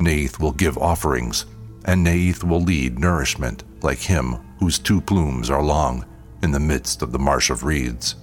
Neith 0.00 0.38
will 0.38 0.52
give 0.52 0.78
offerings, 0.78 1.46
and 1.84 2.04
Neith 2.04 2.44
will 2.44 2.60
lead 2.60 2.98
nourishment 2.98 3.64
like 3.82 3.98
him 3.98 4.38
whose 4.60 4.78
two 4.78 5.00
plumes 5.00 5.50
are 5.50 5.62
long 5.62 6.04
in 6.42 6.50
the 6.50 6.60
midst 6.60 7.02
of 7.02 7.12
the 7.12 7.18
marsh 7.18 7.50
of 7.50 7.64
reeds. 7.64 8.16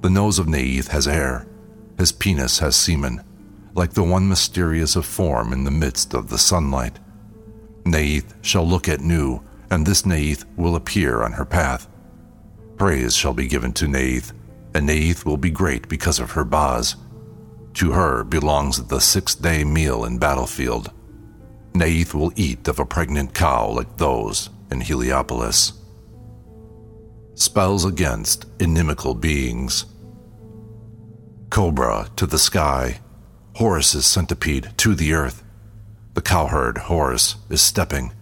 The 0.00 0.10
nose 0.10 0.38
of 0.38 0.48
Neith 0.48 0.88
has 0.88 1.06
hair, 1.06 1.46
his 1.98 2.12
penis 2.12 2.58
has 2.60 2.76
semen, 2.76 3.22
like 3.74 3.92
the 3.92 4.02
one 4.02 4.28
mysterious 4.28 4.96
of 4.96 5.04
form 5.04 5.52
in 5.52 5.64
the 5.64 5.70
midst 5.70 6.14
of 6.14 6.28
the 6.28 6.38
sunlight. 6.38 6.98
Neith 7.84 8.34
shall 8.42 8.66
look 8.66 8.88
at 8.88 9.00
Nu, 9.00 9.40
and 9.70 9.86
this 9.86 10.06
Neith 10.06 10.44
will 10.56 10.76
appear 10.76 11.22
on 11.22 11.32
her 11.32 11.44
path. 11.44 11.88
Praise 12.76 13.14
shall 13.14 13.34
be 13.34 13.48
given 13.48 13.72
to 13.72 13.88
Neith, 13.88 14.32
and 14.74 14.86
Neith 14.86 15.24
will 15.24 15.36
be 15.36 15.50
great 15.50 15.88
because 15.88 16.20
of 16.20 16.32
her 16.32 16.44
Bas. 16.44 16.96
To 17.74 17.92
her 17.92 18.24
belongs 18.24 18.84
the 18.86 19.00
sixth 19.00 19.42
day 19.42 19.64
meal 19.64 20.04
in 20.04 20.18
battlefield. 20.18 20.92
Neith 21.78 22.12
will 22.12 22.32
eat 22.34 22.66
of 22.66 22.80
a 22.80 22.84
pregnant 22.84 23.34
cow 23.34 23.70
like 23.70 23.98
those 23.98 24.50
in 24.72 24.80
Heliopolis. 24.80 25.74
Spells 27.34 27.84
against 27.84 28.46
inimical 28.58 29.14
beings. 29.14 29.86
Cobra 31.50 32.08
to 32.16 32.26
the 32.26 32.38
sky, 32.38 32.98
Horus's 33.54 34.06
centipede 34.06 34.72
to 34.78 34.96
the 34.96 35.12
earth. 35.12 35.44
The 36.14 36.20
cowherd, 36.20 36.78
Horus, 36.78 37.36
is 37.48 37.62
stepping. 37.62 38.12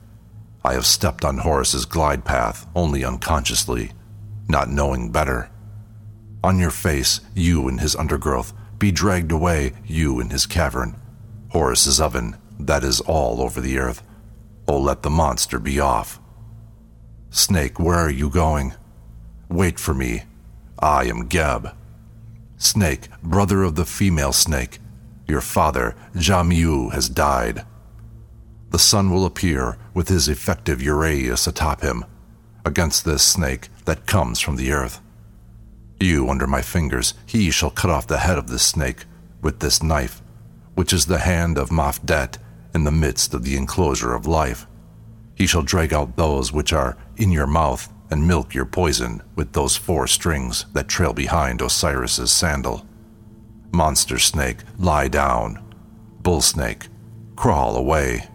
I 0.63 0.75
have 0.75 0.85
stepped 0.85 1.25
on 1.25 1.39
Horus's 1.39 1.87
glide 1.87 2.27
path 2.27 2.67
only 2.75 3.07
unconsciously, 3.07 3.93
not 4.49 4.69
knowing 4.69 5.11
better. 5.11 5.49
On 6.45 6.59
your 6.59 6.71
face, 6.71 7.21
you 7.35 7.69
in 7.69 7.79
his 7.79 7.97
undergrowth, 7.97 8.53
be 8.79 8.93
dragged 8.93 9.33
away, 9.33 9.73
you 9.87 10.21
in 10.21 10.29
his 10.29 10.45
cavern. 10.45 11.01
Horus's 11.53 12.03
oven, 12.03 12.37
that 12.59 12.85
is 12.85 13.01
all 13.01 13.43
over 13.43 13.61
the 13.61 13.79
earth. 13.79 14.03
Oh, 14.69 14.79
let 14.79 15.03
the 15.03 15.11
monster 15.11 15.59
be 15.59 15.81
off. 15.81 16.21
Snake, 17.31 17.79
where 17.79 17.99
are 17.99 18.11
you 18.11 18.31
going? 18.31 18.75
Wait 19.49 19.79
for 19.79 19.95
me. 19.95 20.25
I 20.79 21.05
am 21.05 21.29
Geb. 21.29 21.75
Snake, 22.57 23.09
brother 23.23 23.63
of 23.63 23.75
the 23.75 23.85
female 23.85 24.33
snake, 24.33 24.79
your 25.27 25.41
father, 25.41 25.95
Jamiu, 26.15 26.93
has 26.93 27.09
died 27.09 27.65
the 28.77 28.79
sun 28.79 29.11
will 29.11 29.25
appear 29.25 29.79
with 29.95 30.09
his 30.09 30.29
effective 30.29 30.81
Uraeus 30.81 31.47
atop 31.47 31.81
him, 31.81 32.05
against 32.65 33.07
this 33.07 33.23
snake 33.23 33.69
that 33.85 34.05
comes 34.07 34.39
from 34.39 34.57
the 34.57 34.71
earth. 34.71 35.01
You 35.99 36.29
under 36.29 36.47
my 36.47 36.61
fingers, 36.61 37.15
he 37.25 37.51
shall 37.51 37.71
cut 37.71 37.91
off 37.91 38.07
the 38.07 38.19
head 38.19 38.37
of 38.37 38.49
this 38.49 38.63
snake 38.63 39.05
with 39.41 39.61
this 39.61 39.83
knife, 39.83 40.21
which 40.75 40.93
is 40.93 41.07
the 41.07 41.21
hand 41.21 41.57
of 41.57 41.71
Mafdet 41.71 42.37
in 42.77 42.85
the 42.85 42.93
midst 42.93 43.33
of 43.33 43.43
the 43.43 43.57
enclosure 43.57 44.15
of 44.15 44.27
life. 44.27 44.67
He 45.35 45.47
shall 45.47 45.63
drag 45.63 45.95
out 45.95 46.17
those 46.17 46.53
which 46.53 46.75
are 46.75 46.99
in 47.17 47.33
your 47.33 47.47
mouth 47.47 47.91
and 48.11 48.29
milk 48.29 48.53
your 48.53 48.67
poison 48.67 49.23
with 49.35 49.55
those 49.55 49.77
four 49.77 50.07
strings 50.07 50.67
that 50.75 50.87
trail 50.87 51.15
behind 51.15 51.63
Osiris's 51.63 52.31
sandal. 52.31 52.87
Monster 53.73 54.19
snake, 54.19 54.59
lie 54.79 55.09
down. 55.09 55.65
Bull 56.21 56.43
snake, 56.43 56.89
crawl 57.35 57.77
away. 57.77 58.29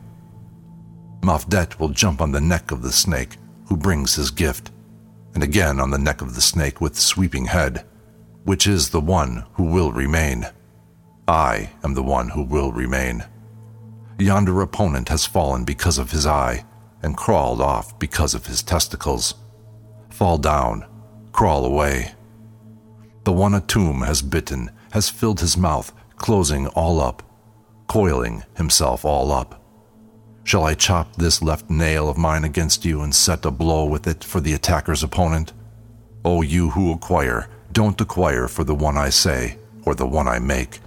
Mafdet 1.21 1.79
will 1.79 1.89
jump 1.89 2.19
on 2.19 2.31
the 2.31 2.41
neck 2.41 2.71
of 2.71 2.81
the 2.81 2.91
snake 2.91 3.37
who 3.67 3.77
brings 3.77 4.15
his 4.15 4.31
gift, 4.31 4.71
and 5.35 5.43
again 5.43 5.79
on 5.79 5.91
the 5.91 5.99
neck 5.99 6.21
of 6.21 6.33
the 6.33 6.41
snake 6.41 6.81
with 6.81 6.97
sweeping 6.97 7.45
head, 7.45 7.85
which 8.43 8.65
is 8.65 8.89
the 8.89 8.99
one 8.99 9.45
who 9.53 9.65
will 9.65 9.91
remain. 9.91 10.47
I 11.27 11.69
am 11.83 11.93
the 11.93 12.03
one 12.03 12.29
who 12.29 12.41
will 12.41 12.71
remain. 12.71 13.23
Yonder 14.21 14.61
opponent 14.61 15.09
has 15.09 15.25
fallen 15.25 15.63
because 15.63 15.97
of 15.97 16.11
his 16.11 16.25
eye, 16.25 16.63
and 17.01 17.17
crawled 17.17 17.59
off 17.59 17.97
because 17.97 18.33
of 18.33 18.45
his 18.45 18.61
testicles. 18.61 19.33
Fall 20.09 20.37
down, 20.37 20.85
crawl 21.31 21.65
away. 21.65 22.13
The 23.23 23.31
one 23.31 23.55
a 23.55 23.61
tomb 23.61 24.01
has 24.01 24.21
bitten 24.21 24.71
has 24.91 25.09
filled 25.09 25.39
his 25.39 25.57
mouth, 25.57 25.91
closing 26.17 26.67
all 26.67 26.99
up, 26.99 27.23
coiling 27.87 28.43
himself 28.55 29.05
all 29.05 29.31
up. 29.31 29.63
Shall 30.43 30.63
I 30.63 30.75
chop 30.75 31.15
this 31.15 31.41
left 31.41 31.69
nail 31.69 32.09
of 32.09 32.17
mine 32.17 32.43
against 32.43 32.83
you 32.85 33.01
and 33.01 33.13
set 33.13 33.45
a 33.45 33.51
blow 33.51 33.85
with 33.85 34.07
it 34.07 34.23
for 34.23 34.39
the 34.39 34.53
attacker's 34.53 35.03
opponent? 35.03 35.53
O 36.23 36.37
oh, 36.37 36.41
you 36.41 36.71
who 36.71 36.91
acquire, 36.91 37.47
don't 37.71 37.99
acquire 38.01 38.47
for 38.47 38.63
the 38.63 38.75
one 38.75 38.97
I 38.97 39.09
say 39.09 39.57
or 39.85 39.95
the 39.95 40.05
one 40.05 40.27
I 40.27 40.39
make. 40.39 40.79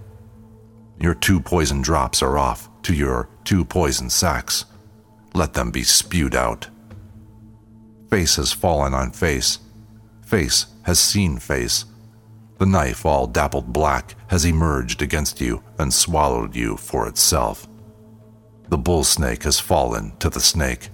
Your 1.01 1.15
two 1.15 1.41
poison 1.41 1.83
drops 1.83 2.23
are 2.23 2.39
off 2.39 2.69
to 2.85 2.95
your 2.95 3.29
two 3.45 3.65
poison 3.65 4.09
sacks. 4.09 4.65
Let 5.35 5.55
them 5.55 5.71
be 5.71 5.83
spewed 5.83 6.35
out. 6.35 6.69
Face 8.09 8.37
has 8.37 8.53
fallen 8.53 8.95
on 8.95 9.11
face. 9.11 9.59
Face 10.23 10.67
has 10.83 10.99
seen 11.01 11.39
face. 11.39 11.85
The 12.59 12.67
knife, 12.67 13.05
all 13.05 13.27
dappled 13.27 13.73
black, 13.73 14.15
has 14.29 14.45
emerged 14.45 15.03
against 15.03 15.41
you 15.41 15.63
and 15.79 15.93
swallowed 15.93 16.55
you 16.55 16.77
for 16.77 17.09
itself. 17.09 17.67
The 18.69 18.79
bull 18.79 19.05
snake 19.05 19.43
has 19.43 19.59
fallen 19.59 20.17
to 20.19 20.31
the 20.31 20.41
snake. 20.41 20.91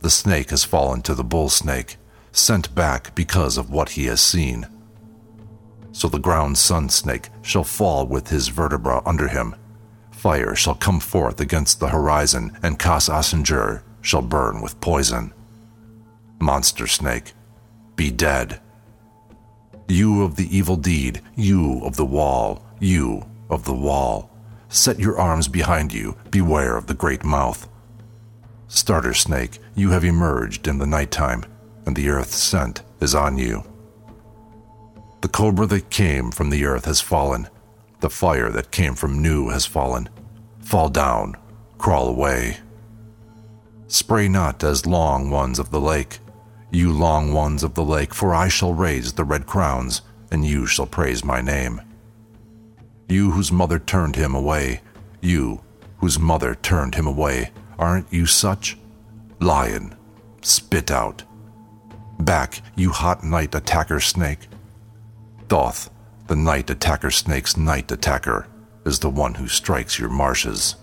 The 0.00 0.10
snake 0.10 0.50
has 0.50 0.64
fallen 0.64 1.02
to 1.02 1.14
the 1.14 1.24
bull 1.24 1.48
snake, 1.48 1.96
sent 2.30 2.74
back 2.74 3.14
because 3.14 3.58
of 3.58 3.70
what 3.70 3.90
he 3.90 4.06
has 4.06 4.20
seen. 4.20 4.66
So 5.92 6.08
the 6.08 6.18
ground 6.18 6.56
sun 6.56 6.88
snake 6.88 7.28
shall 7.42 7.64
fall 7.64 8.06
with 8.06 8.28
his 8.28 8.48
vertebra 8.48 9.02
under 9.04 9.28
him. 9.28 9.54
Fire 10.22 10.54
shall 10.54 10.74
come 10.76 11.00
forth 11.00 11.40
against 11.40 11.80
the 11.80 11.88
horizon, 11.88 12.56
and 12.62 12.78
Kas 12.78 13.08
Asenjur 13.08 13.82
shall 14.00 14.22
burn 14.22 14.60
with 14.62 14.80
poison. 14.80 15.32
Monster 16.40 16.86
snake, 16.86 17.32
be 17.96 18.10
dead. 18.10 18.60
You 19.88 20.22
of 20.22 20.36
the 20.36 20.56
evil 20.56 20.76
deed, 20.76 21.20
you 21.36 21.84
of 21.84 21.96
the 21.96 22.06
wall, 22.06 22.64
you 22.80 23.26
of 23.50 23.64
the 23.64 23.74
wall 23.74 24.32
Set 24.72 24.98
your 24.98 25.18
arms 25.18 25.48
behind 25.48 25.92
you, 25.92 26.16
beware 26.30 26.78
of 26.78 26.86
the 26.86 26.94
great 26.94 27.24
mouth. 27.24 27.68
Starter 28.68 29.12
snake, 29.12 29.58
you 29.74 29.90
have 29.90 30.02
emerged 30.02 30.66
in 30.66 30.78
the 30.78 30.86
nighttime, 30.86 31.44
and 31.84 31.94
the 31.94 32.08
earth's 32.08 32.36
scent 32.36 32.80
is 32.98 33.14
on 33.14 33.36
you. 33.36 33.64
The 35.20 35.28
cobra 35.28 35.66
that 35.66 35.90
came 35.90 36.30
from 36.30 36.48
the 36.48 36.64
earth 36.64 36.86
has 36.86 37.02
fallen. 37.02 37.48
The 38.02 38.10
fire 38.10 38.50
that 38.50 38.72
came 38.72 38.96
from 38.96 39.22
Nu 39.22 39.50
has 39.50 39.64
fallen. 39.64 40.08
Fall 40.58 40.88
down, 40.88 41.36
crawl 41.78 42.08
away. 42.08 42.56
Spray 43.86 44.26
not 44.26 44.64
as 44.64 44.86
long 44.86 45.30
ones 45.30 45.60
of 45.60 45.70
the 45.70 45.80
lake, 45.80 46.18
you 46.72 46.92
long 46.92 47.32
ones 47.32 47.62
of 47.62 47.74
the 47.74 47.84
lake, 47.84 48.12
for 48.12 48.34
I 48.34 48.48
shall 48.48 48.74
raise 48.74 49.12
the 49.12 49.22
red 49.22 49.46
crowns, 49.46 50.02
and 50.32 50.44
you 50.44 50.66
shall 50.66 50.86
praise 50.86 51.24
my 51.24 51.40
name. 51.40 51.80
You 53.08 53.30
whose 53.30 53.52
mother 53.52 53.78
turned 53.78 54.16
him 54.16 54.34
away, 54.34 54.80
you 55.20 55.62
whose 55.98 56.18
mother 56.18 56.56
turned 56.56 56.96
him 56.96 57.06
away, 57.06 57.52
aren't 57.78 58.12
you 58.12 58.26
such? 58.26 58.76
Lion, 59.38 59.94
spit 60.40 60.90
out. 60.90 61.22
Back, 62.18 62.62
you 62.74 62.90
hot 62.90 63.22
night 63.22 63.54
attacker 63.54 64.00
snake. 64.00 64.48
Thoth, 65.48 65.88
the 66.32 66.36
night 66.36 66.70
attacker 66.70 67.10
snake's 67.10 67.58
night 67.58 67.92
attacker, 67.92 68.46
is 68.86 68.98
the 69.00 69.10
one 69.10 69.34
who 69.34 69.46
strikes 69.46 69.98
your 69.98 70.08
marshes. 70.08 70.76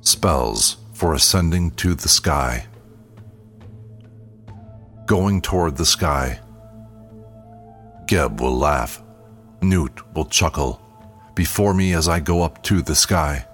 Spells 0.00 0.78
for 0.92 1.14
ascending 1.14 1.70
to 1.70 1.94
the 1.94 2.08
sky. 2.08 2.66
Going 5.06 5.40
toward 5.40 5.76
the 5.76 5.86
sky. 5.86 6.40
Geb 8.08 8.40
will 8.40 8.58
laugh. 8.58 9.00
Nut 9.60 10.12
will 10.16 10.24
chuckle. 10.24 10.82
Before 11.36 11.72
me 11.72 11.92
as 11.92 12.08
I 12.08 12.18
go 12.18 12.42
up 12.42 12.64
to 12.64 12.82
the 12.82 12.96
sky. 12.96 13.46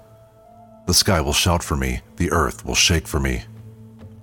The 0.87 0.95
sky 0.95 1.21
will 1.21 1.33
shout 1.33 1.61
for 1.61 1.77
me, 1.77 2.01
the 2.15 2.31
earth 2.31 2.65
will 2.65 2.73
shake 2.73 3.07
for 3.07 3.19
me. 3.19 3.43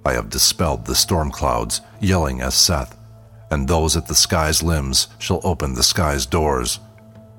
I 0.06 0.12
have 0.12 0.30
dispelled 0.30 0.86
the 0.86 0.94
storm 0.94 1.32
clouds, 1.32 1.80
yelling 1.98 2.40
as 2.40 2.54
Seth, 2.54 2.96
and 3.50 3.66
those 3.66 3.96
at 3.96 4.06
the 4.06 4.14
sky's 4.14 4.62
limbs 4.62 5.08
shall 5.18 5.40
open 5.42 5.74
the 5.74 5.82
sky's 5.82 6.26
doors. 6.26 6.78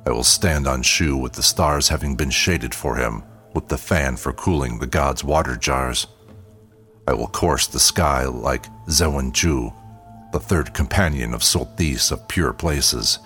I 0.05 0.11
will 0.11 0.26
stand 0.26 0.68
on 0.68 0.82
Shu 0.82 1.15
with 1.15 1.32
the 1.32 1.43
stars 1.43 1.88
having 1.88 2.15
been 2.15 2.30
shaded 2.30 2.76
for 2.76 2.97
him 2.97 3.24
with 3.53 3.70
the 3.70 3.78
fan 3.78 4.18
for 4.18 4.34
cooling 4.34 4.80
the 4.80 4.86
gods' 4.86 5.24
water 5.24 5.55
jars. 5.55 6.07
I 7.07 7.13
will 7.13 7.28
course 7.28 7.68
the 7.68 7.80
sky 7.80 8.26
like 8.26 8.68
Zewenju, 8.89 9.74
the 10.34 10.39
third 10.41 10.74
companion 10.74 11.34
of 11.34 11.43
Sothis 11.43 12.11
of 12.11 12.28
pure 12.28 12.51
places, 12.51 13.20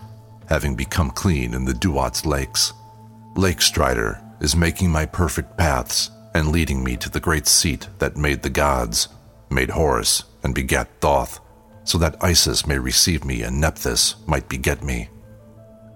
having 0.50 0.76
become 0.76 1.10
clean 1.10 1.56
in 1.56 1.66
the 1.66 1.74
Duat's 1.74 2.28
lakes. 2.28 2.74
Lake 3.36 3.64
Strider 3.64 4.22
is 4.40 4.56
making 4.56 4.92
my 4.92 5.08
perfect 5.08 5.58
paths 5.58 6.12
and 6.36 6.50
leading 6.50 6.84
me 6.84 6.96
to 6.98 7.10
the 7.10 7.20
great 7.20 7.48
seat 7.48 7.88
that 7.98 8.16
made 8.16 8.44
the 8.44 8.50
gods, 8.50 9.08
made 9.52 9.70
Horus, 9.70 10.24
and 10.44 10.56
begat 10.56 10.90
Thoth, 11.02 11.40
so 11.84 11.98
that 11.98 12.24
Isis 12.24 12.66
may 12.66 12.80
receive 12.80 13.26
me 13.26 13.42
and 13.44 13.60
Nephthys 13.60 14.16
might 14.26 14.50
beget 14.50 14.84
me. 14.84 15.10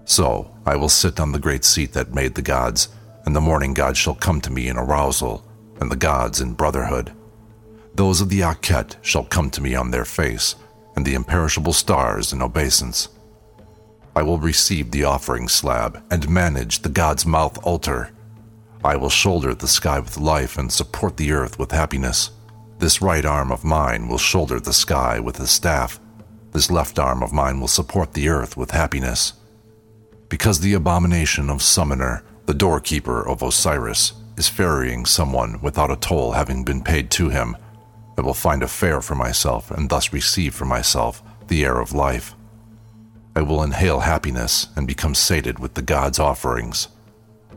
So 0.06 0.52
I 0.66 0.76
will 0.76 0.90
sit 0.90 1.20
on 1.20 1.32
the 1.32 1.40
great 1.40 1.64
seat 1.64 1.94
that 1.94 2.14
made 2.14 2.36
the 2.36 2.42
gods 2.42 2.90
and 3.26 3.36
the 3.36 3.42
morning 3.42 3.74
gods 3.74 3.98
shall 3.98 4.16
come 4.16 4.40
to 4.42 4.52
me 4.52 4.68
in 4.68 4.78
arousal, 4.78 5.44
and 5.80 5.92
the 5.92 5.96
gods 5.96 6.42
in 6.42 6.54
brotherhood. 6.54 7.12
Those 7.96 8.22
of 8.22 8.30
the 8.30 8.42
Akhet 8.42 8.96
shall 9.02 9.24
come 9.24 9.50
to 9.52 9.62
me 9.62 9.74
on 9.76 9.92
their 9.92 10.06
face, 10.06 10.56
and 10.96 11.06
the 11.06 11.16
imperishable 11.16 11.74
stars 11.74 12.32
in 12.32 12.42
obeisance. 12.42 13.10
I 14.16 14.22
will 14.22 14.38
receive 14.38 14.92
the 14.92 15.04
offering 15.04 15.48
slab 15.48 16.04
and 16.10 16.30
manage 16.30 16.80
the 16.80 16.90
god's 16.90 17.26
mouth 17.26 17.58
altar. 17.66 18.12
I 18.84 18.96
will 18.96 19.10
shoulder 19.10 19.54
the 19.54 19.68
sky 19.68 20.00
with 20.00 20.18
life 20.18 20.58
and 20.58 20.72
support 20.72 21.18
the 21.18 21.32
earth 21.32 21.58
with 21.58 21.72
happiness. 21.72 22.30
This 22.80 23.02
right 23.02 23.26
arm 23.26 23.52
of 23.52 23.64
mine 23.64 24.08
will 24.08 24.18
shoulder 24.18 24.60
the 24.60 24.74
sky 24.74 25.20
with 25.20 25.38
his 25.38 25.52
staff. 25.52 26.00
This 26.52 26.70
left 26.70 27.00
arm 27.00 27.24
of 27.24 27.34
mine 27.34 27.60
will 27.60 27.68
support 27.68 28.14
the 28.14 28.30
earth 28.30 28.58
with 28.58 28.72
happiness. 28.72 29.34
Because 30.30 30.60
the 30.60 30.74
abomination 30.74 31.50
of 31.50 31.62
Summoner 31.62 32.24
the 32.46 32.54
doorkeeper 32.54 33.28
of 33.28 33.42
Osiris 33.42 34.14
is 34.38 34.48
ferrying 34.48 35.06
someone 35.06 35.60
without 35.62 35.90
a 35.90 35.96
toll 35.96 36.34
having 36.34 36.64
been 36.64 36.84
paid 36.84 37.10
to 37.12 37.30
him. 37.30 37.58
I 38.18 38.22
will 38.22 38.36
find 38.36 38.62
a 38.62 38.68
fare 38.68 39.02
for 39.02 39.16
myself 39.16 39.72
and 39.72 39.90
thus 39.90 40.14
receive 40.14 40.54
for 40.54 40.66
myself 40.66 41.24
the 41.48 41.66
air 41.66 41.80
of 41.80 41.94
life. 41.94 42.36
I 43.36 43.42
will 43.42 43.64
inhale 43.64 44.02
happiness 44.02 44.68
and 44.76 44.88
become 44.88 45.16
sated 45.16 45.58
with 45.58 45.74
the 45.74 45.82
gods' 45.82 46.20
offerings. 46.20 46.88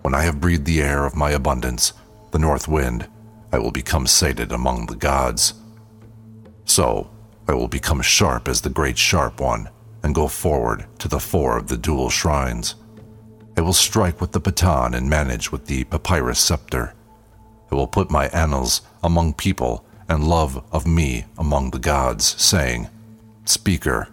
When 0.01 0.15
I 0.15 0.23
have 0.23 0.41
breathed 0.41 0.65
the 0.65 0.81
air 0.81 1.05
of 1.05 1.15
my 1.15 1.33
abundance, 1.33 1.93
the 2.31 2.39
north 2.39 2.67
wind, 2.67 3.07
I 3.53 3.59
will 3.59 3.71
become 3.71 4.07
sated 4.07 4.53
among 4.53 4.87
the 4.87 4.97
gods. 4.97 5.55
So, 6.65 7.11
I 7.49 7.55
will 7.55 7.69
become 7.69 8.03
sharp 8.03 8.47
as 8.47 8.61
the 8.61 8.69
great 8.69 8.99
sharp 8.99 9.41
one 9.41 9.71
and 10.03 10.15
go 10.15 10.29
forward 10.29 10.87
to 10.99 11.09
the 11.09 11.19
fore 11.19 11.57
of 11.57 11.69
the 11.69 11.79
dual 11.79 12.11
shrines. 12.11 12.75
I 13.57 13.63
will 13.63 13.73
strike 13.73 14.21
with 14.21 14.33
the 14.33 14.41
baton 14.41 14.95
and 14.95 15.09
manage 15.09 15.51
with 15.51 15.67
the 15.67 15.85
papyrus 15.85 16.39
scepter. 16.39 16.95
I 17.73 17.75
will 17.75 17.87
put 17.87 18.11
my 18.11 18.29
annals 18.29 18.83
among 19.03 19.35
people 19.35 19.85
and 20.09 20.29
love 20.29 20.65
of 20.73 20.87
me 20.87 21.25
among 21.37 21.71
the 21.71 21.79
gods, 21.79 22.41
saying, 22.41 22.89
Speaker, 23.45 24.09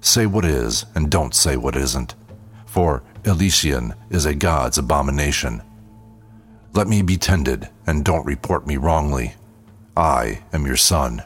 say 0.00 0.26
what 0.26 0.44
is 0.44 0.84
and 0.94 1.10
don't 1.10 1.34
say 1.34 1.56
what 1.56 1.76
isn't, 1.76 2.14
for 2.66 3.02
Elysian 3.24 3.94
is 4.10 4.26
a 4.26 4.34
god's 4.34 4.78
abomination. 4.78 5.62
Let 6.72 6.88
me 6.88 7.02
be 7.02 7.16
tended 7.16 7.68
and 7.86 8.04
don't 8.04 8.26
report 8.26 8.66
me 8.66 8.76
wrongly. 8.76 9.34
I 9.96 10.42
am 10.52 10.66
your 10.66 10.76
son. 10.76 11.22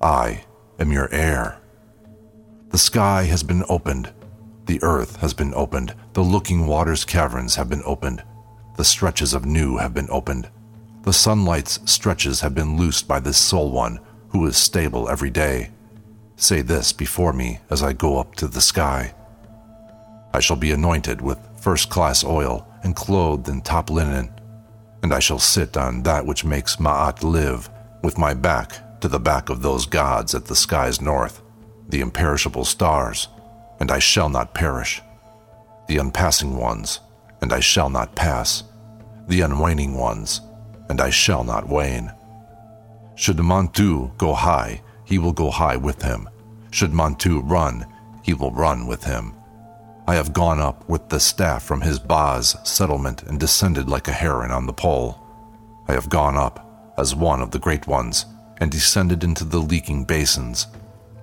I 0.00 0.44
am 0.78 0.92
your 0.92 1.12
heir. 1.12 1.58
The 2.70 2.78
sky 2.78 3.24
has 3.24 3.42
been 3.42 3.64
opened 3.68 4.12
the 4.70 4.80
earth 4.84 5.16
has 5.16 5.34
been 5.34 5.52
opened, 5.54 5.92
the 6.12 6.22
looking 6.22 6.64
waters 6.64 7.04
caverns 7.04 7.56
have 7.56 7.68
been 7.68 7.82
opened, 7.84 8.22
the 8.76 8.84
stretches 8.84 9.34
of 9.34 9.44
Nu 9.44 9.78
have 9.78 9.92
been 9.92 10.06
opened, 10.10 10.48
the 11.02 11.12
sunlight's 11.12 11.80
stretches 11.90 12.40
have 12.42 12.54
been 12.54 12.76
loosed 12.76 13.08
by 13.08 13.18
this 13.18 13.36
Soul 13.36 13.72
One 13.72 13.98
who 14.28 14.46
is 14.46 14.56
stable 14.56 15.08
every 15.08 15.28
day. 15.28 15.70
Say 16.36 16.62
this 16.62 16.92
before 16.92 17.32
me 17.32 17.58
as 17.68 17.82
I 17.82 17.92
go 17.94 18.18
up 18.18 18.36
to 18.36 18.46
the 18.46 18.60
sky. 18.60 19.12
I 20.32 20.38
shall 20.38 20.56
be 20.56 20.70
anointed 20.70 21.20
with 21.20 21.40
first 21.60 21.90
class 21.90 22.22
oil 22.22 22.64
and 22.84 22.94
clothed 22.94 23.48
in 23.48 23.62
top 23.62 23.90
linen, 23.90 24.32
and 25.02 25.12
I 25.12 25.18
shall 25.18 25.38
sit 25.38 25.76
on 25.76 26.02
that 26.02 26.26
which 26.26 26.44
makes 26.44 26.76
Ma'at 26.76 27.22
live, 27.22 27.68
with 28.02 28.18
my 28.18 28.34
back 28.34 29.00
to 29.00 29.08
the 29.08 29.20
back 29.20 29.48
of 29.48 29.62
those 29.62 29.86
gods 29.86 30.34
at 30.34 30.46
the 30.46 30.56
sky's 30.56 31.00
north, 31.00 31.42
the 31.88 32.00
imperishable 32.00 32.64
stars 32.64 33.28
and 33.80 33.90
I 33.90 33.98
shall 33.98 34.28
not 34.28 34.54
perish. 34.54 35.02
The 35.88 35.96
unpassing 35.96 36.56
ones, 36.56 37.00
and 37.40 37.52
I 37.52 37.60
shall 37.60 37.88
not 37.88 38.14
pass. 38.14 38.62
The 39.26 39.40
unwaning 39.40 39.98
ones, 39.98 40.42
and 40.88 41.00
I 41.00 41.10
shall 41.10 41.42
not 41.42 41.68
wane. 41.68 42.12
Should 43.16 43.38
Mantu 43.38 44.10
go 44.18 44.34
high, 44.34 44.82
he 45.04 45.18
will 45.18 45.32
go 45.32 45.50
high 45.50 45.76
with 45.76 46.02
him. 46.02 46.28
Should 46.70 46.92
Mantu 46.92 47.40
run, 47.40 47.86
he 48.22 48.34
will 48.34 48.52
run 48.52 48.86
with 48.86 49.02
him. 49.02 49.34
I 50.10 50.16
have 50.16 50.32
gone 50.32 50.58
up 50.58 50.88
with 50.88 51.08
the 51.08 51.20
staff 51.20 51.62
from 51.62 51.82
his 51.82 52.00
Baz 52.00 52.56
settlement 52.64 53.22
and 53.22 53.38
descended 53.38 53.88
like 53.88 54.08
a 54.08 54.12
heron 54.12 54.50
on 54.50 54.66
the 54.66 54.72
pole. 54.72 55.20
I 55.86 55.92
have 55.92 56.08
gone 56.08 56.36
up 56.36 56.92
as 56.98 57.14
one 57.14 57.40
of 57.40 57.52
the 57.52 57.60
great 57.60 57.86
ones 57.86 58.26
and 58.58 58.72
descended 58.72 59.22
into 59.22 59.44
the 59.44 59.60
leaking 59.60 60.06
basins. 60.06 60.66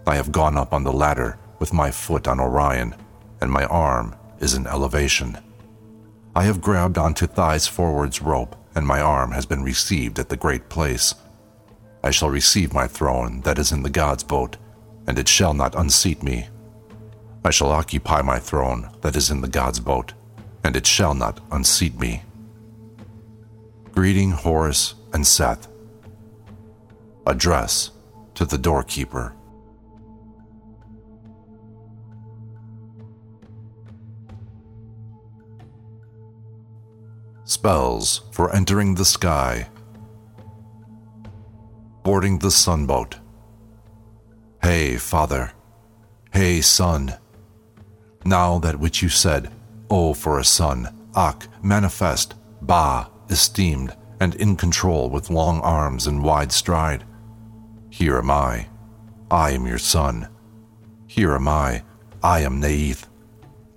I 0.06 0.16
have 0.16 0.32
gone 0.32 0.56
up 0.56 0.72
on 0.72 0.86
the 0.86 0.94
ladder 0.94 1.38
with 1.60 1.74
my 1.74 1.92
foot 1.92 2.30
on 2.30 2.40
Orion, 2.40 2.96
and 3.42 3.52
my 3.52 3.66
arm 3.66 4.16
is 4.40 4.54
in 4.54 4.66
elevation. 4.66 5.38
I 6.34 6.44
have 6.44 6.62
grabbed 6.62 6.98
onto 6.98 7.28
Thigh's 7.28 7.68
forward's 7.68 8.22
rope, 8.22 8.56
and 8.74 8.88
my 8.88 9.02
arm 9.02 9.34
has 9.34 9.46
been 9.46 9.64
received 9.64 10.18
at 10.18 10.30
the 10.30 10.38
great 10.38 10.70
place. 10.70 11.14
I 12.06 12.12
shall 12.12 12.30
receive 12.30 12.74
my 12.74 12.88
throne 12.88 13.42
that 13.42 13.60
is 13.60 13.74
in 13.74 13.84
the 13.84 13.90
god's 13.90 14.24
boat, 14.24 14.56
and 15.06 15.20
it 15.20 15.28
shall 15.28 15.54
not 15.54 15.76
unseat 15.76 16.24
me. 16.24 16.48
I 17.48 17.50
shall 17.50 17.72
occupy 17.72 18.22
my 18.22 18.40
throne 18.40 18.90
that 19.00 19.16
is 19.16 19.32
in 19.32 19.40
the 19.40 19.48
god's 19.48 19.80
boat, 19.80 20.12
and 20.66 20.76
it 20.76 20.86
shall 20.86 21.14
not 21.14 21.40
unseat 21.50 21.98
me. 21.98 22.24
Greeting 23.94 24.32
Horus 24.32 24.96
and 25.14 25.26
Seth. 25.26 25.70
Address 27.26 27.92
to 28.36 28.44
the 28.44 28.58
doorkeeper. 28.58 29.34
Spells 37.46 38.24
for 38.34 38.54
entering 38.54 38.96
the 38.96 39.06
sky. 39.06 39.70
Boarding 42.04 42.40
the 42.40 42.50
sunboat. 42.50 43.14
Hey, 44.62 44.98
father. 44.98 45.54
Hey, 46.34 46.60
son. 46.60 47.16
Now 48.28 48.60
that 48.60 48.78
which 48.78 49.02
you 49.02 49.08
said, 49.08 49.54
Oh, 49.90 50.14
for 50.14 50.38
a 50.38 50.44
son, 50.44 50.94
Ak, 51.16 51.48
manifest, 51.64 52.36
Ba, 52.62 53.10
esteemed, 53.30 53.96
and 54.20 54.36
in 54.36 54.58
control 54.58 55.10
with 55.10 55.30
long 55.30 55.62
arms 55.62 56.08
and 56.08 56.22
wide 56.22 56.52
stride. 56.52 57.06
Here 57.90 58.18
am 58.18 58.30
I. 58.30 58.68
I 59.32 59.52
am 59.52 59.66
your 59.66 59.78
son. 59.78 60.28
Here 61.08 61.36
am 61.36 61.48
I. 61.48 61.84
I 62.22 62.42
am 62.42 62.60
Neith. 62.60 63.08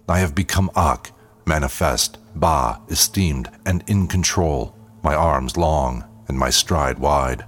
I 0.09 0.18
have 0.18 0.34
become 0.34 0.68
Ak, 0.74 1.12
manifest, 1.46 2.18
Ba, 2.34 2.80
esteemed, 2.88 3.48
and 3.64 3.84
in 3.86 4.09
control, 4.09 4.74
my 5.05 5.14
arms 5.14 5.57
long 5.57 6.05
and 6.26 6.36
my 6.36 6.51
stride 6.51 6.98
wide. 6.98 7.44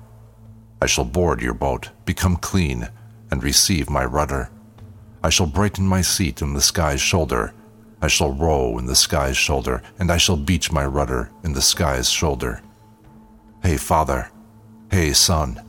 I 0.81 0.87
shall 0.87 1.05
board 1.05 1.43
your 1.43 1.55
boat, 1.55 1.91
become 2.05 2.37
clean, 2.37 2.89
and 3.29 3.43
receive 3.43 3.91
my 3.91 4.05
rudder. 4.05 4.53
I 5.25 5.31
shall 5.31 5.47
brighten 5.47 5.87
my 5.87 6.01
seat 6.01 6.43
in 6.43 6.55
the 6.55 6.61
sky's 6.61 7.01
shoulder. 7.01 7.55
I 8.01 8.09
shall 8.09 8.33
row 8.33 8.79
in 8.79 8.87
the 8.87 8.97
sky's 8.97 9.37
shoulder, 9.37 9.83
and 9.99 10.11
I 10.11 10.17
shall 10.17 10.37
beach 10.37 10.73
my 10.73 10.85
rudder 10.85 11.31
in 11.45 11.53
the 11.53 11.63
sky's 11.63 12.11
shoulder. 12.11 12.61
Hey, 13.63 13.77
father. 13.77 14.31
Hey, 14.91 15.13
son. 15.13 15.63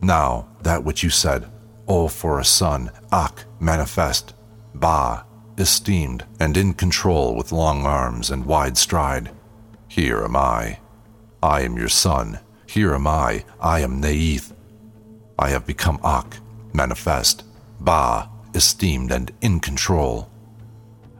Now, 0.00 0.46
that 0.62 0.84
which 0.84 1.02
you 1.02 1.10
said, 1.10 1.50
Oh, 1.88 2.06
for 2.08 2.38
a 2.38 2.44
son, 2.44 2.90
Ak, 3.12 3.44
manifest, 3.58 4.34
Ba, 4.74 5.24
esteemed, 5.58 6.24
and 6.38 6.56
in 6.56 6.74
control 6.74 7.34
with 7.34 7.52
long 7.52 7.86
arms 7.86 8.30
and 8.30 8.44
wide 8.46 8.76
stride. 8.76 9.30
Here 9.88 10.22
am 10.22 10.36
I. 10.36 10.78
I 11.42 11.62
am 11.62 11.76
your 11.76 11.88
son. 11.88 12.38
Here 12.66 12.94
am 12.94 13.06
I. 13.06 13.44
I 13.60 13.80
am 13.80 14.00
Neith. 14.00 14.52
I 15.38 15.50
have 15.50 15.66
become 15.66 15.98
Ak, 16.04 16.38
manifest, 16.72 17.44
Ba, 17.80 18.28
esteemed, 18.56 19.12
and 19.12 19.30
in 19.40 19.60
control. 19.60 20.28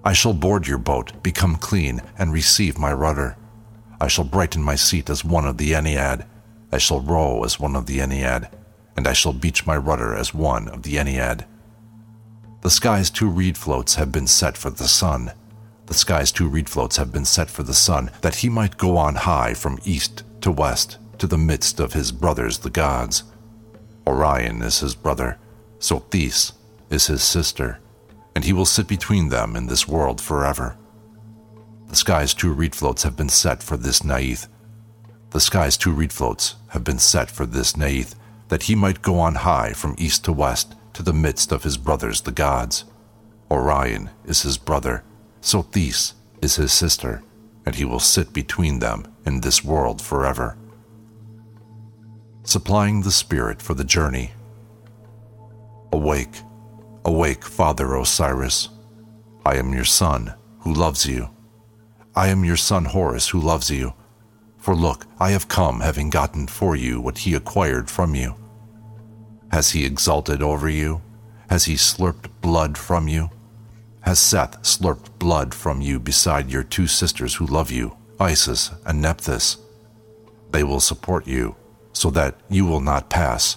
I 0.04 0.12
shall 0.12 0.34
board 0.34 0.66
your 0.66 0.78
boat, 0.78 1.22
become 1.22 1.56
clean, 1.56 2.00
and 2.18 2.32
receive 2.32 2.78
my 2.78 2.92
rudder. 2.92 3.36
I 4.00 4.08
shall 4.08 4.24
brighten 4.24 4.62
my 4.62 4.74
seat 4.74 5.10
as 5.10 5.24
one 5.24 5.44
of 5.44 5.58
the 5.58 5.72
Ennead. 5.72 6.26
I 6.72 6.78
shall 6.78 7.00
row 7.00 7.44
as 7.44 7.60
one 7.60 7.76
of 7.76 7.86
the 7.86 7.98
Ennead, 7.98 8.50
and 8.96 9.06
I 9.06 9.12
shall 9.12 9.32
beach 9.32 9.66
my 9.66 9.76
rudder 9.76 10.14
as 10.14 10.34
one 10.34 10.68
of 10.68 10.82
the 10.82 10.96
Ennead. 10.96 11.44
The 12.62 12.70
sky's 12.70 13.10
two 13.10 13.28
reed 13.28 13.56
floats 13.56 13.94
have 13.94 14.10
been 14.10 14.26
set 14.26 14.56
for 14.56 14.70
the 14.70 14.88
sun. 14.88 15.32
The 15.86 15.94
sky's 15.94 16.32
two 16.32 16.48
reed 16.48 16.68
floats 16.68 16.96
have 16.96 17.12
been 17.12 17.24
set 17.24 17.48
for 17.48 17.62
the 17.62 17.74
sun, 17.74 18.10
that 18.22 18.36
he 18.36 18.48
might 18.48 18.76
go 18.76 18.96
on 18.96 19.14
high 19.14 19.54
from 19.54 19.78
east 19.84 20.24
to 20.40 20.50
west 20.50 20.98
to 21.18 21.26
the 21.26 21.38
midst 21.38 21.80
of 21.80 21.92
his 21.92 22.12
brothers 22.12 22.58
the 22.58 22.70
gods. 22.70 23.24
Orion 24.06 24.62
is 24.62 24.80
his 24.80 24.94
brother, 24.94 25.38
so 25.78 26.00
Sothis 26.00 26.52
is 26.90 27.06
his 27.06 27.22
sister, 27.22 27.80
and 28.34 28.44
he 28.44 28.52
will 28.52 28.66
sit 28.66 28.86
between 28.86 29.28
them 29.28 29.56
in 29.56 29.66
this 29.66 29.88
world 29.88 30.20
forever. 30.20 30.76
The 31.88 31.96
sky's 31.96 32.34
two 32.34 32.52
reed 32.52 32.74
floats 32.74 33.02
have 33.04 33.16
been 33.16 33.28
set 33.28 33.62
for 33.62 33.76
this 33.76 34.04
Neith. 34.04 34.48
The 35.30 35.40
sky's 35.40 35.76
two 35.76 35.92
reed 35.92 36.12
floats 36.12 36.56
have 36.68 36.84
been 36.84 36.98
set 36.98 37.30
for 37.30 37.46
this 37.46 37.76
Neith, 37.76 38.14
that 38.48 38.64
he 38.64 38.74
might 38.74 39.02
go 39.02 39.18
on 39.18 39.36
high 39.36 39.72
from 39.72 39.94
east 39.98 40.24
to 40.24 40.32
west 40.32 40.74
to 40.94 41.02
the 41.02 41.12
midst 41.12 41.52
of 41.52 41.62
his 41.62 41.76
brothers 41.76 42.22
the 42.22 42.32
gods. 42.32 42.84
Orion 43.50 44.10
is 44.24 44.42
his 44.42 44.58
brother, 44.58 45.04
Sothis 45.40 46.14
is 46.42 46.56
his 46.56 46.72
sister, 46.72 47.22
and 47.64 47.74
he 47.74 47.84
will 47.84 48.00
sit 48.00 48.32
between 48.32 48.78
them 48.78 49.06
in 49.24 49.40
this 49.40 49.64
world 49.64 50.00
forever. 50.00 50.56
Supplying 52.44 53.02
the 53.02 53.12
spirit 53.12 53.60
for 53.60 53.74
the 53.74 53.84
journey. 53.84 54.32
Awake, 55.92 56.42
awake, 57.06 57.44
Father 57.44 57.94
Osiris. 57.94 58.68
I 59.46 59.56
am 59.56 59.72
your 59.72 59.84
son, 59.84 60.34
who 60.60 60.74
loves 60.74 61.06
you. 61.06 61.30
I 62.16 62.28
am 62.28 62.44
your 62.44 62.56
son 62.56 62.84
Horus, 62.84 63.28
who 63.28 63.40
loves 63.40 63.70
you. 63.70 63.94
For 64.58 64.74
look, 64.74 65.06
I 65.20 65.30
have 65.30 65.46
come 65.46 65.80
having 65.80 66.10
gotten 66.10 66.48
for 66.48 66.74
you 66.74 67.00
what 67.00 67.18
he 67.18 67.34
acquired 67.34 67.88
from 67.88 68.16
you. 68.16 68.34
Has 69.52 69.70
he 69.70 69.86
exulted 69.86 70.42
over 70.42 70.68
you? 70.68 71.00
Has 71.48 71.66
he 71.66 71.74
slurped 71.74 72.28
blood 72.40 72.76
from 72.76 73.06
you? 73.06 73.30
Has 74.00 74.18
Seth 74.18 74.62
slurped 74.62 75.16
blood 75.20 75.54
from 75.54 75.80
you 75.80 76.00
beside 76.00 76.50
your 76.50 76.64
two 76.64 76.88
sisters 76.88 77.36
who 77.36 77.46
love 77.46 77.70
you, 77.70 77.96
Isis 78.18 78.72
and 78.84 79.00
Nephthys? 79.00 79.58
They 80.50 80.64
will 80.64 80.80
support 80.80 81.26
you, 81.28 81.54
so 81.92 82.10
that 82.10 82.34
you 82.50 82.64
will 82.66 82.80
not 82.80 83.10
pass. 83.10 83.56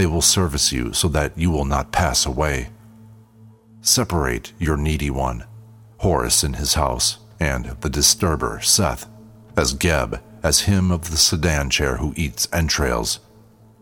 They 0.00 0.06
will 0.06 0.22
service 0.22 0.72
you, 0.72 0.94
so 0.94 1.08
that 1.08 1.36
you 1.36 1.50
will 1.50 1.66
not 1.66 1.92
pass 1.92 2.24
away. 2.24 2.70
Separate 3.82 4.54
your 4.58 4.78
needy 4.78 5.10
one, 5.10 5.44
Horus 5.98 6.42
in 6.42 6.54
his 6.54 6.72
house, 6.72 7.18
and 7.38 7.66
the 7.82 7.90
disturber, 7.90 8.62
Seth, 8.62 9.06
as 9.58 9.74
Geb, 9.74 10.22
as 10.42 10.60
him 10.60 10.90
of 10.90 11.10
the 11.10 11.18
sedan 11.18 11.68
chair 11.68 11.98
who 11.98 12.14
eats 12.16 12.48
entrails. 12.50 13.20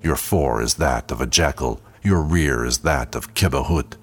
Your 0.02 0.16
fore 0.16 0.60
is 0.60 0.74
that 0.74 1.12
of 1.12 1.20
a 1.20 1.26
jackal, 1.28 1.80
your 2.02 2.20
rear 2.20 2.64
is 2.64 2.78
that 2.78 3.14
of 3.14 3.34
Kebahut, 3.34 3.94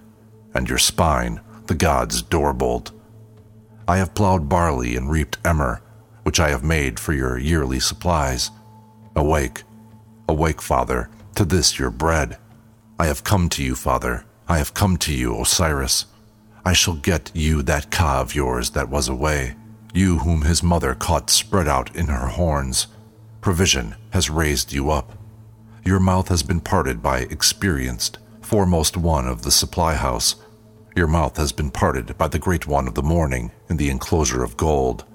and 0.54 0.70
your 0.70 0.78
spine 0.78 1.42
the 1.68 1.76
god's 1.76 2.24
doorbolt. 2.24 2.94
I 3.90 3.98
have 3.98 4.16
plowed 4.16 4.48
barley 4.48 4.96
and 4.96 5.12
reaped 5.12 5.38
emmer, 5.44 5.82
which 6.24 6.40
I 6.40 6.48
have 6.48 6.64
made 6.64 6.98
for 6.98 7.12
your 7.12 7.38
yearly 7.38 7.82
supplies. 7.82 8.52
Awake, 9.18 9.64
awake, 10.30 10.62
Father, 10.62 11.10
to 11.36 11.46
this 11.46 11.78
your 11.78 11.92
bread. 11.92 12.38
I 12.98 13.08
have 13.08 13.24
come 13.24 13.50
to 13.50 13.64
you, 13.64 13.76
Father, 13.76 14.26
I 14.48 14.58
have 14.58 14.74
come 14.74 14.98
to 14.98 15.14
you, 15.14 15.40
Osiris. 15.42 16.06
I 16.64 16.74
shall 16.74 16.96
get 16.96 17.32
you 17.34 17.62
that 17.64 17.92
ka 17.92 18.22
of 18.22 18.34
yours 18.34 18.72
that 18.72 18.90
was 18.90 19.08
away, 19.08 19.56
you 19.94 20.20
whom 20.20 20.44
his 20.44 20.64
mother 20.64 20.96
caught 20.96 21.30
spread 21.30 21.68
out 21.68 21.96
in 21.96 22.08
her 22.08 22.28
horns. 22.28 22.88
Provision 23.42 23.96
has 24.12 24.30
raised 24.30 24.72
you 24.72 24.90
up. 24.90 25.18
Your 25.84 26.00
mouth 26.00 26.30
has 26.30 26.42
been 26.42 26.62
parted 26.62 27.04
by 27.04 27.20
experienced, 27.20 28.18
foremost 28.42 28.98
one 28.98 29.28
of 29.28 29.44
the 29.44 29.52
supply 29.52 29.96
house. 29.96 30.36
Your 30.96 31.08
mouth 31.08 31.38
has 31.38 31.52
been 31.52 31.70
parted 31.70 32.18
by 32.18 32.28
the 32.28 32.40
great 32.40 32.66
one 32.66 32.88
of 32.88 32.96
the 32.96 33.04
morning 33.04 33.52
in 33.70 33.78
the 33.78 33.90
enclosure 33.90 34.44
of 34.44 34.58
gold. 34.58 35.06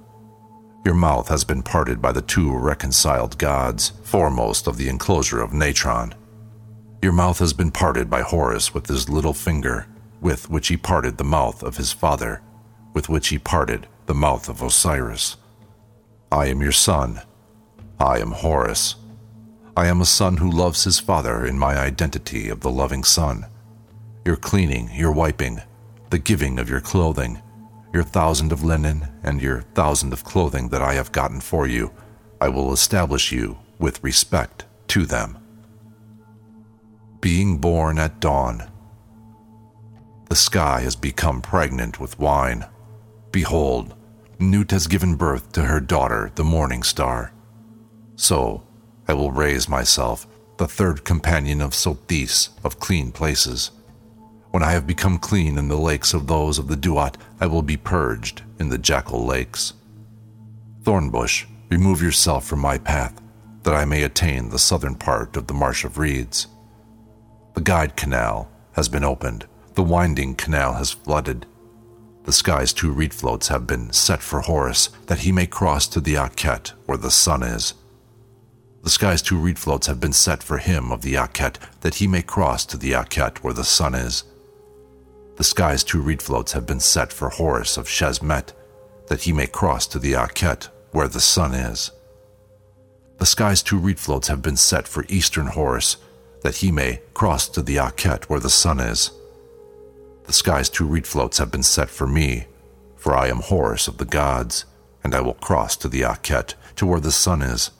Your 0.85 0.95
mouth 0.95 1.29
has 1.29 1.45
been 1.45 1.63
parted 1.63 2.01
by 2.01 2.13
the 2.13 2.23
two 2.23 2.57
reconciled 2.57 3.37
gods, 3.37 3.93
foremost 4.03 4.67
of 4.67 4.79
the 4.79 4.89
enclosure 4.89 5.43
of 5.43 5.53
Natron. 5.53 6.15
Your 7.03 7.13
mouth 7.13 7.39
has 7.39 7.53
been 7.53 7.71
parted 7.71 8.09
by 8.09 8.23
Horus 8.23 8.73
with 8.73 8.87
his 8.87 9.09
little 9.09 9.35
finger, 9.35 9.87
with 10.23 10.49
which 10.49 10.69
he 10.69 10.79
parted 10.79 11.19
the 11.19 11.25
mouth 11.25 11.63
of 11.63 11.77
his 11.77 11.93
father, 11.93 12.41
with 12.95 13.11
which 13.11 13.29
he 13.29 13.39
parted 13.39 13.89
the 14.07 14.15
mouth 14.15 14.49
of 14.49 14.63
Osiris. 14.63 15.37
I 16.33 16.47
am 16.47 16.63
your 16.63 16.73
son. 16.73 17.21
I 17.99 18.19
am 18.19 18.33
Horus. 18.33 18.97
I 19.77 19.87
am 19.87 20.01
a 20.01 20.07
son 20.07 20.39
who 20.39 20.51
loves 20.51 20.85
his 20.85 20.99
father 20.99 21.45
in 21.45 21.59
my 21.59 21.77
identity 21.77 22.49
of 22.49 22.61
the 22.61 22.71
loving 22.71 23.05
son. 23.05 23.47
Your 24.25 24.37
cleaning, 24.37 24.91
your 24.95 25.13
wiping, 25.13 25.61
the 26.09 26.19
giving 26.19 26.59
of 26.59 26.71
your 26.71 26.81
clothing, 26.81 27.43
your 27.93 28.03
thousand 28.03 28.53
of 28.53 28.63
linen, 28.63 29.09
and 29.23 29.43
your 29.43 29.63
thousand 29.75 30.13
of 30.13 30.25
clothing 30.25 30.69
that 30.69 30.83
I 30.83 30.95
have 30.95 31.13
gotten 31.13 31.41
for 31.41 31.67
you, 31.67 31.93
I 32.41 32.49
will 32.49 32.73
establish 32.73 33.33
you 33.33 33.59
with 33.79 34.03
respect 34.03 34.65
to 34.89 35.07
them. 35.07 35.39
Being 37.21 37.59
born 37.59 37.99
at 37.99 38.21
dawn. 38.21 38.71
The 40.29 40.37
sky 40.37 40.81
has 40.81 40.97
become 40.97 41.43
pregnant 41.43 41.99
with 41.99 42.19
wine. 42.19 42.65
Behold, 43.33 43.95
Nut 44.39 44.71
has 44.71 44.87
given 44.87 45.17
birth 45.17 45.53
to 45.53 45.63
her 45.63 45.81
daughter, 45.81 46.31
the 46.35 46.45
morning 46.45 46.83
star. 46.83 47.33
So 48.17 48.63
I 49.09 49.13
will 49.13 49.33
raise 49.33 49.69
myself, 49.69 50.27
the 50.57 50.69
third 50.69 51.05
companion 51.05 51.61
of 51.61 51.73
Sothis 51.73 52.51
of 52.65 52.79
clean 52.79 53.13
places. 53.13 53.71
When 54.51 54.63
I 54.63 54.73
have 54.73 54.87
become 54.87 55.19
clean 55.19 55.59
in 55.59 55.69
the 55.69 55.77
lakes 55.77 56.13
of 56.13 56.27
those 56.27 56.59
of 56.59 56.69
the 56.69 56.77
Duat, 56.77 57.17
I 57.41 57.47
will 57.47 57.63
be 57.63 57.77
purged 57.77 58.43
in 58.59 58.69
the 58.69 58.79
jackal 58.79 59.25
lakes. 59.25 59.75
Thornbush, 60.83 61.47
remove 61.71 62.03
yourself 62.03 62.47
from 62.47 62.59
my 62.59 62.79
path, 62.79 63.21
that 63.63 63.75
I 63.75 63.85
may 63.85 64.03
attain 64.03 64.49
the 64.49 64.59
southern 64.59 64.97
part 64.97 65.37
of 65.37 65.47
the 65.47 65.55
Marsh 65.55 65.85
of 65.85 65.99
Reeds. 65.99 66.49
The 67.55 67.61
guide 67.61 67.97
canal 67.97 68.51
has 68.73 68.89
been 68.89 69.05
opened, 69.05 69.47
the 69.75 69.83
winding 69.83 70.35
canal 70.35 70.75
has 70.75 70.91
flooded, 70.91 71.47
the 72.25 72.33
sky's 72.33 72.73
two 72.73 72.93
reed 72.93 73.15
floats 73.15 73.49
have 73.49 73.67
been 73.67 73.93
set 73.93 74.23
for 74.23 74.43
Horus, 74.43 74.91
that 75.07 75.21
he 75.21 75.33
may 75.33 75.47
cross 75.47 75.87
to 75.89 76.01
the 76.01 76.15
Akhet 76.15 76.69
where 76.87 76.99
the 76.99 77.11
sun 77.11 77.43
is. 77.43 77.75
The 78.83 78.91
sky's 78.91 79.23
two 79.23 79.39
reed 79.39 79.59
floats 79.59 79.87
have 79.87 80.01
been 80.01 80.13
set 80.13 80.43
for 80.43 80.59
him 80.59 80.93
of 80.93 81.03
the 81.03 81.15
Akhet, 81.15 81.57
that 81.81 81.97
he 81.97 82.07
may 82.07 82.23
cross 82.23 82.65
to 82.67 82.77
the 82.77 82.93
Akhet 82.93 83.39
where 83.39 83.55
the 83.55 83.65
sun 83.65 83.95
is. 83.95 84.25
The 85.41 85.45
sky's 85.45 85.83
two 85.83 86.03
reed 86.03 86.21
floats 86.21 86.53
have 86.53 86.67
been 86.67 86.81
set 86.81 87.15
for 87.15 87.31
Horus 87.31 87.79
of 87.79 87.87
Shesmet, 87.87 88.53
that 89.07 89.23
he 89.23 89.33
may 89.33 89.47
cross 89.47 89.87
to 89.87 89.99
the 89.99 90.13
Akhet 90.13 90.69
where 90.91 91.09
the 91.09 91.19
sun 91.19 91.55
is. 91.55 91.93
The 93.17 93.25
sky's 93.25 93.63
two 93.63 93.79
reed 93.79 93.99
floats 93.99 94.29
have 94.29 94.43
been 94.43 94.59
set 94.59 94.87
for 94.87 95.07
eastern 95.09 95.47
Horus, 95.47 95.97
that 96.43 96.57
he 96.57 96.71
may 96.71 97.01
cross 97.15 97.49
to 97.49 97.63
the 97.63 97.77
Akhet 97.77 98.25
where 98.25 98.39
the 98.39 98.51
sun 98.51 98.81
is. 98.81 99.13
The 100.25 100.35
sky's 100.35 100.69
two 100.69 100.85
reed 100.85 101.07
floats 101.07 101.39
have 101.39 101.51
been 101.51 101.63
set 101.63 101.89
for 101.89 102.07
me, 102.07 102.45
for 102.97 103.17
I 103.17 103.29
am 103.29 103.39
Horus 103.39 103.89
of 103.89 103.97
the 103.97 104.05
gods, 104.05 104.67
and 105.03 105.15
I 105.15 105.23
will 105.23 105.33
cross 105.33 105.75
to 105.79 105.89
the 105.89 106.03
Akhet, 106.03 106.53
to 106.77 106.85
where 106.85 107.01
the 107.01 107.11
sun 107.11 107.41
is. 107.41 107.71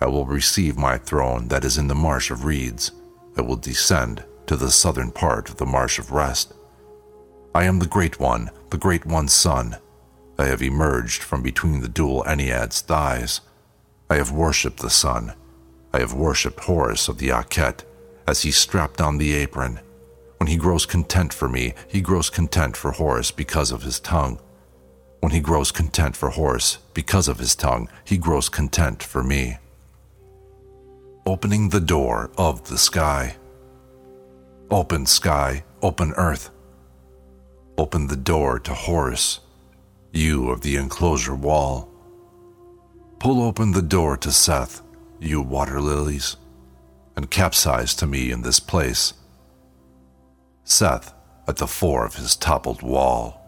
I 0.00 0.06
will 0.06 0.26
receive 0.26 0.78
my 0.78 0.98
throne 0.98 1.48
that 1.48 1.64
is 1.64 1.78
in 1.78 1.88
the 1.88 1.96
marsh 1.96 2.30
of 2.30 2.44
reeds. 2.44 2.92
I 3.36 3.40
will 3.40 3.56
descend 3.56 4.22
to 4.46 4.54
the 4.54 4.70
southern 4.70 5.10
part 5.10 5.50
of 5.50 5.56
the 5.56 5.66
marsh 5.66 5.98
of 5.98 6.12
rest. 6.12 6.54
I 7.54 7.64
am 7.64 7.80
the 7.80 7.86
Great 7.86 8.18
One, 8.18 8.50
the 8.70 8.78
Great 8.78 9.04
One's 9.04 9.34
son. 9.34 9.76
I 10.38 10.46
have 10.46 10.62
emerged 10.62 11.22
from 11.22 11.42
between 11.42 11.80
the 11.80 11.88
dual 11.88 12.24
Ennead's 12.24 12.80
thighs. 12.80 13.42
I 14.08 14.16
have 14.16 14.32
worshipped 14.32 14.80
the 14.80 14.88
sun. 14.88 15.34
I 15.92 15.98
have 15.98 16.14
worshipped 16.14 16.60
Horus 16.60 17.08
of 17.08 17.18
the 17.18 17.28
Akhet 17.28 17.84
as 18.26 18.40
he 18.40 18.50
strapped 18.50 19.02
on 19.02 19.18
the 19.18 19.34
apron. 19.34 19.80
When 20.38 20.46
he 20.46 20.56
grows 20.56 20.86
content 20.86 21.34
for 21.34 21.46
me, 21.46 21.74
he 21.86 22.00
grows 22.00 22.30
content 22.30 22.74
for 22.74 22.92
Horus 22.92 23.30
because 23.30 23.70
of 23.70 23.82
his 23.82 24.00
tongue. 24.00 24.40
When 25.20 25.32
he 25.32 25.40
grows 25.40 25.70
content 25.70 26.16
for 26.16 26.30
Horus 26.30 26.78
because 26.94 27.28
of 27.28 27.38
his 27.38 27.54
tongue, 27.54 27.90
he 28.02 28.16
grows 28.16 28.48
content 28.48 29.02
for 29.02 29.22
me. 29.22 29.58
Opening 31.26 31.68
the 31.68 31.80
door 31.80 32.30
of 32.38 32.68
the 32.70 32.78
sky. 32.78 33.36
Open 34.70 35.04
sky, 35.04 35.64
open 35.82 36.12
earth. 36.16 36.50
Open 37.82 38.06
the 38.06 38.16
door 38.16 38.60
to 38.60 38.74
Horus, 38.74 39.40
you 40.12 40.50
of 40.50 40.60
the 40.60 40.76
enclosure 40.76 41.34
wall. 41.34 41.88
Pull 43.18 43.42
open 43.42 43.72
the 43.72 43.82
door 43.82 44.16
to 44.18 44.30
Seth, 44.30 44.82
you 45.18 45.42
water 45.42 45.80
lilies, 45.80 46.36
and 47.16 47.28
capsize 47.28 47.96
to 47.96 48.06
me 48.06 48.30
in 48.30 48.42
this 48.42 48.60
place. 48.60 49.14
Seth 50.62 51.12
at 51.48 51.56
the 51.56 51.66
fore 51.66 52.06
of 52.06 52.14
his 52.14 52.36
toppled 52.36 52.82
wall. 52.82 53.41